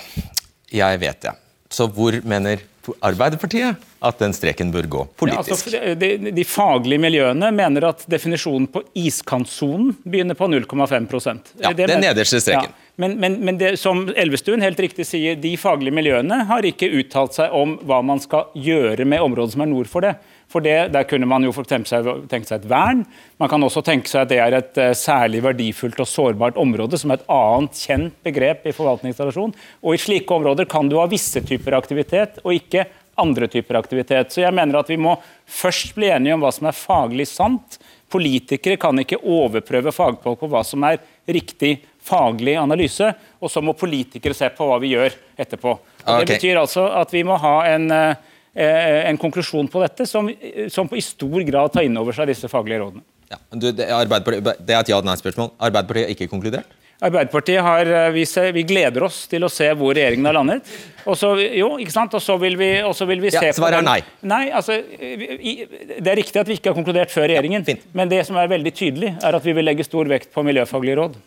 jeg 0.72 1.02
vet 1.02 1.20
det. 1.26 1.36
Så 1.70 1.88
hvor 1.92 2.14
mener 2.24 2.62
Arbeiderpartiet 3.04 3.82
at 4.06 4.18
den 4.22 4.34
streken 4.36 4.70
bør 4.74 4.88
gå 4.92 5.02
politisk? 5.18 5.70
Ja, 5.72 5.80
altså, 5.82 6.00
de, 6.00 6.32
de, 6.36 6.44
faglige 6.46 7.02
miljøene 7.02 7.50
mener 7.54 7.88
at 7.90 8.04
definisjonen 8.10 8.68
på 8.70 8.84
iskantsonen 8.94 9.94
begynner 10.04 10.38
på 10.38 10.48
0,5 10.50 11.40
Ja, 11.62 11.72
det, 11.72 11.88
Den 11.88 12.04
nederste 12.04 12.40
streken. 12.40 12.70
Ja. 12.70 12.85
Men, 12.96 13.18
men, 13.20 13.34
men 13.44 13.58
det, 13.60 13.74
som 13.76 14.06
Elvestuen 14.16 14.62
helt 14.64 14.80
riktig 14.80 15.04
sier, 15.04 15.36
de 15.36 15.52
faglige 15.60 15.92
miljøene 15.92 16.38
har 16.48 16.64
ikke 16.64 16.88
uttalt 16.96 17.36
seg 17.36 17.52
om 17.52 17.74
hva 17.84 18.00
man 18.00 18.22
skal 18.22 18.48
gjøre 18.56 19.04
med 19.04 19.20
området 19.20 19.52
som 19.52 19.64
er 19.66 19.68
nord 19.68 19.90
for 19.92 20.06
det. 20.06 20.14
For 20.48 20.64
det, 20.64 20.92
Der 20.94 21.04
kunne 21.04 21.28
man 21.28 21.44
jo 21.44 21.52
tenke 21.52 21.90
seg, 21.90 22.06
tenke 22.30 22.48
seg 22.48 22.62
et 22.62 22.68
vern. 22.70 23.02
Man 23.36 23.50
kan 23.52 23.62
også 23.66 23.82
tenke 23.84 24.08
seg 24.08 24.24
at 24.24 24.30
det 24.30 24.38
er 24.40 24.56
et 24.56 24.78
uh, 24.80 24.92
særlig 24.96 25.42
verdifullt 25.44 26.00
og 26.00 26.08
sårbart 26.08 26.60
område, 26.60 26.96
som 26.96 27.12
er 27.12 27.20
et 27.20 27.26
annet 27.36 27.80
kjent 27.82 28.20
begrep 28.24 28.64
i 28.64 28.74
forvaltningstradisjon. 28.76 29.52
Og 29.82 29.96
I 29.96 30.00
slike 30.00 30.38
områder 30.38 30.70
kan 30.70 30.88
du 30.88 30.96
ha 31.00 31.08
visse 31.10 31.42
typer 31.44 31.76
aktivitet, 31.76 32.40
og 32.44 32.56
ikke 32.56 32.86
andre 33.20 33.48
typer 33.50 33.80
aktivitet. 33.80 34.32
Så 34.32 34.44
jeg 34.44 34.54
mener 34.54 34.80
at 34.80 34.88
Vi 34.88 34.96
må 34.96 35.18
først 35.44 35.94
bli 35.96 36.08
enige 36.12 36.36
om 36.36 36.44
hva 36.44 36.54
som 36.54 36.70
er 36.70 36.78
faglig 36.78 37.28
sant. 37.28 37.78
Politikere 38.08 38.78
kan 38.78 38.96
ikke 39.02 39.18
overprøve 39.20 39.92
fagfolk 39.92 40.40
på 40.40 40.48
hva 40.52 40.62
som 40.64 40.84
er 40.86 41.00
riktig 41.26 41.80
faglig 42.06 42.56
analyse, 42.60 43.10
og 43.40 43.52
så 43.52 43.62
må 43.64 43.76
politikere 43.78 44.36
se 44.36 44.48
på 44.54 44.68
hva 44.68 44.78
vi 44.82 44.94
gjør 44.94 45.16
etterpå. 45.36 45.74
Okay. 46.02 46.22
Det 46.22 46.36
betyr 46.36 46.62
altså 46.62 46.86
at 47.02 47.12
vi 47.14 47.24
må 47.26 47.38
ha 47.42 47.56
en, 47.72 47.90
eh, 47.90 49.02
en 49.10 49.20
konklusjon 49.20 49.68
på 49.72 49.82
dette 49.82 50.06
som, 50.08 50.30
som, 50.72 50.90
i 50.94 51.04
stor 51.04 51.42
grad 51.48 51.74
tar 51.74 51.86
inn 51.86 51.98
over 51.98 52.16
seg 52.16 52.30
disse 52.30 52.50
faglige 52.52 52.84
rådene. 52.84 53.06
Ja, 53.26 53.42
du, 53.50 53.72
det, 53.74 53.88
er 53.90 54.80
et 54.80 54.90
ja-nei-spørsmål. 54.92 55.56
Arbeiderpartiet 55.58 56.06
har 56.06 56.14
ikke 56.14 56.30
konkludert? 56.30 56.76
Arbeiderpartiet 56.96 57.60
har, 57.60 57.86
eh, 57.86 58.10
vi, 58.14 58.24
ser, 58.26 58.52
vi, 58.56 58.62
gleder 58.64 59.04
oss 59.04 59.26
til 59.28 59.44
å 59.44 59.50
se 59.52 59.66
hvor 59.76 59.92
regjeringen 59.96 60.30
har 60.30 60.38
landet. 60.38 60.70
Og 61.04 61.18
så, 61.18 61.34
jo, 61.36 61.74
ikke 61.82 61.92
sant? 61.92 62.14
Og 62.16 62.22
så 62.24 62.38
vil 62.40 62.56
vi, 62.56 62.70
vil 62.80 63.24
vi 63.26 63.32
se 63.34 63.44
ja, 63.50 63.52
Svaret 63.56 63.82
er 63.82 63.84
nei. 63.84 63.98
nei 64.24 64.42
altså, 64.48 64.78
det 64.80 66.12
er 66.12 66.16
riktig 66.16 66.40
at 66.40 66.48
vi 66.48 66.56
ikke 66.56 66.72
har 66.72 66.78
konkludert 66.78 67.12
før 67.12 67.28
regjeringen. 67.28 67.66
Ja, 67.68 67.76
men 67.98 68.12
det 68.12 68.22
som 68.28 68.38
er 68.40 68.48
veldig 68.48 68.72
tydelig, 68.72 69.12
er 69.20 69.36
at 69.36 69.44
vi 69.44 69.56
vil 69.58 69.68
legge 69.68 69.84
stor 69.84 70.08
vekt 70.08 70.32
på 70.32 70.46
miljøfaglige 70.46 71.02
råd. 71.02 71.18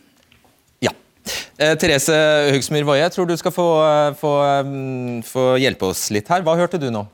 Eh, 1.57 1.75
Therese 1.79 2.15
Hugsmyr 2.53 2.85
Woie, 2.87 3.01
jeg 3.01 3.13
tror 3.15 3.27
du 3.29 3.35
skal 3.37 3.53
få, 3.53 3.67
eh, 3.85 4.13
få, 4.19 4.33
um, 4.65 5.21
få, 5.25 5.45
hjelpe 5.59 5.89
oss 5.91 6.09
litt 6.15 6.29
her. 6.31 6.45
Hva 6.45 6.55
hørte 6.59 6.79
du 6.79 6.89
nå? 6.93 7.05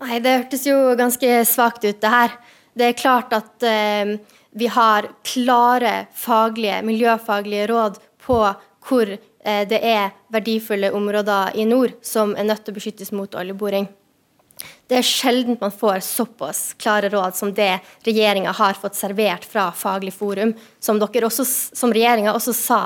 Nei, 0.00 0.20
Det 0.20 0.36
hørtes 0.38 0.66
jo 0.66 0.94
ganske 0.96 1.44
svakt 1.48 1.84
ut, 1.84 2.00
det 2.00 2.10
her. 2.10 2.36
Det 2.76 2.90
er 2.90 2.98
klart 2.98 3.32
at 3.32 3.62
eh, 3.64 4.16
vi 4.56 4.66
har 4.66 5.08
klare 5.24 6.06
faglige, 6.14 6.82
miljøfaglige 6.84 7.68
råd 7.72 8.00
på 8.26 8.40
hvor 8.86 9.12
eh, 9.12 9.62
det 9.68 9.80
er 9.82 10.12
verdifulle 10.32 10.92
områder 10.92 11.56
i 11.56 11.64
nord 11.64 11.96
som 12.04 12.36
er 12.36 12.44
nødt 12.44 12.64
til 12.64 12.74
å 12.74 12.78
beskyttes 12.78 13.12
mot 13.12 13.34
oljeboring. 13.34 13.88
Det 14.86 15.00
er 15.00 15.06
sjelden 15.06 15.58
man 15.60 15.74
får 15.74 16.00
såpass 16.06 16.60
klare 16.78 17.10
råd 17.12 17.34
som 17.36 17.50
det 17.52 17.80
regjeringa 18.06 18.52
har 18.54 18.78
fått 18.78 18.94
servert 18.96 19.44
fra 19.44 19.68
Faglig 19.74 20.14
forum, 20.14 20.54
som, 20.78 21.00
også, 21.02 21.44
som 21.74 21.92
regjeringa 21.92 22.32
også 22.36 22.54
sa 22.54 22.80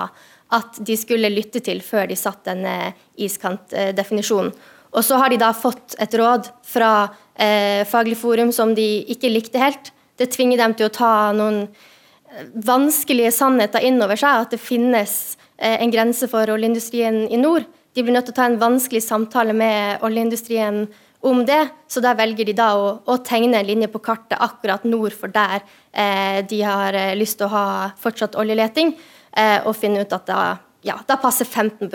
at 0.57 0.81
de 0.87 0.97
skulle 0.99 1.31
lytte 1.33 1.63
til 1.65 1.83
før 1.85 2.09
de 2.11 2.19
satt 2.19 2.45
denne 2.49 2.93
iskantdefinisjonen. 3.21 4.53
Og 4.91 5.05
så 5.07 5.21
har 5.23 5.31
de 5.31 5.39
da 5.39 5.53
fått 5.55 5.95
et 6.03 6.15
råd 6.19 6.49
fra 6.67 6.93
eh, 7.39 7.87
Faglig 7.87 8.19
forum 8.19 8.51
som 8.55 8.75
de 8.75 9.05
ikke 9.15 9.31
likte 9.31 9.61
helt. 9.63 9.93
Det 10.19 10.33
tvinger 10.35 10.59
dem 10.59 10.75
til 10.75 10.89
å 10.89 10.95
ta 10.95 11.13
noen 11.37 11.63
eh, 11.63 12.49
vanskelige 12.67 13.31
sannheter 13.37 13.87
inn 13.87 14.03
over 14.03 14.19
seg, 14.19 14.47
at 14.47 14.57
det 14.57 14.59
finnes 14.63 15.37
eh, 15.57 15.77
en 15.77 15.95
grense 15.95 16.27
for 16.33 16.51
oljeindustrien 16.57 17.23
i 17.31 17.39
nord. 17.39 17.69
De 17.95 18.03
blir 18.03 18.15
nødt 18.15 18.27
til 18.31 18.35
å 18.35 18.41
ta 18.41 18.49
en 18.51 18.59
vanskelig 18.59 19.05
samtale 19.07 19.55
med 19.55 20.03
oljeindustrien 20.07 20.89
om 21.21 21.43
det, 21.45 21.69
så 21.89 22.01
da 22.01 22.15
velger 22.17 22.49
de 22.49 22.55
da 22.57 22.71
å, 22.81 22.93
å 23.05 23.17
tegne 23.25 23.61
en 23.61 23.69
linje 23.69 23.91
på 23.93 24.01
kartet 24.03 24.41
akkurat 24.41 24.87
nord 24.89 25.13
for 25.13 25.33
der 25.33 25.61
eh, 25.93 26.41
de 26.49 26.63
har 26.65 26.97
eh, 26.97 27.17
lyst 27.19 27.39
til 27.41 27.49
å 27.49 27.53
ha 27.53 27.65
fortsatt 28.01 28.39
oljeleting, 28.41 28.95
eh, 28.97 29.20
og 29.39 29.77
finne 29.79 30.03
ut 30.03 30.13
at 30.13 30.27
da, 30.27 30.41
ja, 30.83 30.97
da 31.07 31.17
passer 31.21 31.45
15 31.45 31.91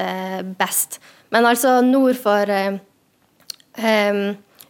eh, 0.00 0.42
best. 0.58 1.00
Men 1.30 1.46
altså 1.46 1.80
nord 1.84 2.18
for 2.20 2.50
eh, 2.50 2.78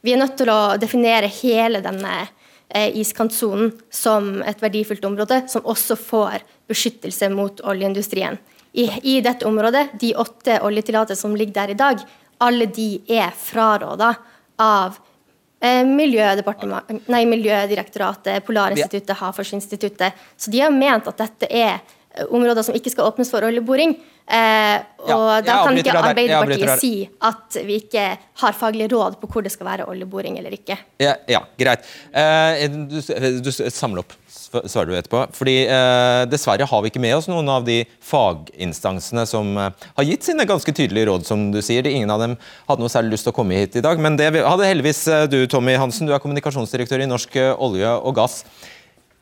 Vi 0.05 0.13
er 0.13 0.21
nødt 0.21 0.37
til 0.37 0.51
å 0.53 0.77
definere 0.81 1.31
hele 1.33 1.81
denne 1.85 2.27
eh, 2.69 2.91
iskantsonen 3.01 3.73
som 3.91 4.43
et 4.43 4.61
verdifullt 4.63 5.05
område, 5.05 5.45
som 5.49 5.65
også 5.65 5.97
får 5.97 6.45
beskyttelse 6.69 7.31
mot 7.33 7.61
oljeindustrien. 7.65 8.39
I, 8.75 8.89
i 9.07 9.21
dette 9.23 9.47
området, 9.47 9.95
de 10.01 10.15
åtte 10.19 10.59
oljetillatelsene 10.67 11.31
som 11.31 11.37
ligger 11.39 11.55
der 11.61 11.73
i 11.73 11.79
dag, 11.79 12.05
alle 12.43 12.67
de 12.67 12.89
er 13.07 13.31
fraråda 13.39 14.15
av 14.61 14.99
eh, 15.65 17.03
nei, 17.13 17.25
Miljødirektoratet, 17.31 18.45
Polarinstituttet, 18.47 19.17
Havforskningsinstituttet. 19.21 20.25
Så 20.37 20.53
de 20.53 20.63
har 20.65 20.75
ment 20.75 21.09
at 21.11 21.21
dette 21.25 21.51
er 21.51 21.81
områder 22.29 22.63
som 22.67 22.77
ikke 22.77 22.93
skal 22.93 23.11
åpnes 23.11 23.31
for 23.33 23.47
oljeboring. 23.47 23.97
Eh, 24.25 24.77
og 25.05 25.11
ja, 25.11 25.41
da 25.45 25.57
kan 25.67 25.79
ikke 25.79 25.97
Arbeiderpartiet 26.01 26.81
si 26.81 26.93
at 27.29 27.59
vi 27.67 27.83
ikke 27.83 28.05
har 28.41 28.57
faglige 28.57 28.95
råd 28.95 29.19
på 29.21 29.29
hvor 29.29 29.45
det 29.45 29.53
skal 29.53 29.69
være 29.69 29.89
oljeboring 29.91 30.39
eller 30.41 30.55
ikke. 30.57 30.79
Ja, 31.03 31.19
ja 31.29 31.45
greit. 31.61 31.85
Eh, 32.13 32.65
du, 32.71 33.01
du, 33.45 33.51
samle 33.53 34.05
opp 34.05 34.15
svarer 34.65 34.91
du 34.91 34.97
etterpå. 34.97 35.25
Fordi 35.35 35.57
eh, 35.67 36.23
Dessverre 36.31 36.67
har 36.69 36.83
vi 36.83 36.93
ikke 36.93 37.03
med 37.03 37.17
oss 37.17 37.29
noen 37.31 37.49
av 37.51 37.67
de 37.67 37.81
faginstansene 38.05 39.27
som 39.29 39.55
eh, 39.61 39.87
har 39.99 40.09
gitt 40.09 40.27
sine 40.27 40.47
ganske 40.49 40.75
tydelige 40.75 41.09
råd, 41.11 41.27
som 41.29 41.49
du 41.55 41.61
sier. 41.65 41.87
Ingen 41.91 42.13
av 42.13 42.23
dem 42.23 42.37
hadde 42.69 42.85
noe 42.85 42.93
særlig 42.93 43.17
lyst 43.17 43.29
til 43.29 43.35
å 43.35 43.39
komme 43.39 43.59
hit 43.59 43.79
i 43.79 43.85
dag. 43.85 44.01
Men 44.03 44.19
det 44.21 44.31
hadde 44.37 44.71
heldigvis 44.71 45.05
eh, 45.09 45.27
du, 45.31 45.41
Tommy 45.51 45.77
Hansen. 45.81 46.09
Du 46.09 46.15
er 46.15 46.23
kommunikasjonsdirektør 46.23 47.05
i 47.05 47.11
Norsk 47.11 47.39
eh, 47.41 47.53
olje 47.55 47.97
og 48.01 48.17
gass. 48.21 48.43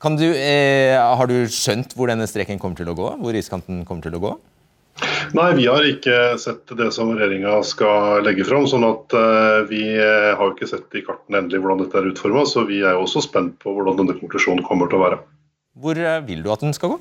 Du, 0.02 0.26
eh, 0.34 0.98
har 0.98 1.28
du 1.30 1.44
skjønt 1.46 1.92
hvor 1.94 2.10
denne 2.10 2.26
streken 2.26 2.58
kommer 2.58 2.74
til 2.74 2.88
å 2.90 2.96
gå? 2.98 3.10
Hvor 3.22 3.36
iskanten 3.38 3.84
kommer 3.86 4.02
til 4.02 4.16
å 4.18 4.22
gå? 4.22 4.32
Nei, 5.32 5.46
vi 5.54 5.68
har 5.70 5.86
ikke 5.86 6.16
sett 6.42 6.72
det 6.76 6.88
som 6.92 7.12
regjeringa 7.14 7.60
skal 7.64 8.26
legge 8.26 8.44
fram. 8.44 8.66
sånn 8.66 8.84
at 8.84 9.14
uh, 9.14 9.62
Vi 9.70 9.84
uh, 9.94 10.34
har 10.36 10.52
ikke 10.52 10.68
sett 10.68 10.98
i 10.98 11.04
kartene 11.06 11.44
endelig 11.44 11.62
hvordan 11.62 11.84
dette 11.84 12.00
er 12.00 12.10
utforma, 12.10 12.42
så 12.50 12.66
vi 12.68 12.82
er 12.82 12.98
også 12.98 13.22
spent 13.24 13.54
på 13.62 13.72
hvordan 13.76 14.02
denne 14.02 14.18
konklusjonen 14.18 14.66
kommer 14.66 14.90
til 14.90 14.98
å 14.98 15.04
være. 15.06 15.20
Hvor 15.78 15.96
uh, 16.02 16.18
vil 16.26 16.42
du 16.42 16.50
at 16.52 16.66
den 16.66 16.74
skal 16.76 16.96
gå? 16.96 17.00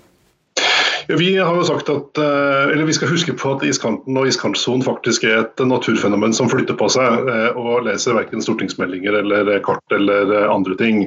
Vi 1.07 1.37
har 1.37 1.55
jo 1.55 1.63
sagt 1.63 1.89
at, 1.89 2.17
eh, 2.17 2.71
eller 2.73 2.85
vi 2.85 2.93
skal 2.93 3.09
huske 3.11 3.33
på 3.37 3.53
at 3.55 3.63
iskanten 3.65 4.17
og 4.17 4.27
iskantsonen 4.29 4.83
faktisk 4.85 5.25
er 5.27 5.43
et 5.43 5.63
naturfenomen 5.65 6.33
som 6.35 6.49
flytter 6.51 6.77
på 6.77 6.89
seg, 6.93 7.29
eh, 7.31 7.57
og 7.57 7.85
leser 7.87 8.17
verken 8.17 8.43
stortingsmeldinger 8.43 9.17
eller 9.21 9.51
kart 9.65 9.95
eller 9.95 10.33
eh, 10.35 10.47
andre 10.51 10.77
ting. 10.79 11.03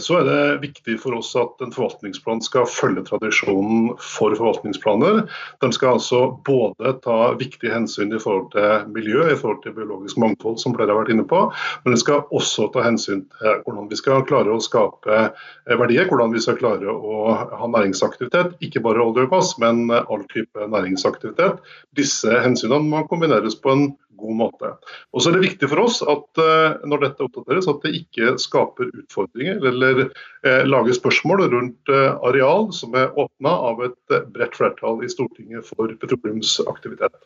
Så 0.00 0.16
er 0.18 0.24
det 0.26 0.62
viktig 0.62 0.96
for 1.00 1.16
oss 1.16 1.30
at 1.38 1.62
en 1.64 1.72
forvaltningsplan 1.72 2.42
skal 2.44 2.66
følge 2.68 3.02
tradisjonen 3.06 3.94
for 4.02 4.34
forvaltningsplaner. 4.36 5.22
De 5.62 5.70
skal 5.72 5.96
altså 5.96 6.20
både 6.46 6.94
ta 7.04 7.32
viktige 7.40 7.72
hensyn 7.72 8.12
i 8.14 8.20
forhold 8.20 8.50
til 8.54 8.90
miljø, 8.92 9.24
i 9.30 9.38
forhold 9.38 9.62
til 9.64 9.74
biologisk 9.76 10.20
mangfold, 10.20 10.58
som 10.60 10.74
flere 10.76 10.92
har 10.92 11.00
vært 11.00 11.14
inne 11.14 11.26
på, 11.28 11.42
men 11.84 11.96
de 11.96 12.00
skal 12.00 12.26
også 12.36 12.68
ta 12.74 12.84
hensyn 12.84 13.24
til 13.38 13.62
hvordan 13.64 13.88
vi 13.90 13.98
skal 14.00 14.26
klare 14.28 14.52
å 14.54 14.62
skape 14.62 15.30
verdier, 15.78 16.08
hvordan 16.10 16.34
vi 16.34 16.42
skal 16.42 16.58
klare 16.58 16.90
å 16.90 17.34
ha 17.36 17.70
næringsaktivitet. 17.70 18.56
ikke 18.64 18.82
bare 18.82 19.02
olje 19.04 19.26
og 19.28 19.34
gass, 19.34 19.54
men 19.62 19.90
all 19.90 20.24
type 20.32 20.66
næringsaktivitet. 20.72 21.60
Disse 21.96 22.40
hensynene 22.42 22.88
må 22.90 23.04
kombineres 23.10 23.58
på 23.60 23.74
en 23.74 23.90
god 24.20 24.36
måte. 24.36 24.70
Og 25.14 25.22
så 25.22 25.30
er 25.30 25.38
det 25.38 25.46
viktig 25.46 25.70
for 25.70 25.84
oss 25.84 26.00
at 26.04 26.42
eh, 26.42 26.78
når 26.88 27.04
dette 27.06 27.26
oppdateres, 27.26 27.68
at 27.70 27.82
det 27.84 27.94
ikke 28.02 28.36
skaper 28.42 28.90
utfordringer 28.92 29.64
eller 29.72 30.04
eh, 30.06 30.62
lager 30.68 30.96
spørsmål 30.96 31.46
rundt 31.54 31.92
eh, 31.92 32.12
areal 32.28 32.70
som 32.76 32.96
er 32.98 33.10
åpna 33.20 33.54
av 33.70 33.84
et 33.88 34.16
eh, 34.16 34.26
bredt 34.34 34.56
flertall 34.58 35.04
i 35.04 35.10
Stortinget 35.12 35.68
for 35.68 35.92
petroleumsaktivitet. 36.02 37.16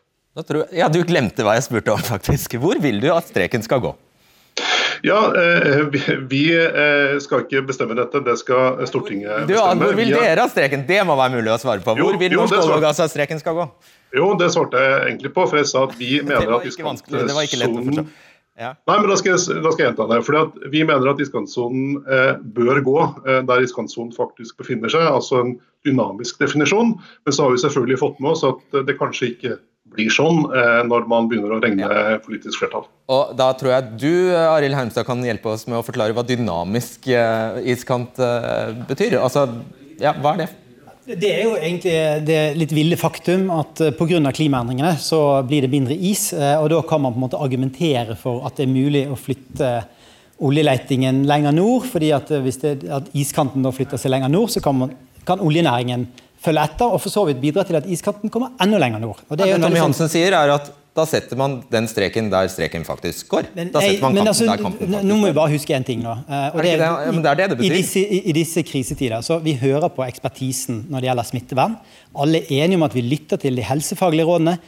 ja, 0.74 0.90
Du 0.90 1.02
glemte 1.06 1.46
hva 1.46 1.58
jeg 1.58 1.68
spurte 1.68 1.94
om, 1.94 2.02
faktisk. 2.14 2.58
Hvor 2.62 2.80
vil 2.82 3.02
du 3.02 3.10
at 3.14 3.30
streken 3.30 3.66
skal 3.66 3.82
gå? 3.84 3.94
Ja, 5.04 5.18
eh, 5.36 5.82
vi 6.32 6.44
eh, 6.56 7.18
skal 7.20 7.44
ikke 7.44 7.64
bestemme 7.68 7.96
dette, 7.98 8.22
det 8.24 8.38
skal 8.40 8.80
Stortinget 8.88 9.44
bestemme. 9.50 9.84
hvor 9.84 9.98
vil 9.98 10.14
dere 10.14 10.40
ha 10.40 10.48
streken? 10.48 10.86
Det 10.88 11.02
må 11.04 11.16
være 11.20 11.36
mulig 11.36 11.52
å 11.52 11.58
svare 11.60 11.84
på. 11.84 11.96
Hvor 11.98 12.20
vil 12.20 12.36
norsk 12.38 12.56
olje 12.56 12.78
og 12.78 12.86
gass 12.86 13.02
at 13.04 13.12
streken 13.12 13.42
skal 13.42 13.58
gå? 13.60 13.66
Jo, 14.16 14.30
det 14.40 14.52
svarte 14.54 14.80
jeg 14.80 15.00
egentlig 15.10 15.34
på, 15.34 15.44
for 15.50 15.60
jeg 15.60 15.68
sa 15.68 15.84
at 15.88 15.98
vi 15.98 16.16
mener 16.24 16.56
at 16.56 16.70
iskantsonen. 16.70 18.08
Ja. 18.54 18.70
Nei, 18.86 18.96
men 19.00 19.08
da 19.10 19.16
skal, 19.18 19.34
jeg, 19.34 19.62
da 19.64 19.70
skal 19.74 19.82
jeg 19.82 19.88
gjenta 19.88 20.04
det. 20.12 20.20
Fordi 20.28 20.68
Vi 20.70 20.82
mener 20.86 21.10
at 21.10 21.20
iskantsonen 21.22 21.96
eh, 22.06 22.36
bør 22.54 22.80
gå 22.86 22.98
eh, 23.26 23.40
der 23.48 23.64
iskantsonen 23.66 24.14
faktisk 24.14 24.60
befinner 24.62 24.92
seg, 24.92 25.08
altså 25.10 25.40
en 25.42 25.54
dynamisk 25.86 26.38
definisjon. 26.42 26.94
Men 27.26 27.34
så 27.34 27.48
har 27.48 27.54
vi 27.54 27.64
selvfølgelig 27.64 28.00
fått 28.00 28.20
med 28.22 28.30
oss 28.36 28.44
at 28.46 28.78
det 28.86 28.96
kanskje 29.00 29.32
ikke 29.34 29.58
blir 29.94 30.10
sånn 30.12 30.42
eh, 30.50 30.80
når 30.88 31.06
man 31.10 31.28
begynner 31.30 31.54
å 31.56 31.60
regne 31.62 31.86
ja. 31.86 32.18
politisk 32.24 32.62
flertall. 32.62 32.88
Og 33.12 33.32
Da 33.38 33.50
tror 33.58 33.74
jeg 33.74 33.94
du 34.00 34.34
Aril 34.36 34.76
Hermstad, 34.76 35.06
kan 35.06 35.22
hjelpe 35.24 35.52
oss 35.54 35.66
med 35.68 35.78
å 35.78 35.86
forklare 35.86 36.16
hva 36.16 36.24
dynamisk 36.26 37.08
eh, 37.12 37.62
iskant 37.74 38.20
eh, 38.22 38.74
betyr. 38.88 39.18
Altså, 39.22 39.46
ja, 40.00 40.14
Hva 40.18 40.34
er 40.34 40.44
det? 40.44 40.50
Det 41.04 41.28
er 41.28 41.42
jo 41.44 41.56
egentlig 41.58 41.96
det 42.24 42.38
litt 42.56 42.70
ville 42.72 42.96
faktum 42.96 43.50
at 43.52 43.82
pga. 43.98 44.32
klimaendringene 44.32 44.94
så 44.96 45.42
blir 45.44 45.66
det 45.66 45.72
mindre 45.72 45.92
is. 45.94 46.30
og 46.32 46.70
Da 46.72 46.80
kan 46.88 47.02
man 47.04 47.12
på 47.12 47.20
en 47.20 47.26
måte 47.26 47.40
argumentere 47.44 48.16
for 48.16 48.46
at 48.48 48.56
det 48.56 48.64
er 48.64 48.72
mulig 48.72 49.02
å 49.12 49.18
flytte 49.20 49.72
oljeletingen 50.40 51.26
lenger 51.28 51.52
nord. 51.52 51.84
fordi 51.92 52.08
at 52.16 52.32
Hvis 52.32 52.56
det, 52.62 52.88
at 52.88 53.12
iskanten 53.12 53.62
da 53.62 53.70
flytter 53.70 54.00
seg 54.00 54.14
lenger 54.16 54.32
nord, 54.32 54.48
så 54.48 54.64
kan, 54.64 54.78
man, 54.80 54.96
kan 55.28 55.44
oljenæringen 55.44 56.08
følge 56.44 56.64
etter 56.68 56.94
og 56.94 57.00
for 57.02 57.12
så 57.12 57.26
vidt 57.28 57.42
bidra 57.42 57.64
til 57.66 57.80
at 57.80 57.88
iskanten 57.90 58.32
kommer 58.32 58.54
enda 58.62 58.80
lenger 58.82 59.02
nord. 59.02 59.20
Og 59.28 59.38
det, 59.40 59.50
Tommy 59.56 59.78
sånn- 59.78 59.86
Hansen 59.88 60.10
sier 60.12 60.36
er 60.36 60.54
at 60.54 60.72
da 60.94 61.02
setter 61.10 61.34
man 61.38 61.56
den 61.72 61.88
streken 61.90 62.28
der 62.30 62.46
streken 62.52 62.84
faktisk 62.86 63.26
går. 63.32 63.48
Men, 63.56 63.72
da 63.74 63.80
setter 63.82 64.04
man 64.04 64.14
kampen 64.14 64.30
altså, 64.30 64.46
der 64.46 64.60
kampen 64.62 64.86
faktisk 64.86 65.08
Nå 65.08 65.16
må 65.18 65.26
vi 65.26 65.34
bare 65.34 65.50
huske 65.50 65.74
én 65.74 65.86
ting. 65.86 66.04
nå. 66.04 66.12
Eh, 66.22 66.54
og 66.54 66.60
det, 66.62 66.76
det, 66.78 66.86
ja, 66.86 67.10
det 67.10 67.30
er 67.32 67.40
det 67.40 67.48
det 67.50 67.58
betyr. 67.58 67.74
I 67.74 67.80
disse, 67.80 68.04
i, 68.06 68.20
I 68.30 68.34
disse, 68.36 68.62
krisetider 68.62 69.24
så 69.26 69.40
Vi 69.42 69.56
hører 69.58 69.90
på 69.90 70.06
ekspertisen 70.06 70.84
når 70.88 71.02
det 71.02 71.10
gjelder 71.10 71.28
smittevern. 71.32 71.76
Alle 72.14 72.44
er 72.44 72.62
enige 72.62 72.78
om 72.78 72.86
at 72.86 72.94
vi 72.94 73.02
lytter 73.02 73.42
til 73.42 73.58
de 73.58 73.66
helsefaglige 73.66 74.28
rådene. 74.28 74.58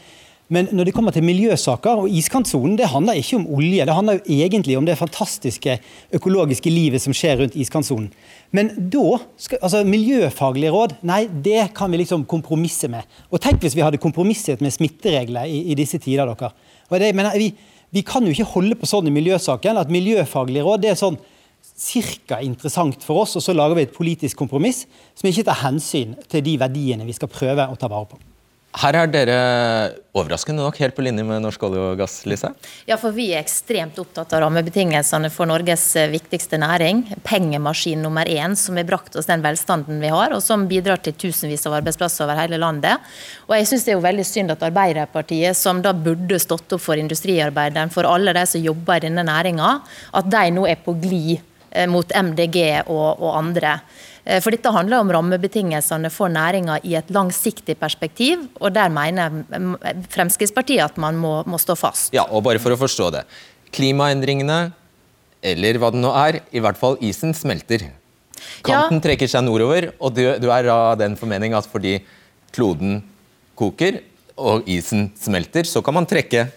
Men 0.46 0.68
når 0.70 0.86
det 0.86 0.92
kommer 0.94 1.10
til 1.10 1.24
miljøsaker, 1.26 2.04
og 2.04 2.12
iskantsonen 2.14 2.76
det 2.78 2.86
handler 2.92 3.18
ikke 3.18 3.40
om 3.40 3.46
olje. 3.58 3.82
Det 3.82 3.94
handler 3.96 4.20
jo 4.20 4.36
egentlig 4.44 4.76
om 4.78 4.86
det 4.86 4.94
fantastiske 4.98 5.78
økologiske 6.14 6.70
livet 6.70 7.02
som 7.02 7.14
skjer 7.16 7.40
rundt 7.40 7.56
iskantsonen. 7.58 8.12
Men 8.54 8.70
da 8.92 9.18
skal, 9.42 9.58
altså 9.58 9.82
Miljøfaglige 9.86 10.70
råd, 10.70 10.94
nei, 11.06 11.24
det 11.26 11.72
kan 11.74 11.90
vi 11.90 11.98
liksom 12.04 12.22
kompromisse 12.30 12.86
med. 12.92 13.02
Og 13.34 13.42
tenk 13.42 13.64
hvis 13.64 13.74
vi 13.74 13.82
hadde 13.82 13.98
kompromisset 14.02 14.62
med 14.62 14.74
smitteregler 14.74 15.50
i, 15.50 15.64
i 15.72 15.78
disse 15.78 15.98
tider, 15.98 16.30
dere. 16.30 16.52
Og 16.92 17.02
det, 17.02 17.10
mener, 17.18 17.34
vi, 17.42 17.50
vi, 17.90 18.06
kan 18.06 18.22
jo 18.22 18.30
ikke 18.30 18.52
holde 18.54 18.78
på 18.78 18.86
sånn 18.86 19.10
i 19.10 19.16
miljøsaken 19.16 19.82
at 19.82 19.90
miljøfaglige 19.90 20.62
råd 20.62 20.86
det 20.86 20.94
er 20.94 21.02
sånn 21.02 21.18
cirka 21.66 22.38
interessant 22.46 23.02
for 23.02 23.24
oss, 23.24 23.34
og 23.34 23.42
så 23.42 23.56
lager 23.56 23.74
vi 23.74 23.88
et 23.88 23.98
politisk 23.98 24.38
kompromiss 24.38 24.84
som 25.18 25.26
ikke 25.26 25.48
tar 25.50 25.64
hensyn 25.64 26.14
til 26.30 26.46
de 26.46 26.54
verdiene 26.62 27.08
vi 27.08 27.18
skal 27.18 27.34
prøve 27.34 27.66
å 27.66 27.74
ta 27.74 27.90
vare 27.90 28.14
på. 28.14 28.22
Her 28.76 28.92
er 28.92 29.08
dere 29.08 29.36
overraskende 30.16 30.60
nok 30.60 30.76
helt 30.82 30.92
på 30.96 31.04
linje 31.04 31.22
med 31.24 31.40
norsk 31.40 31.62
olje 31.64 31.80
og 31.80 32.00
gass, 32.00 32.18
Lise? 32.28 32.50
Ja, 32.88 32.98
for 33.00 33.14
vi 33.16 33.30
er 33.30 33.40
ekstremt 33.40 33.96
opptatt 34.00 34.34
av 34.36 34.42
rammebetingelsene 34.44 35.30
for 35.32 35.48
Norges 35.48 35.84
eh, 35.96 36.10
viktigste 36.12 36.58
næring. 36.60 37.00
Pengemaskin 37.24 38.04
nummer 38.04 38.28
én, 38.28 38.52
som 38.56 38.76
har 38.76 38.84
brakt 38.88 39.16
oss 39.16 39.30
den 39.30 39.44
velstanden 39.44 40.02
vi 40.02 40.10
har, 40.12 40.34
og 40.36 40.44
som 40.44 40.66
bidrar 40.68 41.00
til 41.00 41.16
tusenvis 41.16 41.64
av 41.68 41.78
arbeidsplasser 41.78 42.26
over 42.26 42.36
hele 42.42 42.60
landet. 42.60 43.00
Og 43.48 43.56
jeg 43.56 43.70
syns 43.70 43.86
det 43.86 43.94
er 43.94 43.96
jo 43.96 44.04
veldig 44.04 44.26
synd 44.28 44.52
at 44.52 44.66
Arbeiderpartiet, 44.68 45.56
som 45.56 45.80
da 45.84 45.94
burde 45.96 46.40
stått 46.42 46.76
opp 46.76 46.84
for 46.84 47.00
industriarbeideren, 47.00 47.92
for 47.94 48.08
alle 48.08 48.36
de 48.36 48.44
som 48.50 48.60
jobber 48.60 49.00
i 49.00 49.06
denne 49.08 49.24
næringa, 49.24 49.72
at 50.20 50.28
de 50.36 50.44
nå 50.52 50.68
er 50.68 50.84
på 50.84 50.98
glid 51.00 51.38
eh, 51.70 51.88
mot 51.88 52.12
MDG 52.12 52.60
og, 52.84 53.08
og 53.24 53.38
andre. 53.40 53.78
Eh, 54.26 54.40
for 54.42 54.50
dette 54.50 54.72
handler 54.74 55.04
om 55.04 55.12
rammebetingelsene 55.14 56.10
for 56.10 56.32
næringa 56.32 56.80
i 56.82 56.96
et 56.98 57.12
langsiktig 57.14 57.76
perspektiv, 57.78 58.48
og 58.58 58.74
der 58.74 58.90
mener 58.90 59.44
Fremskrittspartiet 60.10 60.82
at 60.82 60.98
man 60.98 61.18
må, 61.20 61.38
må, 61.46 61.60
stå 61.62 61.78
fast. 61.78 62.10
Ja, 62.16 62.26
og 62.26 62.42
bare 62.48 62.62
for 62.62 62.74
å 62.74 62.80
forstå 62.80 63.12
det. 63.14 63.22
Klimaendringene, 63.76 64.72
eller 65.46 65.78
hva 65.78 65.92
det 65.94 66.02
nå 66.02 66.10
er, 66.18 66.40
i 66.50 66.62
hvert 66.64 66.80
fall 66.80 66.98
isen 67.06 67.36
smelter. 67.38 67.86
Kanten 68.66 68.98
ja. 68.98 69.04
trekker 69.04 69.30
seg 69.30 69.46
nordover, 69.46 69.92
og 70.02 70.14
du, 70.16 70.24
du 70.42 70.50
er 70.50 70.72
av 70.74 70.98
den 70.98 71.14
formening 71.18 71.54
at 71.56 71.68
fordi 71.70 72.00
kloden 72.56 72.98
koker 73.56 74.02
og 74.36 74.66
isen 74.68 75.12
smelter, 75.16 75.64
så 75.64 75.80
kan 75.84 75.96
man 75.96 76.08
trekke 76.08 76.48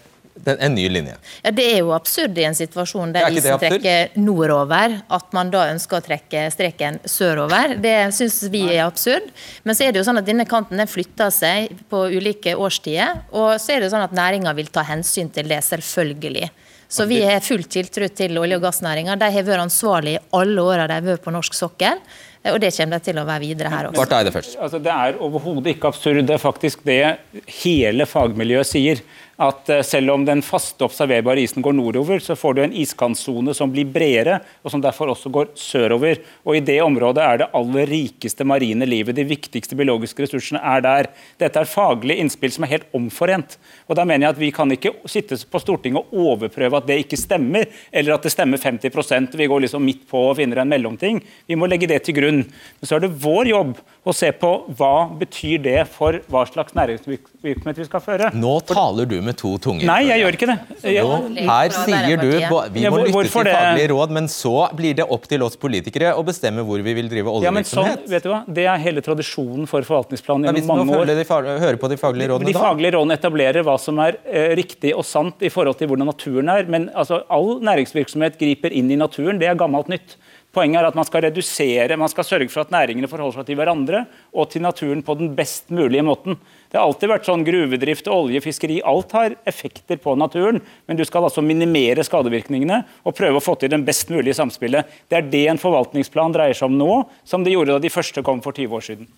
en 0.45 0.75
ny 0.75 0.87
linje. 0.89 1.15
Ja, 1.43 1.51
Det 1.51 1.65
er 1.73 1.77
jo 1.79 1.91
absurd 1.95 2.37
i 2.37 2.45
en 2.47 2.55
situasjon 2.57 3.13
der 3.15 3.29
isen 3.31 3.59
trekker 3.59 4.15
nordover, 4.19 5.01
at 5.09 5.33
man 5.33 5.51
da 5.53 5.65
ønsker 5.73 5.99
å 5.99 6.05
trekke 6.05 6.45
streken 6.53 6.99
sørover. 7.05 7.75
Det 7.81 8.13
syns 8.15 8.41
vi 8.51 8.63
er 8.75 8.85
absurd. 8.85 9.29
Men 9.63 9.75
så 9.75 9.87
er 9.87 9.91
det 9.91 10.01
jo 10.03 10.07
sånn 10.09 10.21
at 10.21 10.27
denne 10.29 10.47
kanten 10.49 10.79
den 10.79 10.89
flytter 10.89 11.33
seg 11.33 11.75
på 11.91 12.07
ulike 12.15 12.55
årstider. 12.55 13.23
Og 13.31 13.59
så 13.59 13.75
er 13.75 13.79
det 13.81 13.89
jo 13.89 13.95
sånn 13.97 14.07
at 14.07 14.15
næringa 14.15 14.55
vil 14.57 14.71
ta 14.73 14.85
hensyn 14.87 15.31
til 15.33 15.47
det, 15.51 15.61
selvfølgelig. 15.65 16.49
Så 16.89 17.05
vi 17.05 17.19
har 17.21 17.43
full 17.45 17.61
tiltro 17.69 18.07
til 18.09 18.37
olje- 18.41 18.57
og 18.57 18.63
gassnæringa. 18.63 19.13
De 19.19 19.27
har 19.29 19.45
vært 19.45 19.61
ansvarlige 19.61 20.17
i 20.17 20.25
alle 20.33 20.63
åra 20.63 20.87
de 20.89 20.95
har 20.97 21.05
vært 21.05 21.21
på 21.21 21.33
norsk 21.35 21.53
sokkel. 21.53 22.01
Og 22.49 22.57
det 22.63 22.71
kommer 22.73 22.97
det 22.97 23.03
til 23.09 23.19
å 23.19 23.25
være 23.27 23.43
videre 23.43 23.69
her 23.69 23.89
også. 23.89 24.05
er 24.15 24.23
det 24.23 24.33
først. 24.33 24.55
Altså, 24.57 24.79
det 24.81 24.91
er 24.91 25.19
overhodet 25.21 25.75
ikke 25.75 25.91
absurd. 25.91 26.25
Det 26.25 26.33
er 26.33 26.41
faktisk 26.41 26.85
det 26.87 27.17
hele 27.61 28.07
fagmiljøet 28.09 28.65
sier 28.65 29.01
at 29.39 29.69
eh, 29.71 29.83
selv 29.87 30.11
om 30.13 30.25
den 30.27 30.41
faste 30.43 30.83
observerbare 30.83 31.41
isen 31.43 31.63
går 31.63 31.75
nordover, 31.77 32.19
så 32.23 32.35
får 32.35 32.55
du 32.55 32.61
en 32.63 32.75
iskantsone 32.75 33.53
som 33.55 33.71
blir 33.71 33.87
bredere, 33.87 34.39
og 34.63 34.73
som 34.73 34.83
derfor 34.83 35.13
også 35.13 35.31
går 35.33 35.53
sørover. 35.59 36.19
Og 36.43 36.57
I 36.57 36.63
det 36.65 36.79
området 36.83 37.23
er 37.23 37.41
det 37.41 37.49
aller 37.55 37.87
rikeste 37.89 38.47
marine 38.47 38.87
livet. 38.89 39.15
De 39.15 39.27
viktigste 39.27 39.77
biologiske 39.79 40.25
ressursene 40.25 40.59
er 40.59 40.83
der. 40.83 41.11
Dette 41.39 41.61
er 41.61 41.69
faglige 41.69 42.19
innspill 42.19 42.53
som 42.55 42.67
er 42.67 42.73
helt 42.75 42.89
omforent. 42.95 43.55
Og 43.87 43.95
da 43.95 44.05
mener 44.07 44.27
jeg 44.27 44.35
at 44.35 44.39
Vi 44.39 44.51
kan 44.55 44.71
ikke 44.71 44.93
sitte 45.09 45.35
på 45.51 45.59
Stortinget 45.61 45.99
og 45.99 46.19
overprøve 46.33 46.79
at 46.79 46.87
det 46.87 46.99
ikke 47.03 47.19
stemmer, 47.19 47.67
eller 47.91 48.15
at 48.15 48.23
det 48.25 48.31
stemmer 48.33 48.57
50% 48.57 49.35
vi 49.39 49.47
går 49.47 49.65
liksom 49.65 49.83
midt 49.83 50.05
på 50.09 50.21
og 50.29 50.37
finner 50.39 50.61
en 50.61 50.71
mellomting. 50.71 51.19
Vi 51.47 51.57
må 51.59 51.67
legge 51.69 51.87
det 51.89 52.01
til 52.05 52.15
grunn. 52.17 52.43
Men 52.79 52.87
så 52.87 52.97
er 52.97 53.05
det 53.05 53.11
vår 53.23 53.51
jobb 53.51 53.75
å 54.07 54.15
se 54.15 54.31
på 54.35 54.51
hva 54.79 55.09
betyr 55.19 55.61
det 55.63 55.79
for 55.91 56.17
hva 56.31 56.45
slags 56.49 56.75
næringsvirksomhet 56.77 57.81
vi 57.81 57.87
skal 57.87 58.03
føre. 58.03 58.31
Nå 58.35 58.55
taler 58.67 59.09
du 59.09 59.19
med 59.21 59.28
med 59.29 59.37
to 59.39 59.53
tunger. 59.61 59.85
Nei, 59.87 60.01
jeg 60.09 60.23
gjør 60.23 60.37
ikke 60.37 60.49
det. 60.49 60.57
Jeg... 60.83 61.05
Nå, 61.05 61.47
her 61.49 61.75
sier 61.75 62.21
du 62.21 62.27
vi 62.73 62.85
må 62.89 63.01
lytte 63.03 63.23
til 63.27 63.31
faglige 63.33 63.89
råd, 63.93 64.13
men 64.17 64.29
så 64.31 64.53
blir 64.75 64.97
det 64.99 65.05
opp 65.05 65.27
til 65.29 65.45
oss 65.45 65.57
politikere 65.59 66.15
å 66.17 66.23
bestemme 66.27 66.65
hvor 66.67 66.81
vi 66.85 66.95
vil 66.97 67.11
drive 67.11 67.31
oljevirksomhet. 67.31 67.93
Ja, 67.93 67.99
sånn, 68.01 68.13
vet 68.13 68.25
du 68.25 68.31
hva? 68.33 68.41
Det 68.59 68.65
er 68.71 68.81
hele 68.83 69.03
tradisjonen 69.05 69.69
for 69.69 69.85
forvaltningsplanen 69.87 70.49
gjennom 70.49 70.73
mange 70.73 70.97
år. 70.97 71.13
Hvis 71.13 71.29
De 71.29 71.59
hører 71.65 71.79
på 71.81 71.91
de 71.91 71.99
faglige 72.01 72.31
rådene 72.33 72.49
de 72.49 72.55
da? 72.55 72.59
De 72.59 72.65
faglige 72.65 72.95
rådene 72.97 73.19
etablerer 73.19 73.67
hva 73.67 73.77
som 73.81 74.01
er 74.03 74.19
eh, 74.25 74.51
riktig 74.59 74.95
og 74.95 75.05
sant 75.07 75.45
i 75.45 75.53
forhold 75.53 75.79
til 75.79 75.91
hvordan 75.91 76.09
naturen 76.09 76.51
er. 76.55 76.67
Men 76.71 76.89
altså, 76.97 77.23
all 77.31 77.57
næringsvirksomhet 77.65 78.39
griper 78.41 78.75
inn 78.75 78.91
i 78.91 78.99
naturen. 78.99 79.39
Det 79.41 79.49
er 79.49 79.59
gammelt 79.59 79.91
nytt. 79.91 80.17
Poenget 80.55 80.81
er 80.81 80.87
at 80.89 80.95
man 80.97 81.05
skal 81.05 81.27
redusere, 81.27 81.97
man 81.99 82.09
skal 82.09 82.25
sørge 82.25 82.49
for 82.49 82.65
at 82.65 82.71
næringene 82.73 83.09
forholder 83.09 83.41
seg 83.41 83.51
til 83.51 83.59
hverandre 83.59 84.05
og 84.33 84.49
til 84.49 84.63
naturen 84.65 85.03
på 85.05 85.13
den 85.19 85.35
best 85.37 85.69
mulige 85.69 86.01
måten. 86.05 86.39
Det 86.69 86.77
har 86.77 86.85
alltid 86.85 87.09
vært 87.09 87.25
sånn 87.25 87.43
gruvedrift, 87.47 88.07
olje, 88.13 88.41
fiskeri. 88.45 88.77
Alt 88.85 89.13
har 89.17 89.33
effekter 89.49 89.97
på 90.01 90.13
naturen. 90.19 90.61
Men 90.85 90.99
du 90.99 91.01
skal 91.07 91.25
altså 91.25 91.41
minimere 91.41 92.05
skadevirkningene 92.05 92.83
og 93.09 93.15
prøve 93.17 93.41
å 93.41 93.43
få 93.43 93.55
til 93.57 93.71
den 93.73 93.85
best 93.87 94.11
mulige 94.13 94.37
samspillet. 94.37 94.85
Det 95.09 95.17
er 95.17 95.29
det 95.33 95.45
en 95.49 95.61
forvaltningsplan 95.61 96.35
dreier 96.35 96.57
seg 96.57 96.69
om 96.69 96.77
nå, 96.77 96.99
som 97.25 97.45
det 97.45 97.55
gjorde 97.55 97.73
da 97.73 97.81
de 97.81 97.93
første 97.93 98.21
kom 98.25 98.43
for 98.45 98.53
20 98.53 98.77
år 98.77 98.85
siden. 98.85 99.09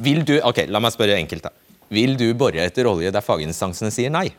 Vil 0.00 0.24
du, 0.24 0.38
ok, 0.40 0.64
La 0.72 0.80
meg 0.80 0.96
spørre 0.96 1.20
enkelt. 1.20 1.50
da. 1.50 1.52
Vil 1.92 2.16
du 2.16 2.30
bore 2.38 2.64
etter 2.64 2.88
olje 2.88 3.12
der 3.12 3.24
faginstansene 3.24 3.92
sier 3.92 4.12
nei? 4.14 4.30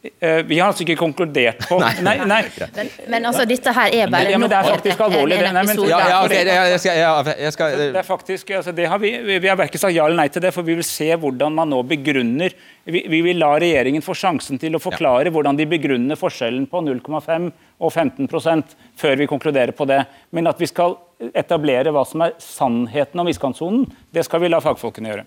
Eh, 0.00 0.36
vi 0.48 0.56
har 0.58 0.70
altså 0.70 0.80
ikke 0.80 0.94
konkludert 0.96 1.66
på 1.68 1.76
Nei, 1.82 1.90
nei, 2.00 2.14
nei. 2.24 2.38
Men, 2.72 2.88
men, 3.12 3.26
altså, 3.28 3.44
dette 3.48 3.72
her 3.76 3.92
er 3.92 4.08
bare 4.08 4.30
ja, 4.32 4.38
men 4.40 4.48
Det 4.48 4.56
er 4.56 4.68
faktisk 4.70 5.02
alvorlig. 5.04 5.36
Det, 5.36 5.50
nei, 5.52 5.64
men, 5.68 5.82
Ja, 5.90 5.98
ja, 6.08 6.20
okay, 6.24 6.46
jeg 6.48 6.80
skal, 6.80 7.00
jeg 7.36 7.52
skal, 7.52 7.76
det 7.82 8.00
er 8.00 8.06
faktisk, 8.06 8.52
altså, 8.62 8.72
det 8.72 8.86
har 8.88 9.02
vi, 9.02 9.10
vi 9.28 9.50
har 9.50 9.58
verken 9.60 9.82
sagt 9.82 9.92
ja 9.92 10.06
eller 10.08 10.22
nei 10.22 10.30
til 10.32 10.40
det, 10.46 10.54
for 10.56 10.64
vi 10.64 10.78
vil 10.78 10.86
se 10.88 11.10
hvordan 11.20 11.52
man 11.52 11.68
nå 11.74 11.82
begrunner 11.90 12.56
Vi, 12.88 13.02
vi 13.12 13.20
vil 13.26 13.36
la 13.42 13.52
regjeringen 13.60 14.00
få 14.00 14.16
sjansen 14.16 14.56
til 14.58 14.78
å 14.78 14.80
forklare 14.80 15.28
ja. 15.28 15.34
hvordan 15.34 15.60
de 15.60 15.68
begrunner 15.68 16.16
forskjellen 16.16 16.64
på 16.70 16.80
0,5 16.86 17.50
og 17.80 17.92
15% 17.92 18.74
før 19.00 19.16
vi 19.20 19.28
konkluderer 19.30 19.72
på 19.76 19.86
det. 19.88 20.02
Men 20.36 20.50
at 20.50 20.60
vi 20.60 20.68
skal 20.68 20.98
etablere 21.36 21.92
hva 21.92 22.04
som 22.08 22.24
er 22.24 22.36
sannheten 22.40 23.20
om 23.20 23.28
iskantsonen, 23.28 23.88
det 24.12 24.24
skal 24.26 24.44
vi 24.44 24.52
la 24.52 24.60
fagfolkene 24.64 25.12
gjøre. 25.12 25.26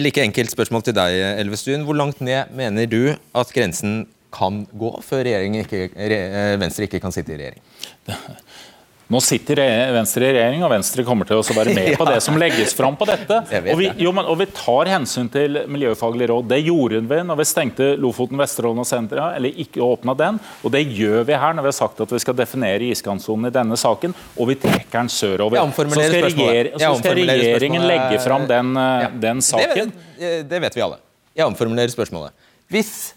Like 0.00 0.24
enkelt 0.24 0.52
spørsmål 0.52 0.88
til 0.88 0.96
deg, 0.96 1.20
Elvestuen. 1.42 1.86
Hvor 1.88 1.96
langt 1.98 2.20
ned 2.24 2.52
mener 2.56 2.88
du 2.90 3.14
at 3.14 3.54
grensen 3.54 4.04
kan 4.32 4.62
gå 4.72 4.94
før 5.04 5.28
ikke, 5.28 5.90
Venstre 6.60 6.88
ikke 6.88 7.02
kan 7.04 7.12
sitte 7.12 7.34
i 7.34 7.40
regjering? 7.40 7.62
Nå 9.12 9.20
sitter 9.20 9.60
Venstre 9.92 10.24
i 10.24 10.32
regjering, 10.32 10.62
og 10.64 10.70
Venstre 10.72 11.04
kommer 11.04 11.28
til 11.28 11.40
å 11.40 11.44
være 11.44 11.74
med 11.78 11.98
på 12.00 12.06
det 12.08 12.18
som 12.24 12.38
legges 12.40 12.72
fram 12.76 12.96
på 12.96 13.08
dette. 13.08 13.42
Og 13.60 13.76
vi, 13.80 13.90
jo, 14.00 14.12
men, 14.16 14.24
og 14.24 14.38
vi, 14.40 14.46
tar 14.56 14.88
hensyn 14.94 15.28
til 15.32 15.62
miljøfaglige 15.72 16.30
råd. 16.32 16.48
Det 16.52 16.60
gjorde 16.62 17.02
vi 17.10 17.20
når 17.28 17.40
vi 17.42 17.48
stengte 17.48 17.90
Lofoten, 18.00 18.40
Vesterålen 18.40 18.80
og 18.80 18.88
Sentra, 18.88 19.28
eller 19.36 19.60
ikke 19.64 19.84
åpna 19.84 20.16
den. 20.16 20.40
Og 20.62 20.72
det 20.72 20.84
gjør 20.88 21.26
vi 21.28 21.38
her 21.44 21.56
når 21.58 21.68
vi 21.68 21.72
har 21.74 21.78
sagt 21.82 22.00
at 22.04 22.16
vi 22.16 22.22
skal 22.24 22.38
definere 22.38 22.88
iskantsonen 22.88 23.50
i 23.50 23.54
denne 23.54 23.76
saken, 23.80 24.16
og 24.36 24.52
vi 24.52 24.58
trekker 24.62 25.02
den 25.02 25.12
sørover. 25.12 25.60
Så 25.60 25.88
skal, 25.92 26.28
regjer, 26.28 26.72
så 26.80 26.92
skal 27.02 27.18
regjeringen 27.20 27.88
legge 27.88 28.20
fram 28.24 28.48
den, 28.48 28.76
den 29.20 29.44
saken. 29.44 29.92
Det, 30.16 30.36
det 30.48 30.62
vet 30.64 30.78
vi 30.78 30.86
alle. 30.88 31.02
Jeg 31.36 31.48
omformulerer 31.48 31.92
spørsmålet. 31.92 32.32
Hvis 32.72 33.12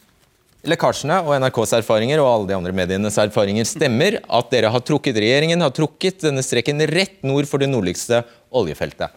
lekkasjene 0.70 1.20
og 1.26 1.36
NRKs 1.41 1.76
erfaringer 1.80 2.22
og 2.24 2.30
alle 2.30 2.49
de 2.49 2.57
andre 2.57 2.74
medienes 2.76 3.20
erfaringer 3.22 3.68
stemmer, 3.70 4.20
at 4.24 4.49
dere 4.53 4.72
har 4.74 4.84
trukket 4.86 5.20
regjeringen 5.22 5.63
har 5.63 5.74
trukket 5.76 6.26
denne 6.26 6.43
streken 6.45 6.84
rett 6.91 7.22
nord 7.26 7.47
for 7.49 7.61
det 7.61 7.70
nordligste 7.72 8.24
oljefeltet. 8.55 9.13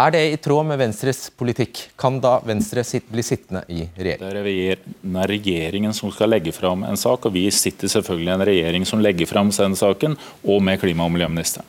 Er 0.00 0.14
det 0.14 0.20
i 0.32 0.36
tråd 0.40 0.64
med 0.70 0.78
Venstres 0.80 1.26
politikk? 1.36 1.82
Kan 2.00 2.20
da 2.24 2.38
Venstre 2.46 2.84
bli 3.10 3.24
sittende 3.26 3.64
i 3.68 3.82
regjering? 3.98 4.22
Det 4.22 5.18
er 5.24 5.32
regjeringen 5.34 5.92
som 5.96 6.12
skal 6.14 6.32
legge 6.32 6.54
fram 6.56 6.86
en 6.88 6.96
sak, 6.96 7.26
og 7.28 7.34
vi 7.34 7.44
sitter 7.52 7.90
selvfølgelig 7.92 8.30
i 8.30 8.36
en 8.38 8.46
regjering 8.48 8.88
som 8.88 9.02
legger 9.04 9.28
fram 9.28 9.52
denne 9.52 9.76
saken, 9.76 10.16
og 10.46 10.62
med 10.64 10.80
klima- 10.80 11.04
og 11.04 11.12
miljøministeren. 11.12 11.68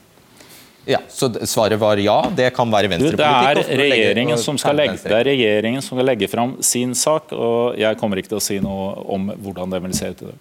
Ja, 0.89 0.97
Så 1.09 1.29
svaret 1.45 1.77
var 1.79 1.99
ja, 2.01 2.17
det 2.35 2.47
kan 2.55 2.69
være 2.73 2.89
venstrepolitikk? 2.89 3.57
Det 3.59 3.65
er 3.75 3.81
regjeringen 3.83 4.39
som 4.41 4.57
skal 4.57 4.79
legge, 4.79 4.97
det 5.03 5.13
er 5.13 5.27
regjeringen 5.29 5.83
som 5.85 5.97
skal 5.97 6.07
legge 6.09 6.29
fram 6.31 6.55
sin 6.65 6.95
sak, 6.97 7.35
og 7.37 7.77
jeg 7.77 7.99
kommer 7.99 8.17
ikke 8.17 8.33
til 8.33 8.39
å 8.39 8.45
si 8.47 8.57
noe 8.63 8.95
om 9.13 9.29
hvordan 9.43 9.75
det 9.75 9.81
vil 9.85 9.93
se 9.97 10.09
ut 10.09 10.23
i 10.25 10.31
dag. 10.31 10.39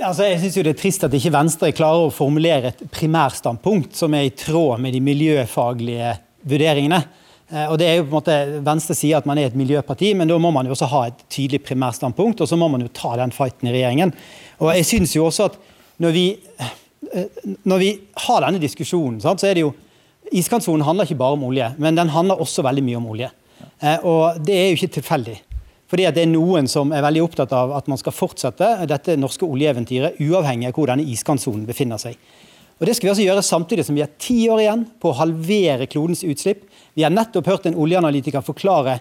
Altså, 0.00 0.24
jeg 0.26 0.40
synes 0.40 0.56
jo 0.56 0.62
Det 0.66 0.72
er 0.72 0.80
trist 0.80 1.04
at 1.06 1.12
ikke 1.14 1.30
Venstre 1.30 1.68
klarer 1.70 2.08
å 2.08 2.14
formulere 2.14 2.72
et 2.72 2.80
primærstandpunkt 2.90 3.94
som 3.94 4.14
er 4.16 4.26
i 4.26 4.34
tråd 4.34 4.80
med 4.82 4.96
de 4.96 5.02
miljøfaglige 5.04 6.16
vurderingene. 6.48 6.98
Eh, 7.52 7.66
og 7.68 7.78
det 7.78 7.86
er 7.86 8.00
jo 8.00 8.08
på 8.08 8.10
en 8.10 8.16
måte, 8.16 8.38
Venstre 8.66 8.96
sier 8.98 9.20
at 9.20 9.28
man 9.28 9.38
er 9.38 9.52
et 9.52 9.58
miljøparti, 9.58 10.10
men 10.18 10.28
da 10.28 10.40
må 10.40 10.50
man 10.54 10.66
jo 10.66 10.74
også 10.74 10.90
ha 10.90 11.04
et 11.08 11.22
tydelig 11.30 11.62
primærstandpunkt, 11.68 12.42
og 12.42 12.50
så 12.50 12.58
må 12.58 12.68
man 12.72 12.82
jo 12.84 12.90
ta 12.92 13.14
den 13.20 13.32
fighten 13.32 13.70
i 13.70 13.76
regjeringen. 13.76 14.12
Og 14.58 14.72
jeg 14.74 14.88
synes 14.88 15.14
jo 15.14 15.28
også 15.28 15.52
at 15.52 15.60
når 16.02 16.14
vi 16.16 16.26
når 17.64 17.82
vi 17.82 17.90
har 18.26 18.44
denne 18.44 18.60
diskusjonen, 18.62 19.20
så 19.22 19.36
er 19.46 19.58
det 19.58 19.66
jo 19.66 19.74
Iskantsonen 20.28 20.84
handler 20.84 21.06
ikke 21.08 21.16
bare 21.16 21.38
om 21.38 21.44
olje, 21.48 21.70
men 21.80 21.96
den 21.96 22.10
handler 22.12 22.40
også 22.42 22.60
veldig 22.66 22.82
mye 22.84 22.98
om 22.98 23.06
olje. 23.14 23.30
Eh, 23.80 24.02
og 24.04 24.40
det 24.44 24.56
er 24.56 24.66
jo 24.68 24.76
ikke 24.76 24.98
tilfeldig. 24.98 25.38
Fordi 25.88 26.04
at 26.04 26.18
det 26.18 26.26
er 26.26 26.32
noen 26.34 26.68
som 26.68 26.92
er 26.92 27.04
veldig 27.04 27.22
opptatt 27.24 27.54
av 27.56 27.72
at 27.78 27.88
man 27.88 28.00
skal 28.00 28.12
fortsette 28.12 28.68
dette 28.90 29.16
norske 29.16 29.46
oljeeventyret, 29.46 30.20
uavhengig 30.20 30.68
av 30.68 30.76
hvor 30.76 30.90
denne 30.90 31.06
iskantsonen 31.08 31.64
befinner 31.68 32.00
seg. 32.02 32.18
Og 32.78 32.86
Det 32.86 32.94
skal 32.94 33.08
vi 33.08 33.12
altså 33.14 33.24
gjøre 33.24 33.42
samtidig 33.42 33.86
som 33.86 33.96
vi 33.96 34.04
har 34.04 34.12
ti 34.20 34.36
år 34.52 34.60
igjen 34.62 34.84
på 35.00 35.10
å 35.10 35.18
halvere 35.18 35.88
klodens 35.90 36.22
utslipp. 36.22 36.68
Vi 36.94 37.02
har 37.02 37.14
nettopp 37.14 37.48
hørt 37.48 37.66
en 37.66 37.78
oljeanalytiker 37.80 38.44
forklare 38.44 39.00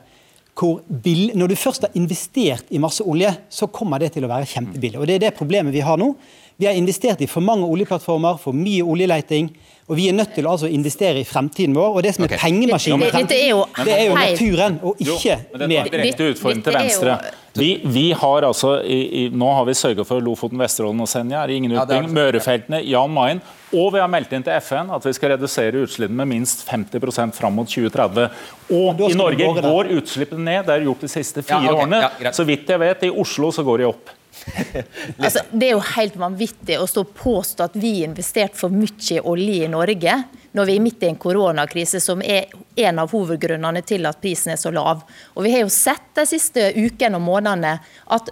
hvor 0.57 0.79
bill, 0.89 1.35
når 1.37 1.51
du 1.51 1.59
først 1.59 1.83
har 1.85 1.93
investert 1.99 2.71
i 2.73 2.79
masse 2.81 3.05
olje, 3.05 3.29
så 3.53 3.67
kommer 3.69 4.01
det 4.01 4.15
til 4.15 4.25
å 4.25 4.31
være 4.31 4.49
kjempebillig. 4.49 4.97
Og 4.97 5.05
Det 5.05 5.15
er 5.19 5.25
det 5.27 5.37
problemet 5.37 5.75
vi 5.75 5.83
har 5.85 5.99
nå. 6.01 6.15
Vi 6.57 6.65
har 6.65 6.73
investert 6.73 7.21
i 7.21 7.27
for 7.29 7.45
mange 7.45 7.67
oljeplattformer, 7.69 8.39
for 8.41 8.55
mye 8.57 8.81
oljeleting. 8.81 9.51
Og 9.87 9.95
vi 9.95 10.09
er 10.09 10.15
nødt 10.17 10.33
til 10.35 10.47
å 10.47 10.55
altså 10.55 10.67
investere 10.67 11.21
i 11.21 11.25
fremtiden 11.27 11.75
vår. 11.77 11.91
Og 11.95 12.03
det 12.03 12.15
som 12.15 12.25
er 12.25 12.31
okay. 12.31 12.41
pengemaskinen 12.41 13.05
i 13.05 13.11
fremtiden, 13.13 13.61
det, 13.61 13.75
det, 13.77 13.85
det, 13.85 13.93
er 13.97 14.07
jo 14.09 14.15
naturen, 14.17 14.79
og 14.81 15.03
ikke 15.03 15.37
mer. 15.53 15.67
Det 15.67 15.77
er 15.77 15.93
Direkte 15.93 16.31
utfordring 16.33 16.63
til 16.65 16.75
Venstre. 16.75 17.19
Vi, 17.57 17.69
vi, 17.85 18.11
har 18.13 18.45
altså, 18.45 18.73
i, 18.81 18.97
i, 19.19 19.21
Nå 19.33 19.47
har 19.53 19.63
vi 19.69 19.77
sørga 19.77 20.03
for 20.05 20.21
Lofoten, 20.21 20.59
Vesterålen 20.61 21.05
og 21.05 21.09
Senja. 21.09 21.45
Er 21.45 21.55
ingen 21.55 21.77
utbygging. 21.77 22.09
Ja, 22.09 22.17
Mørefeltene, 22.19 22.81
Jan 22.89 23.15
Mayen. 23.15 23.45
Og 23.77 23.89
vi 23.93 24.01
har 24.01 24.11
meldt 24.11 24.33
inn 24.33 24.45
til 24.45 24.57
FN 24.63 24.91
at 24.97 25.07
vi 25.07 25.13
skal 25.15 25.35
redusere 25.35 25.85
utslippene 25.85 26.25
med 26.25 26.33
minst 26.35 26.67
50% 26.67 27.37
fram 27.37 27.57
mot 27.57 27.69
2030. 27.69 28.29
Og 28.75 29.07
i 29.07 29.15
Norge 29.17 29.49
går 29.61 29.95
utslippene 30.01 30.49
ned. 30.51 30.67
Det 30.67 30.75
er 30.75 30.87
gjort 30.89 31.05
de 31.05 31.15
siste 31.15 31.45
fire 31.45 31.63
ja, 31.63 31.73
okay. 31.73 31.85
årene. 31.85 32.05
Ja, 32.27 32.33
så 32.33 32.49
vidt 32.49 32.69
jeg 32.73 32.81
vet, 32.81 33.07
i 33.07 33.13
Oslo 33.25 33.53
så 33.53 33.65
går 33.67 33.85
de 33.85 33.91
opp. 33.93 34.16
altså, 35.23 35.43
det 35.51 35.69
er 35.69 35.75
jo 35.75 35.83
helt 35.95 36.17
vanvittig 36.19 36.77
å 36.79 36.87
stå 36.89 37.03
og 37.05 37.13
påstå 37.17 37.67
at 37.67 37.77
vi 37.77 37.99
har 37.99 38.09
investert 38.09 38.57
for 38.57 38.73
mye 38.73 39.17
i 39.17 39.21
olje 39.21 39.67
i 39.67 39.71
Norge, 39.71 40.17
når 40.57 40.69
vi 40.69 40.77
er 40.77 40.83
midt 40.83 41.03
i 41.05 41.11
en 41.11 41.19
koronakrise 41.21 42.01
som 42.03 42.21
er 42.25 42.49
en 42.77 43.01
av 43.01 43.11
hovedgrunnene 43.13 43.81
til 43.85 44.05
at 44.09 44.19
prisen 44.21 44.53
er 44.53 44.59
så 44.61 44.71
lav. 44.73 45.03
Og 45.35 45.45
Vi 45.45 45.53
har 45.53 45.63
jo 45.63 45.71
sett 45.73 46.09
de 46.17 46.25
siste 46.29 46.71
ukene 46.75 47.17
og 47.17 47.25
månedene 47.25 47.77
at 48.13 48.29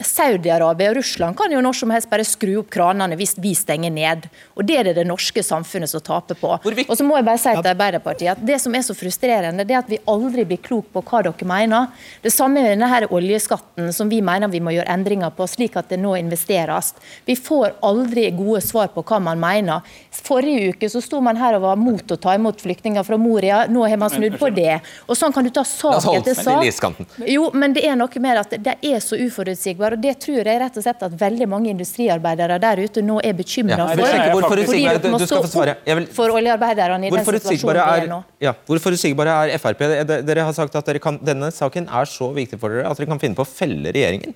Saudi-Arabia 0.00 0.90
og 0.92 0.98
Russland 0.98 1.36
kan 1.38 1.52
jo 1.52 1.62
når 1.62 1.78
som 1.78 1.92
helst 1.94 2.10
bare 2.10 2.26
skru 2.26 2.56
opp 2.60 2.70
kranene 2.74 3.18
hvis 3.18 3.36
vi 3.42 3.54
stenger 3.58 3.92
ned. 3.94 4.28
Og 4.54 4.66
Det 4.66 4.78
er 4.78 4.88
det 4.88 4.96
det 4.98 5.06
norske 5.06 5.42
samfunnet 5.42 5.90
som 5.90 6.02
taper 6.02 6.38
på. 6.38 6.52
Og 6.88 6.96
så 6.96 7.06
må 7.06 7.18
jeg 7.18 7.26
bare 7.26 7.42
si 7.42 7.54
til 7.54 7.70
Arbeiderpartiet 7.74 8.34
at 8.34 8.46
Det 8.46 8.60
som 8.62 8.74
er 8.74 8.86
så 8.86 8.96
frustrerende, 8.96 9.66
det 9.66 9.76
er 9.76 9.82
at 9.82 9.90
vi 9.90 10.00
aldri 10.10 10.46
blir 10.48 10.62
klok 10.62 10.90
på 10.94 11.02
hva 11.02 11.22
dere 11.26 11.48
mener. 11.48 11.90
Det 12.22 12.32
samme 12.32 12.62
med 12.62 12.78
denne 12.78 13.08
oljeskatten, 13.10 13.92
som 13.92 14.10
vi 14.10 14.20
mener 14.22 14.50
vi 14.52 14.62
må 14.62 14.74
gjøre 14.74 14.92
endringer 14.94 15.32
på, 15.34 15.46
slik 15.50 15.76
at 15.80 15.90
det 15.90 15.98
nå 16.02 16.14
investeres. 16.18 16.92
Vi 17.26 17.36
får 17.36 17.74
aldri 17.84 18.28
gode 18.36 18.62
svar 18.64 18.92
på 18.94 19.02
hva 19.02 19.20
man 19.22 19.40
mener. 19.42 19.82
Forrige 20.14 20.74
uke 20.74 20.90
så 20.90 21.02
sto 21.02 21.20
man 21.24 21.38
her 21.40 21.58
og 21.58 21.63
var 21.64 21.80
mot 21.80 22.14
å 22.14 22.18
ta 22.20 22.34
imot 22.36 22.60
flyktninger 22.62 23.04
fra 23.06 23.18
Moria. 23.20 23.64
Nå 23.70 23.84
har 23.88 24.00
man 24.00 24.12
snudd 24.12 24.38
på 24.40 24.50
det. 24.54 24.78
Og 25.08 25.18
Sånn 25.18 25.32
kan 25.34 25.46
du 25.46 25.50
ta 25.54 25.64
sak 25.64 26.04
etter 26.12 26.36
sak. 26.36 27.00
Jo, 27.30 27.48
men 27.54 27.74
det 27.76 27.84
er 27.88 27.96
noe 27.98 28.22
med 28.22 28.40
at 28.42 28.56
det 28.64 28.76
er 28.84 29.00
så 29.04 29.18
uforutsigbart. 29.18 29.96
og 29.98 30.04
Det 30.04 30.14
tror 30.24 30.42
jeg 30.42 30.60
rett 30.60 30.78
og 30.78 30.86
slett 30.86 31.04
at 31.06 31.16
veldig 31.20 31.48
mange 31.50 31.72
industriarbeidere 31.72 32.58
der 32.62 32.84
ute 32.84 33.04
nå 33.04 33.20
er 33.24 33.36
bekymra 33.38 33.78
ja, 33.80 33.88
for. 33.96 34.34
Hvor 34.34 34.48
fordi 34.50 34.84
dere 34.84 35.12
må 35.12 35.20
stå 35.22 35.40
opp 35.40 36.14
for 36.14 36.34
oljearbeiderne 36.36 37.08
i 37.08 37.12
den 37.14 37.26
situasjonen 37.26 37.80
vi 37.80 38.04
er 38.04 38.08
nå. 38.10 38.20
Ja, 38.44 38.54
hvor 38.68 38.80
forutsigbare 38.82 39.36
er 39.54 39.62
Frp? 39.62 39.84
Dere 40.26 40.46
har 40.46 40.56
sagt 40.56 40.74
at 40.78 40.90
kan, 41.02 41.18
denne 41.24 41.50
saken 41.54 41.88
er 41.88 42.08
så 42.10 42.30
viktig 42.34 42.60
for 42.60 42.74
dere 42.74 42.90
at 42.90 43.00
dere 43.00 43.10
kan 43.10 43.22
finne 43.22 43.38
på 43.38 43.46
å 43.46 43.48
felle 43.48 43.92
regjeringen? 43.94 44.34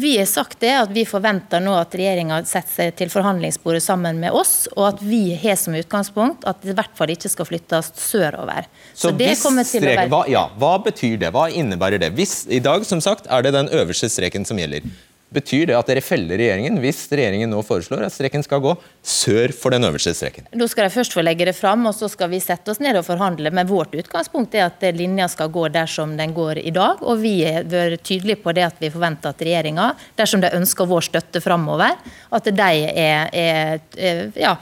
Vi 0.00 0.16
har 0.18 0.26
sagt 0.28 0.60
det, 0.60 0.72
at 0.76 0.90
vi 0.94 1.04
forventer 1.08 1.62
nå 1.62 1.74
at 1.78 1.94
regjeringa 1.96 2.42
setter 2.48 2.72
seg 2.74 2.96
til 2.98 3.12
forhandlingsbordet 3.12 3.82
sammen 3.84 4.20
med 4.20 4.34
oss, 4.36 4.66
og 4.74 4.88
at 4.92 5.02
vi 5.04 5.22
har 5.40 5.56
som 5.60 5.76
utgangspunkt 5.76 6.44
at 6.48 6.63
det 6.64 6.74
i 6.74 6.78
hvert 6.80 6.98
fall 6.98 7.12
ikke 7.14 7.30
skal 7.32 7.48
flyttes 7.48 7.90
sørover. 8.00 8.68
Så, 8.92 9.08
Så 9.08 9.14
det 9.18 9.32
kommer 9.42 9.66
til 9.66 9.82
strek, 9.82 9.94
å 9.94 10.00
være... 10.02 10.12
Hva, 10.12 10.22
ja, 10.32 10.44
hva 10.60 10.74
betyr 10.84 11.18
det? 11.22 11.32
Hva 11.34 11.48
innebærer 11.52 12.02
det? 12.02 12.12
Hvis, 12.16 12.42
I 12.48 12.62
dag 12.64 12.86
som 12.88 13.02
sagt, 13.04 13.28
er 13.30 13.46
det 13.46 13.54
den 13.56 13.70
øverste 13.74 14.10
streken 14.12 14.46
som 14.48 14.60
gjelder. 14.60 14.86
Betyr 15.34 15.68
det 15.70 15.78
at 15.78 15.88
dere 15.90 16.02
feller 16.04 16.38
regjeringen 16.38 16.78
hvis 16.82 17.06
regjeringen 17.10 17.50
nå 17.50 17.62
foreslår 17.66 18.04
at 18.06 18.14
streken 18.14 18.44
skal 18.46 18.62
gå 18.62 18.74
sør 19.04 19.52
for 19.52 19.74
den 19.74 19.84
øverste 19.84 20.14
streken? 20.16 20.48
Da 20.56 20.68
skal 20.70 20.88
de 20.88 20.94
først 20.94 21.14
få 21.14 21.22
legge 21.24 21.46
det 21.48 21.54
fram, 21.56 21.84
og 21.86 21.94
så 21.96 22.08
skal 22.08 22.30
vi 22.32 22.40
sette 22.42 22.72
oss 22.72 22.80
ned 22.80 22.96
og 22.98 23.04
forhandle. 23.06 23.52
Men 23.54 23.68
vårt 23.68 23.94
utgangspunkt 23.94 24.54
er 24.56 24.66
at 24.70 24.84
linja 24.96 25.28
skal 25.28 25.50
gå 25.52 25.66
dersom 25.74 26.16
den 26.16 26.32
går 26.36 26.62
i 26.62 26.72
dag. 26.74 27.02
Og 27.02 27.20
vi 27.20 27.34
har 27.44 27.68
vært 27.68 28.04
tydelige 28.06 28.40
på 28.44 28.54
det 28.56 28.64
at 28.68 28.80
vi 28.80 28.90
forventer 28.94 29.34
at 29.34 29.44
regjeringa, 29.44 29.90
dersom 30.16 30.40
de 30.44 30.52
ønsker 30.56 30.88
vår 30.88 31.08
støtte 31.10 31.42
framover, 31.44 31.98
at 32.34 32.48
de 32.48 32.70
er, 32.94 33.28
er, 33.34 33.84
er 33.96 34.22
ja, 34.40 34.56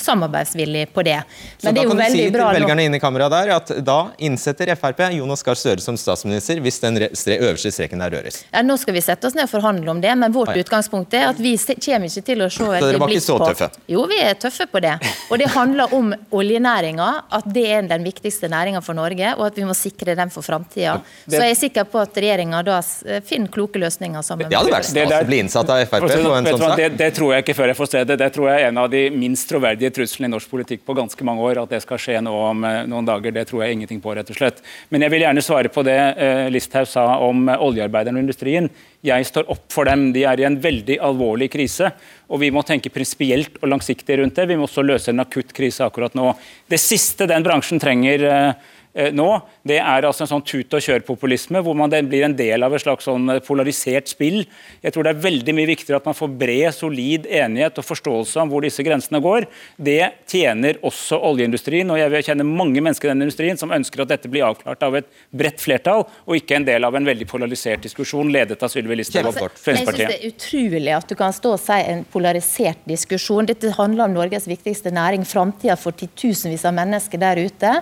samarbeidsvillige 0.00 0.90
på 0.94 1.06
det. 1.06 1.20
Men 1.62 1.70
så 1.70 1.74
det 1.74 1.84
er 1.84 1.88
jo 1.88 1.98
veldig 1.98 2.02
bra 2.04 2.04
da 2.04 2.04
kan 2.04 2.10
du 2.10 2.18
si 2.18 2.24
til 2.24 2.40
velgerne 2.64 2.88
inne 2.88 2.98
i 2.98 3.02
kameraet 3.02 3.34
der 3.34 3.54
at 3.54 3.72
da 3.86 3.98
innsetter 4.18 4.74
Frp 4.78 5.04
Jonas 5.14 5.44
Gahr 5.46 5.58
Støre 5.58 5.82
som 5.84 5.96
statsminister 6.00 6.58
hvis 6.64 6.80
den 6.82 6.98
øverste 6.98 7.72
streken 7.74 8.02
der 8.02 8.12
røres? 8.14 8.42
Ja, 8.50 8.62
nå 8.66 8.76
skal 8.80 8.96
vi 8.96 9.04
sette 9.04 9.28
oss 9.28 9.36
ned 9.38 9.46
og 9.46 9.54
forhandle 9.54 9.90
om 9.94 10.02
det 10.02 10.14
men 10.18 10.34
vårt 10.34 10.56
utgangspunkt 10.58 11.14
er 11.14 11.30
at 11.30 11.40
vi 11.42 11.54
kommer 11.58 12.08
ikke 12.08 12.24
til 12.26 12.44
å 12.44 12.50
se 12.52 12.68
et 12.74 12.84
Så 12.84 12.90
dere 12.90 13.70
Jo, 13.90 14.06
vi 14.08 14.16
er 14.16 14.36
tøffe 14.40 14.64
på 14.70 14.80
det. 14.80 14.94
Og 15.28 15.36
det 15.40 15.50
handler 15.52 15.92
om 15.92 16.12
oljenæringa, 16.32 17.08
at 17.36 17.48
det 17.52 17.64
er 17.68 17.84
den 17.88 18.04
viktigste 18.06 18.48
næringa 18.48 18.80
for 18.84 18.96
Norge, 18.96 19.34
og 19.36 19.46
at 19.50 19.58
vi 19.58 19.66
må 19.68 19.74
sikre 19.76 20.14
den 20.16 20.32
for 20.32 20.46
framtida. 20.46 20.96
Så 21.26 21.42
jeg 21.42 21.52
er 21.52 21.58
sikker 21.58 21.88
på 21.92 22.00
at 22.00 22.16
regjeringa 22.16 22.62
da 22.64 22.78
finner 23.26 23.52
kloke 23.52 23.80
løsninger 23.82 24.24
sammen. 24.24 24.46
med 24.46 24.54
Det 24.54 24.60
hadde 24.60 24.72
vært 24.72 24.88
stas 24.88 25.12
å 25.18 25.28
bli 25.28 25.40
innsatt 25.44 25.74
av 25.74 25.82
Frp 25.84 26.06
på 26.06 26.32
en 26.38 26.48
sånn 26.48 26.62
sak. 26.62 26.76
Det, 26.80 26.88
det, 27.00 27.10
tror 27.18 27.34
jeg 27.34 27.44
ikke 27.44 27.56
før 27.60 27.72
jeg 27.72 27.78
får 27.82 27.92
se 27.92 28.04
det. 28.08 28.18
Det 28.24 28.30
tror 28.38 28.50
jeg 28.50 28.62
er 28.62 28.72
en 28.72 28.80
av 28.84 28.88
de 28.94 29.04
minst 29.12 29.48
troverdige 29.52 29.92
truslene 30.00 30.30
i 30.30 30.34
norsk 30.34 30.56
politikk 30.56 30.86
på 30.88 30.96
ganske 30.96 31.28
mange 31.28 31.44
år. 31.44 31.62
At 31.66 31.76
det 31.76 31.82
skal 31.84 32.00
skje 32.00 32.24
nå 32.24 32.32
om 32.48 32.64
eh, 32.64 32.80
noen 32.88 33.08
dager, 33.08 33.36
det 33.36 33.44
tror 33.50 33.66
jeg 33.66 33.76
ingenting 33.76 34.00
på, 34.04 34.16
rett 34.16 34.32
og 34.32 34.40
slett. 34.40 34.64
Men 34.88 35.04
jeg 35.04 35.12
vil 35.12 35.26
gjerne 35.26 35.44
svare 35.44 35.72
på 35.72 35.84
det 35.84 36.00
uh, 36.16 36.48
Listhaug 36.52 36.88
sa 36.88 37.06
om 37.24 37.48
oljearbeiderne 37.52 38.20
og 38.20 38.24
industrien. 38.24 38.72
Jeg 39.04 39.26
står 39.28 39.50
opp 39.52 39.66
for 39.72 39.84
dem. 39.84 40.06
De 40.14 40.22
er 40.24 40.40
i 40.40 40.46
en 40.48 40.56
veldig 40.60 40.96
alvorlig 41.04 41.50
krise. 41.52 41.90
og 42.28 42.40
Vi 42.40 42.48
må 42.54 42.62
tenke 42.64 42.92
prinsipielt 42.92 43.58
og 43.60 43.68
langsiktig 43.68 44.16
rundt 44.20 44.38
det. 44.38 44.48
Vi 44.48 44.56
må 44.56 44.64
også 44.64 44.84
løse 44.84 45.12
en 45.12 45.20
akutt 45.20 45.52
krise 45.52 45.84
akkurat 45.84 46.16
nå. 46.16 46.30
Det 46.68 46.80
siste 46.80 47.28
den 47.28 47.44
bransjen 47.44 47.82
trenger 47.82 48.24
eh, 48.30 48.70
nå, 48.94 49.28
det 49.66 49.80
er 49.82 50.06
altså 50.06 50.22
en 50.22 50.30
sånn 50.30 50.44
tut 50.46 50.74
og 50.76 50.82
kjør-populisme, 50.84 51.58
hvor 51.66 51.74
man 51.74 51.90
blir 52.06 52.22
en 52.28 52.36
del 52.38 52.62
av 52.62 52.74
et 52.76 52.82
slags 52.84 53.08
sånn 53.08 53.32
eh, 53.32 53.40
polarisert 53.42 54.06
spill. 54.12 54.44
Jeg 54.84 54.94
tror 54.94 55.06
det 55.06 55.14
er 55.16 55.24
veldig 55.24 55.54
mye 55.58 55.70
viktigere 55.72 55.98
at 55.98 56.06
man 56.06 56.14
får 56.14 56.30
bred, 56.38 56.68
solid 56.76 57.26
enighet 57.26 57.80
og 57.80 57.88
forståelse 57.88 58.44
om 58.44 58.52
hvor 58.52 58.62
disse 58.62 58.84
grensene 58.86 59.18
går. 59.24 59.48
Det 59.74 59.98
tjener 60.30 60.78
også 60.86 61.18
oljeindustrien, 61.26 61.90
og 61.90 61.98
jeg 61.98 62.28
kjenner 62.28 62.46
mange 62.46 62.78
mennesker 62.78 63.10
i 63.10 63.12
den 63.16 63.26
industrien 63.26 63.58
som 63.58 63.74
ønsker 63.74 64.04
at 64.04 64.12
dette 64.14 64.30
blir 64.30 64.46
avklart 64.46 64.86
av 64.86 65.00
et 65.00 65.10
bredt 65.34 65.58
flertall, 65.64 66.06
og 66.28 66.38
ikke 66.38 66.60
en 66.60 66.68
del 66.70 66.86
av 66.86 66.94
en 66.94 67.10
veldig 67.10 67.26
polarisert 67.30 67.82
diskusjon 67.88 68.30
ledet 68.30 68.62
av 68.62 68.70
Sylvi 68.70 69.00
Listhaug 69.00 69.32
og 69.32 69.40
Fremskrittspartiet. 69.40 69.82
Jeg 69.82 69.90
synes 69.90 70.14
det 70.14 70.20
er 70.20 70.36
utrolig 70.36 70.94
at 71.00 71.10
du 71.10 71.18
kan 71.18 71.34
stå 71.34 71.56
og 71.56 71.62
si 71.64 71.80
en 71.90 72.06
polarisert 72.14 72.86
diskusjon. 72.86 73.50
Dette 73.50 73.74
handler 73.74 74.06
om 74.06 74.16
Norges 74.20 74.46
viktigste 74.50 74.94
næring, 74.94 75.26
framtida 75.26 75.74
for 75.80 75.98
titusenvis 75.98 76.62
av 76.68 76.78
mennesker 76.78 77.18
der 77.26 77.42
ute. 77.42 77.76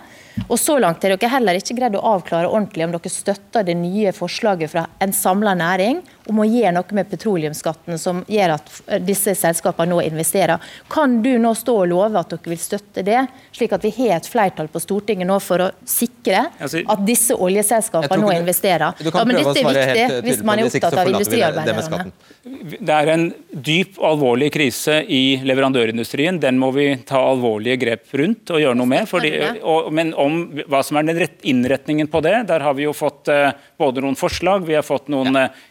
Og 0.48 0.56
Så 0.62 0.78
langt 0.80 1.01
har 1.02 1.16
dere 1.16 1.32
heller 1.32 1.58
ikke 1.58 1.76
greide 1.78 2.00
å 2.00 2.14
avklare 2.16 2.50
ordentlig 2.50 2.86
om 2.86 2.94
dere 2.94 3.12
støtter 3.12 3.66
det 3.66 3.76
nye 3.78 4.12
forslaget 4.14 4.72
fra 4.72 4.86
en 5.02 5.14
samla 5.16 5.54
næring 5.58 6.02
om 6.30 6.42
å 6.42 6.46
gjøre 6.46 6.74
noe 6.76 6.96
med 6.96 7.08
petroleumsskatten 7.10 7.98
som 8.00 8.22
gjør 8.30 8.56
at 8.56 8.70
disse 9.02 9.34
selskapene 9.38 9.90
nå 9.92 10.00
investerer. 10.06 10.62
Kan 10.92 11.20
du 11.24 11.32
nå 11.42 11.54
stå 11.58 11.74
og 11.82 11.90
love 11.90 12.20
at 12.20 12.32
dere 12.32 12.52
vil 12.52 12.60
støtte 12.60 13.04
det, 13.06 13.24
slik 13.54 13.74
at 13.74 13.84
vi 13.86 13.92
har 13.98 14.18
et 14.18 14.28
flertall 14.28 14.70
på 14.72 14.82
Stortinget 14.82 15.28
nå 15.28 15.38
for 15.42 15.66
å 15.66 15.70
sikre 15.88 16.46
at 16.62 17.06
disse 17.06 17.34
oljeselskapene 17.34 18.22
nå 18.22 18.34
investerer? 18.36 19.02
Ja, 19.02 19.24
men 19.26 19.40
Dette 19.40 19.62
er 19.62 19.72
viktig 19.72 20.20
hvis 20.28 20.44
man 20.46 20.62
er 20.62 20.70
opptatt 20.70 20.98
av 21.02 21.10
industriarbeiderne. 21.10 22.12
Det 22.42 22.94
er 22.94 23.10
en 23.12 23.28
dyp 23.52 23.98
og 24.00 24.06
alvorlig 24.12 24.50
krise 24.54 25.00
i 25.06 25.38
leverandørindustrien. 25.46 26.40
Den 26.42 26.58
må 26.58 26.72
vi 26.74 26.88
ta 27.06 27.20
alvorlige 27.32 27.78
grep 27.82 28.14
rundt 28.18 28.50
og 28.50 28.62
gjøre 28.62 28.78
noe 28.78 28.90
med. 28.90 29.08
Fordi, 29.10 29.32
og, 29.60 29.90
men 29.94 30.12
om 30.18 30.40
hva 30.70 30.82
som 30.86 30.98
er 30.98 31.06
den 31.08 31.22
innretningen 31.52 32.10
på 32.10 32.22
det, 32.24 32.34
der 32.50 32.64
har 32.66 32.74
vi 32.78 32.86
jo 32.86 32.94
fått 32.96 33.30
uh, 33.30 33.52
både 33.80 34.02
noen 34.04 34.18
forslag, 34.18 34.66
vi 34.66 34.76
har 34.78 34.86
fått 34.86 35.10
noen 35.12 35.38
uh, 35.38 35.62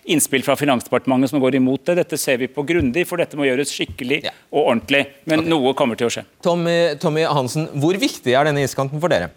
innspill 0.42 0.46
fra 0.46 0.56
Finansdepartementet 0.56 1.30
som 1.30 1.39
går 1.39 1.56
imot 1.56 1.86
det. 1.86 1.96
Dette 1.96 2.18
ser 2.18 2.38
vi 2.38 2.48
på 2.48 2.64
grundig, 2.64 3.08
for 3.08 3.18
dette 3.18 3.38
må 3.38 3.46
gjøres 3.46 3.72
skikkelig 3.72 4.24
og 4.52 4.66
ordentlig. 4.66 5.06
Men 5.26 5.42
okay. 5.42 5.50
noe 5.50 5.74
kommer 5.74 5.96
til 5.96 6.08
å 6.08 6.12
skje. 6.12 6.26
Tommy, 6.42 6.98
Tommy 7.00 7.26
Hansen, 7.26 7.70
hvor 7.74 7.98
viktig 7.98 8.34
er 8.34 8.46
denne 8.46 8.64
iskanten 8.64 9.00
for 9.00 9.10
dere? 9.10 9.32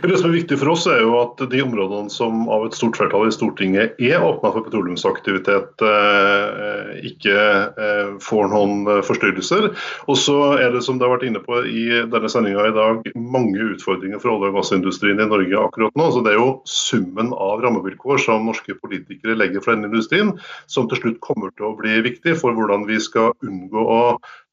Det 0.00 0.16
som 0.16 0.30
er 0.30 0.38
viktig 0.38 0.56
for 0.60 0.72
oss 0.72 0.86
er 0.88 1.02
jo 1.02 1.16
at 1.20 1.42
de 1.52 1.60
områdene 1.60 2.12
som 2.12 2.46
av 2.52 2.64
et 2.64 2.76
stort 2.76 2.96
flertall 2.96 3.28
i 3.28 3.34
Stortinget 3.34 3.98
er 4.00 4.22
åpna 4.24 4.52
for 4.54 4.64
petroleumsaktivitet, 4.64 5.84
eh, 5.84 6.92
ikke 7.10 7.36
eh, 7.36 8.14
får 8.24 8.48
noen 8.52 8.88
eh, 8.88 9.02
forstyrrelser. 9.04 9.68
Og 10.08 10.18
så 10.20 10.38
er 10.56 10.72
det 10.72 10.82
som 10.86 10.96
det 10.96 11.06
har 11.06 11.14
vært 11.16 11.28
inne 11.28 11.42
på 11.44 11.60
i 11.68 11.84
denne 12.08 12.32
sendinga 12.32 12.70
i 12.70 12.76
dag, 12.76 13.12
mange 13.20 13.70
utfordringer 13.74 14.22
for 14.22 14.36
olje- 14.36 14.52
og 14.54 14.60
gassindustrien 14.60 15.20
i 15.20 15.28
Norge 15.28 15.64
akkurat 15.66 16.00
nå. 16.00 16.08
Så 16.14 16.24
Det 16.24 16.34
er 16.34 16.40
jo 16.40 16.50
summen 16.70 17.34
av 17.36 17.60
rammevilkår 17.64 18.24
som 18.24 18.48
norske 18.48 18.78
politikere 18.80 19.36
legger 19.36 19.64
for 19.64 19.74
denne 19.74 19.90
industrien, 19.92 20.36
som 20.70 20.88
til 20.88 21.02
slutt 21.02 21.20
kommer 21.24 21.52
til 21.56 21.68
å 21.68 21.76
bli 21.76 22.00
viktig 22.06 22.38
for 22.40 22.56
hvordan 22.56 22.88
vi 22.88 23.00
skal 23.02 23.34
unngå 23.44 23.84
å 23.84 24.02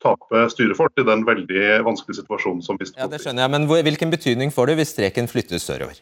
tape 0.03 0.43
styrefolk 0.53 1.01
i 1.01 1.05
den 1.07 1.25
veldig 1.27 1.63
vanskelige 1.87 2.21
situasjonen 2.21 2.61
som 2.65 2.77
vi 2.79 2.89
står 2.89 2.99
i. 2.99 3.03
Ja, 3.03 3.09
det 3.11 3.21
skjønner 3.23 3.45
jeg, 3.45 3.53
Men 3.55 3.67
hvilken 3.67 4.13
betydning 4.13 4.53
får 4.53 4.71
det 4.71 4.77
hvis 4.81 4.93
streken 4.95 5.29
flyttes 5.31 5.65
sørover? 5.67 5.99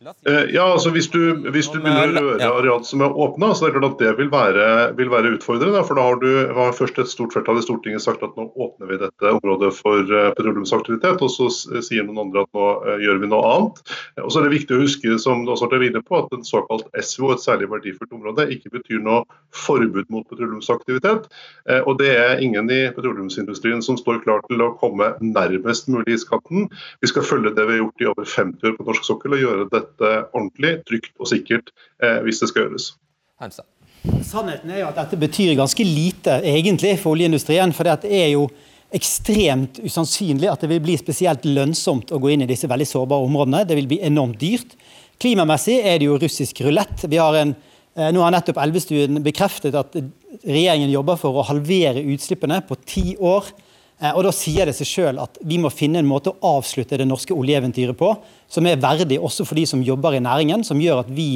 Eh, 0.00 0.46
ja, 0.54 0.62
altså 0.64 0.90
Hvis 0.94 1.10
du, 1.12 1.18
hvis 1.52 1.66
du 1.68 1.74
begynner 1.76 2.08
å 2.08 2.22
røre 2.24 2.46
areal 2.48 2.84
som 2.88 3.02
er 3.04 3.12
åpna, 3.20 3.50
så 3.52 3.66
er 3.66 3.74
det 3.74 3.80
klart 3.82 3.90
at 3.90 4.00
det 4.00 4.12
vil 4.16 4.30
være, 4.32 4.68
vil 4.96 5.10
være 5.12 5.34
utfordrende. 5.34 5.82
for 5.84 5.98
Da 5.98 6.06
har 6.06 6.16
du 6.22 6.54
har 6.56 6.72
først 6.72 6.96
et 7.02 7.10
stort 7.12 7.34
flertall 7.34 7.60
i 7.60 7.64
Stortinget 7.66 8.00
sagt 8.00 8.24
at 8.24 8.32
nå 8.38 8.46
åpner 8.48 8.88
vi 8.88 8.96
dette 9.02 9.32
området 9.36 9.74
for 9.76 10.00
uh, 10.08 10.30
petroleumsaktivitet, 10.38 11.20
og 11.20 11.28
så 11.34 11.50
sier 11.84 12.06
noen 12.06 12.22
andre 12.24 12.46
at 12.46 12.56
nå 12.56 12.68
gjør 13.04 13.20
vi 13.20 13.28
noe 13.28 13.50
annet. 13.50 13.82
Og 14.24 14.32
så 14.32 14.40
er 14.40 14.48
det 14.48 14.54
viktig 14.54 14.78
å 14.78 14.80
huske 14.86 15.18
som 15.20 15.44
du 15.44 15.52
også 15.52 15.68
har 15.68 15.74
vært 15.76 15.90
inne 15.90 16.02
på, 16.06 16.16
at 16.16 16.32
en 16.32 16.48
såkalt 16.48 16.88
SVO, 16.96 17.34
et 17.34 17.44
særlig 17.44 17.68
verdifullt 17.68 18.16
område, 18.16 18.48
ikke 18.56 18.72
betyr 18.78 19.04
noe 19.04 19.26
forbud 19.52 20.08
mot 20.08 20.24
petroleumsaktivitet. 20.32 21.28
Og 21.84 21.92
det 22.00 22.14
er 22.14 22.40
ingen 22.40 22.72
i 22.72 22.80
petroleumsindustrien 22.96 23.84
som 23.84 24.00
står 24.00 24.22
klar 24.24 24.40
til 24.48 24.64
å 24.64 24.72
komme 24.80 25.12
nærmest 25.20 25.92
mulig 25.92 26.16
iskanten. 26.16 26.70
Vi 27.04 27.12
skal 27.12 27.26
følge 27.26 27.52
det 27.52 27.68
vi 27.68 27.76
har 27.76 27.82
gjort 27.84 28.04
i 28.06 28.10
over 28.14 28.32
50 28.38 28.70
år 28.70 28.76
på 28.80 28.88
norsk 28.88 29.10
sokkel, 29.12 29.36
og 29.36 29.44
gjøre 29.44 29.68
dette 29.68 29.89
dette 29.90 30.14
ordentlig, 30.32 30.78
trygt 30.88 31.12
og 31.18 31.28
sikkert 31.30 31.70
eh, 32.02 32.22
hvis 32.24 32.40
det 32.42 32.50
skal 32.50 32.66
gjøres. 32.66 32.92
Heimstad. 33.42 33.68
Sannheten 34.24 34.72
er 34.72 34.82
jo 34.82 34.88
at 34.88 34.98
dette 35.02 35.18
betyr 35.20 35.52
ganske 35.58 35.84
lite 35.84 36.38
egentlig 36.46 36.94
for 37.02 37.12
oljeindustrien. 37.12 37.74
For 37.76 37.88
det 37.88 38.08
er 38.08 38.30
jo 38.32 38.46
ekstremt 38.96 39.78
usannsynlig 39.84 40.48
at 40.50 40.64
det 40.64 40.70
vil 40.72 40.82
bli 40.82 40.96
spesielt 40.98 41.44
lønnsomt 41.46 42.10
å 42.10 42.18
gå 42.22 42.32
inn 42.32 42.44
i 42.46 42.48
disse 42.50 42.68
veldig 42.70 42.88
sårbare 42.88 43.26
områdene. 43.28 43.66
Det 43.68 43.76
vil 43.78 43.90
bli 43.90 44.00
enormt 44.06 44.40
dyrt. 44.40 44.74
Klimamessig 45.20 45.76
er 45.84 46.00
det 46.00 46.08
jo 46.08 46.18
russisk 46.20 46.62
rulett. 46.64 47.04
Vi 47.04 47.20
har 47.20 47.36
en, 47.42 47.54
eh, 47.94 48.10
nå 48.10 48.22
har 48.24 48.32
nettopp 48.32 48.62
Elvestuen 48.64 49.22
bekreftet 49.22 49.76
at 49.76 49.96
regjeringen 50.44 50.90
jobber 50.90 51.18
for 51.20 51.36
å 51.36 51.46
halvere 51.46 52.02
utslippene 52.14 52.62
på 52.66 52.78
ti 52.86 53.16
år. 53.16 53.52
Eh, 54.00 54.12
og 54.16 54.24
Da 54.24 54.32
sier 54.34 54.68
det 54.68 54.76
seg 54.78 54.88
selv 54.88 55.24
at 55.26 55.40
vi 55.44 55.58
må 55.60 55.70
finne 55.72 56.00
en 56.00 56.08
måte 56.08 56.32
å 56.32 56.54
avslutte 56.58 56.98
det 57.00 57.08
norske 57.08 57.36
oljeeventyret 57.36 57.96
på, 57.98 58.14
som 58.48 58.66
er 58.66 58.80
verdig 58.80 59.20
også 59.20 59.46
for 59.48 59.60
de 59.60 59.66
som 59.68 59.82
jobber 59.84 60.16
i 60.16 60.22
næringen, 60.24 60.64
som 60.66 60.80
gjør 60.80 61.04
at 61.04 61.10
vi 61.12 61.32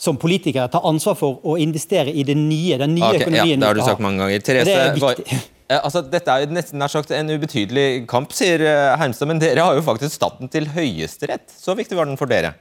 som 0.00 0.18
politikere 0.18 0.66
tar 0.70 0.86
ansvar 0.86 1.14
for 1.18 1.42
å 1.46 1.54
investere 1.60 2.10
i 2.10 2.24
det 2.26 2.34
nye, 2.34 2.78
den 2.80 2.96
nye 2.96 3.12
okay, 3.12 3.22
økonomien. 3.22 3.58
Ja, 3.58 3.62
det 3.62 3.68
har 3.68 3.78
du 3.78 3.84
sagt 3.86 4.02
mange 4.02 4.24
ganger. 4.24 4.40
Og 4.42 4.70
det 4.70 4.78
er 4.78 4.96
var, 4.98 5.18
viktig. 5.20 5.42
Altså, 5.74 6.02
dette 6.04 6.28
er 6.28 6.42
jo 6.42 6.52
nesten 6.52 6.76
nær 6.78 6.92
sagt 6.92 7.08
en 7.16 7.30
ubetydelig 7.32 8.04
kamp, 8.06 8.34
sier 8.36 8.60
eh, 8.68 8.90
Hermstad, 9.00 9.30
men 9.30 9.40
dere 9.40 9.64
har 9.64 9.74
jo 9.74 9.82
faktisk 9.82 10.20
tatt 10.20 10.36
den 10.42 10.50
til 10.52 10.68
Høyesterett. 10.70 11.48
Så 11.48 11.72
viktig 11.74 11.96
var 11.96 12.04
den 12.06 12.20
for 12.20 12.30
dere. 12.30 12.52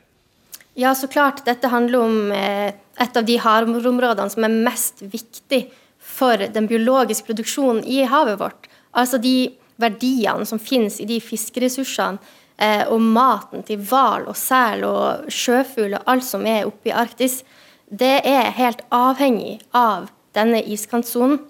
Ja, 0.79 0.93
så 0.95 1.09
klart. 1.11 1.43
Dette 1.45 1.67
handler 1.69 2.05
om 2.05 2.31
eh, 2.31 2.71
et 3.03 3.19
av 3.19 3.27
de 3.27 3.35
havområdene 3.43 4.31
som 4.31 4.47
er 4.47 4.55
mest 4.69 5.03
viktig 5.03 5.65
for 5.99 6.47
den 6.55 6.69
biologiske 6.71 7.27
produksjonen 7.27 7.83
i 7.83 8.05
havet 8.07 8.39
vårt. 8.39 8.71
Altså 8.93 9.19
de 9.21 9.53
verdiene 9.81 10.45
som 10.45 10.61
finnes 10.61 10.99
i 11.01 11.07
de 11.09 11.19
fiskeressursene 11.23 12.21
eh, 12.57 12.85
og 12.87 13.01
maten 13.01 13.65
til 13.67 13.81
hval 13.89 14.27
og 14.29 14.37
sel 14.37 14.85
og 14.87 15.31
sjøfugl 15.33 15.97
og 15.97 16.11
alt 16.13 16.27
som 16.27 16.45
er 16.49 16.67
oppe 16.69 16.91
i 16.91 16.95
Arktis. 16.95 17.41
Det 17.89 18.19
er 18.25 18.53
helt 18.57 18.85
avhengig 18.93 19.59
av 19.75 20.11
denne 20.37 20.61
iskantsonen. 20.61 21.41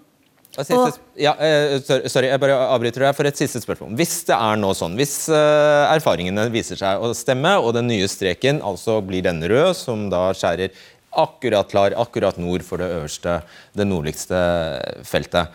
Siste, 0.54 1.00
ja, 1.18 1.32
eh, 1.42 1.80
sorry, 1.82 2.28
jeg 2.28 2.42
bare 2.42 2.56
avbryter 2.76 3.08
deg 3.08 3.16
for 3.18 3.26
et 3.26 3.40
siste 3.40 3.58
spørsmål. 3.64 3.96
Hvis 3.98 4.20
det 4.28 4.36
er 4.38 4.60
nå 4.62 4.70
sånn, 4.78 4.94
hvis 5.00 5.16
eh, 5.34 5.94
erfaringene 5.96 6.46
viser 6.54 6.78
seg 6.78 7.02
å 7.02 7.10
stemme, 7.18 7.56
og 7.58 7.74
den 7.74 7.90
nye 7.90 8.10
streken 8.12 8.62
altså 8.62 9.00
blir 9.02 9.26
den 9.26 9.42
rød, 9.50 9.72
som 9.80 10.06
da 10.14 10.28
skjærer 10.38 10.76
akkurat 11.24 11.70
klar, 11.74 11.96
akkurat 11.98 12.38
nord 12.42 12.62
for 12.68 12.82
det 12.82 12.92
øverste, 13.00 13.40
det 13.74 13.90
nordligste 13.90 14.38
feltet, 15.10 15.50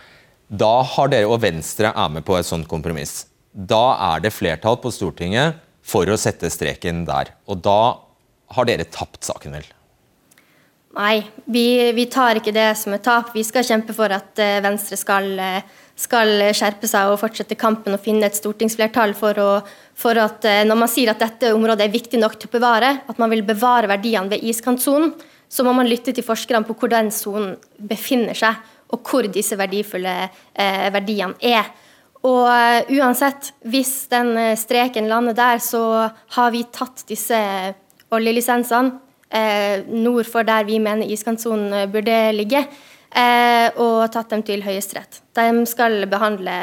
da 0.49 0.81
har 0.95 1.11
dere 1.13 1.29
og 1.29 1.43
Venstre 1.45 1.93
er 1.93 2.13
med 2.13 2.25
på 2.25 2.37
et 2.39 2.49
sånt 2.49 2.69
kompromiss. 2.71 3.27
Da 3.53 3.97
er 4.15 4.23
det 4.25 4.33
flertall 4.33 4.79
på 4.81 4.93
Stortinget 4.93 5.59
for 5.85 6.09
å 6.09 6.21
sette 6.21 6.51
streken 6.53 7.05
der. 7.09 7.35
Og 7.49 7.61
da 7.65 7.99
har 8.57 8.69
dere 8.69 8.89
tapt 8.89 9.27
saken, 9.29 9.59
vel? 9.59 9.67
Nei, 10.99 11.21
vi, 11.45 11.93
vi 11.95 12.07
tar 12.11 12.41
ikke 12.41 12.55
det 12.55 12.71
som 12.81 12.95
et 12.97 13.05
tap. 13.05 13.35
Vi 13.37 13.45
skal 13.45 13.67
kjempe 13.67 13.95
for 13.95 14.11
at 14.15 14.41
eh, 14.41 14.57
Venstre 14.65 14.97
skal, 14.99 15.29
eh, 15.39 15.67
skal 16.01 16.49
skjerpe 16.57 16.89
seg 16.91 17.13
og 17.13 17.21
fortsette 17.21 17.59
kampen 17.61 17.95
og 17.95 18.03
finne 18.03 18.27
et 18.27 18.39
stortingsflertall 18.39 19.13
for, 19.19 19.37
å, 19.39 19.51
for 19.95 20.19
at 20.19 20.49
eh, 20.49 20.65
når 20.67 20.81
man 20.81 20.91
sier 20.91 21.13
at 21.13 21.21
dette 21.23 21.53
området 21.55 21.87
er 21.87 21.93
viktig 21.93 22.19
nok 22.23 22.39
til 22.39 22.51
å 22.51 22.57
bevare, 22.57 22.95
at 23.05 23.21
man 23.21 23.31
vil 23.31 23.45
bevare 23.47 23.91
verdiene 23.91 24.33
ved 24.33 24.49
iskantsonen, 24.49 25.13
så 25.49 25.65
må 25.65 25.77
man 25.77 25.89
lytte 25.89 26.13
til 26.17 26.25
forskerne 26.25 26.67
på 26.67 26.77
hvor 26.81 26.91
den 26.93 27.13
sonen 27.15 27.55
befinner 27.79 28.37
seg, 28.37 28.57
og 28.89 29.05
hvor 29.05 29.29
disse 29.33 29.59
verdifulle 29.59 30.15
eh, 30.29 30.89
verdiene 30.95 31.37
er. 31.45 31.69
Og 32.27 32.47
eh, 32.51 32.89
uansett, 32.99 33.53
hvis 33.69 34.09
den 34.13 34.33
eh, 34.37 34.57
streken 34.59 35.09
lander 35.11 35.37
der, 35.39 35.61
så 35.63 35.83
har 36.37 36.55
vi 36.55 36.65
tatt 36.75 37.05
disse 37.09 37.39
oljelisensene 38.15 38.97
eh, 39.31 39.85
nord 39.87 40.27
for 40.27 40.47
der 40.49 40.67
vi 40.69 40.81
mener 40.83 41.09
iskantsonen 41.09 41.73
eh, 41.83 41.89
burde 41.93 42.19
ligge, 42.35 42.65
eh, 43.13 43.69
og 43.77 44.09
tatt 44.13 44.35
dem 44.35 44.45
til 44.47 44.65
Høyesterett. 44.67 45.23
De 45.37 45.49
skal 45.71 46.03
behandle 46.11 46.59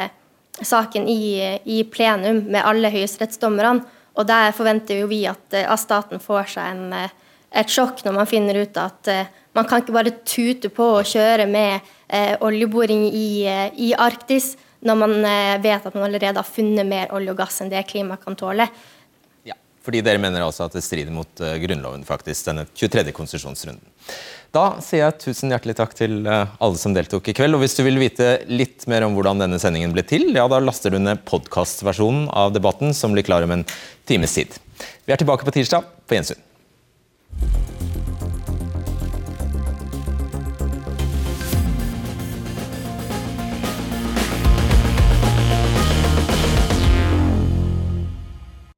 saken 0.60 1.08
i, 1.08 1.58
i 1.64 1.82
plenum 1.84 2.44
med 2.50 2.64
alle 2.64 2.90
høyesterettsdommerne, 2.92 3.84
og 4.16 4.28
der 4.28 4.54
forventer 4.56 5.02
jo 5.02 5.10
vi 5.10 5.24
at, 5.28 5.44
eh, 5.54 5.68
at 5.68 5.82
staten 5.82 6.22
får 6.22 6.52
seg 6.56 6.70
en, 6.72 6.86
eh, 6.96 7.16
et 7.56 7.72
sjokk 7.72 8.02
når 8.04 8.16
man 8.20 8.28
finner 8.28 8.60
ut 8.60 8.80
at 8.80 9.12
eh, 9.12 9.28
man 9.56 9.68
kan 9.68 9.80
ikke 9.80 9.94
bare 9.96 10.18
tute 10.28 10.68
på 10.72 10.88
og 10.98 11.08
kjøre 11.08 11.46
med 11.48 11.78
eh, 11.78 11.92
oljeboring 12.40 13.08
i, 13.10 13.28
eh, 13.50 13.70
i 13.76 13.94
Arktis 13.98 14.54
når 14.86 15.00
man 15.00 15.16
eh, 15.24 15.56
vet 15.62 15.86
at 15.86 15.96
man 15.96 16.06
allerede 16.08 16.40
har 16.40 16.48
funnet 16.48 16.86
mer 16.86 17.12
olje 17.16 17.32
og 17.32 17.40
gass 17.40 17.60
enn 17.62 17.72
det 17.72 17.86
klimaet 17.88 18.22
kan 18.24 18.36
tåle. 18.38 18.68
Ja, 19.46 19.56
Fordi 19.84 20.02
dere 20.04 20.20
mener 20.22 20.44
altså 20.44 20.66
at 20.66 20.76
det 20.76 20.84
strider 20.84 21.14
mot 21.14 21.42
eh, 21.42 21.56
Grunnloven, 21.62 22.04
faktisk, 22.06 22.48
denne 22.50 22.66
23. 22.74 23.12
konsesjonsrunden. 23.16 23.84
Da 24.54 24.78
sier 24.84 25.02
jeg 25.02 25.18
tusen 25.24 25.52
hjertelig 25.52 25.76
takk 25.78 25.96
til 25.98 26.18
eh, 26.22 26.54
alle 26.62 26.80
som 26.80 26.94
deltok 26.96 27.32
i 27.32 27.36
kveld. 27.36 27.58
Og 27.58 27.64
hvis 27.64 27.76
du 27.78 27.84
vil 27.86 28.00
vite 28.00 28.38
litt 28.50 28.86
mer 28.90 29.06
om 29.06 29.16
hvordan 29.16 29.42
denne 29.42 29.60
sendingen 29.62 29.94
ble 29.96 30.06
til, 30.06 30.28
ja, 30.36 30.46
da 30.50 30.62
laster 30.62 30.94
du 30.94 31.00
ned 31.02 31.24
podkastversjonen 31.28 32.28
av 32.32 32.54
debatten, 32.56 32.94
som 32.96 33.16
blir 33.16 33.26
klar 33.26 33.46
om 33.46 33.58
en 33.58 33.66
times 34.08 34.36
tid. 34.38 34.60
Vi 35.06 35.14
er 35.14 35.20
tilbake 35.20 35.46
på 35.46 35.56
tirsdag. 35.56 35.88
På 36.06 36.18
gjensyn. 36.18 36.42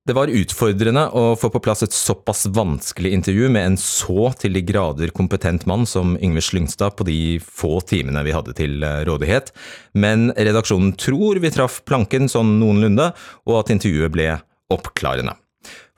Det 0.08 0.14
var 0.16 0.30
utfordrende 0.32 1.02
å 1.12 1.34
få 1.36 1.50
på 1.52 1.60
plass 1.60 1.82
et 1.84 1.92
såpass 1.92 2.46
vanskelig 2.56 3.10
intervju 3.12 3.50
med 3.52 3.66
en 3.66 3.74
så 3.76 4.30
til 4.40 4.54
de 4.56 4.62
grader 4.64 5.10
kompetent 5.12 5.66
mann 5.68 5.84
som 5.84 6.14
Yngve 6.24 6.40
Slyngstad 6.46 6.96
på 6.96 7.04
de 7.04 7.16
få 7.44 7.74
timene 7.84 8.22
vi 8.24 8.32
hadde 8.32 8.54
til 8.56 8.80
eh, 8.80 9.02
rådighet, 9.04 9.52
men 10.00 10.30
redaksjonen 10.32 10.94
tror 10.96 11.42
vi 11.44 11.50
traff 11.52 11.82
planken 11.84 12.24
sånn 12.32 12.54
noenlunde, 12.56 13.10
og 13.44 13.60
at 13.60 13.74
intervjuet 13.74 14.14
ble 14.14 14.30
oppklarende. 14.72 15.36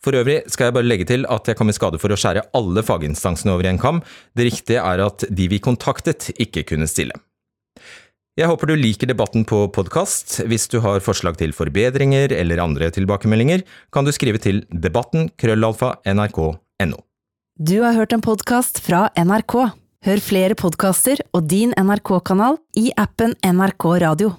For 0.03 0.19
øvrig 0.19 0.41
skal 0.51 0.73
jeg 0.73 0.79
bare 0.81 0.91
legge 0.91 1.07
til 1.07 1.29
at 1.31 1.47
jeg 1.47 1.61
kom 1.61 1.71
i 1.71 1.79
skade 1.79 2.03
for 2.03 2.11
å 2.11 2.19
skjære 2.19 2.49
alle 2.59 2.83
faginstansene 2.83 3.55
over 3.55 3.69
i 3.69 3.71
en 3.77 3.79
kam. 3.79 4.03
Det 4.35 4.49
riktige 4.51 4.83
er 4.83 5.07
at 5.07 5.23
de 5.31 5.47
vi 5.55 5.63
kontaktet, 5.63 6.33
ikke 6.35 6.67
kunne 6.73 6.91
stille. 6.91 7.15
Jeg 8.41 8.49
håper 8.49 8.71
du 8.71 8.79
liker 8.79 9.11
debatten 9.11 9.43
på 9.45 9.67
podkast. 9.69 10.39
Hvis 10.49 10.65
du 10.73 10.79
har 10.81 11.03
forslag 11.05 11.37
til 11.37 11.51
forbedringer 11.53 12.33
eller 12.33 12.63
andre 12.63 12.89
tilbakemeldinger, 12.97 13.67
kan 13.93 14.07
du 14.09 14.15
skrive 14.17 14.41
til 14.41 14.63
debatten 14.73 15.29
krøllalfa 15.37 15.99
nrk.no. 16.09 17.03
Du 17.61 17.75
har 17.85 17.99
hørt 17.99 18.15
en 18.17 18.25
podkast 18.25 18.81
fra 18.81 19.11
NRK. 19.13 19.57
Hør 20.09 20.25
flere 20.25 20.57
podkaster 20.57 21.21
og 21.37 21.51
din 21.53 21.77
NRK-kanal 21.77 22.57
i 22.81 22.89
appen 22.97 23.37
NRK 23.45 23.91
Radio. 24.07 24.33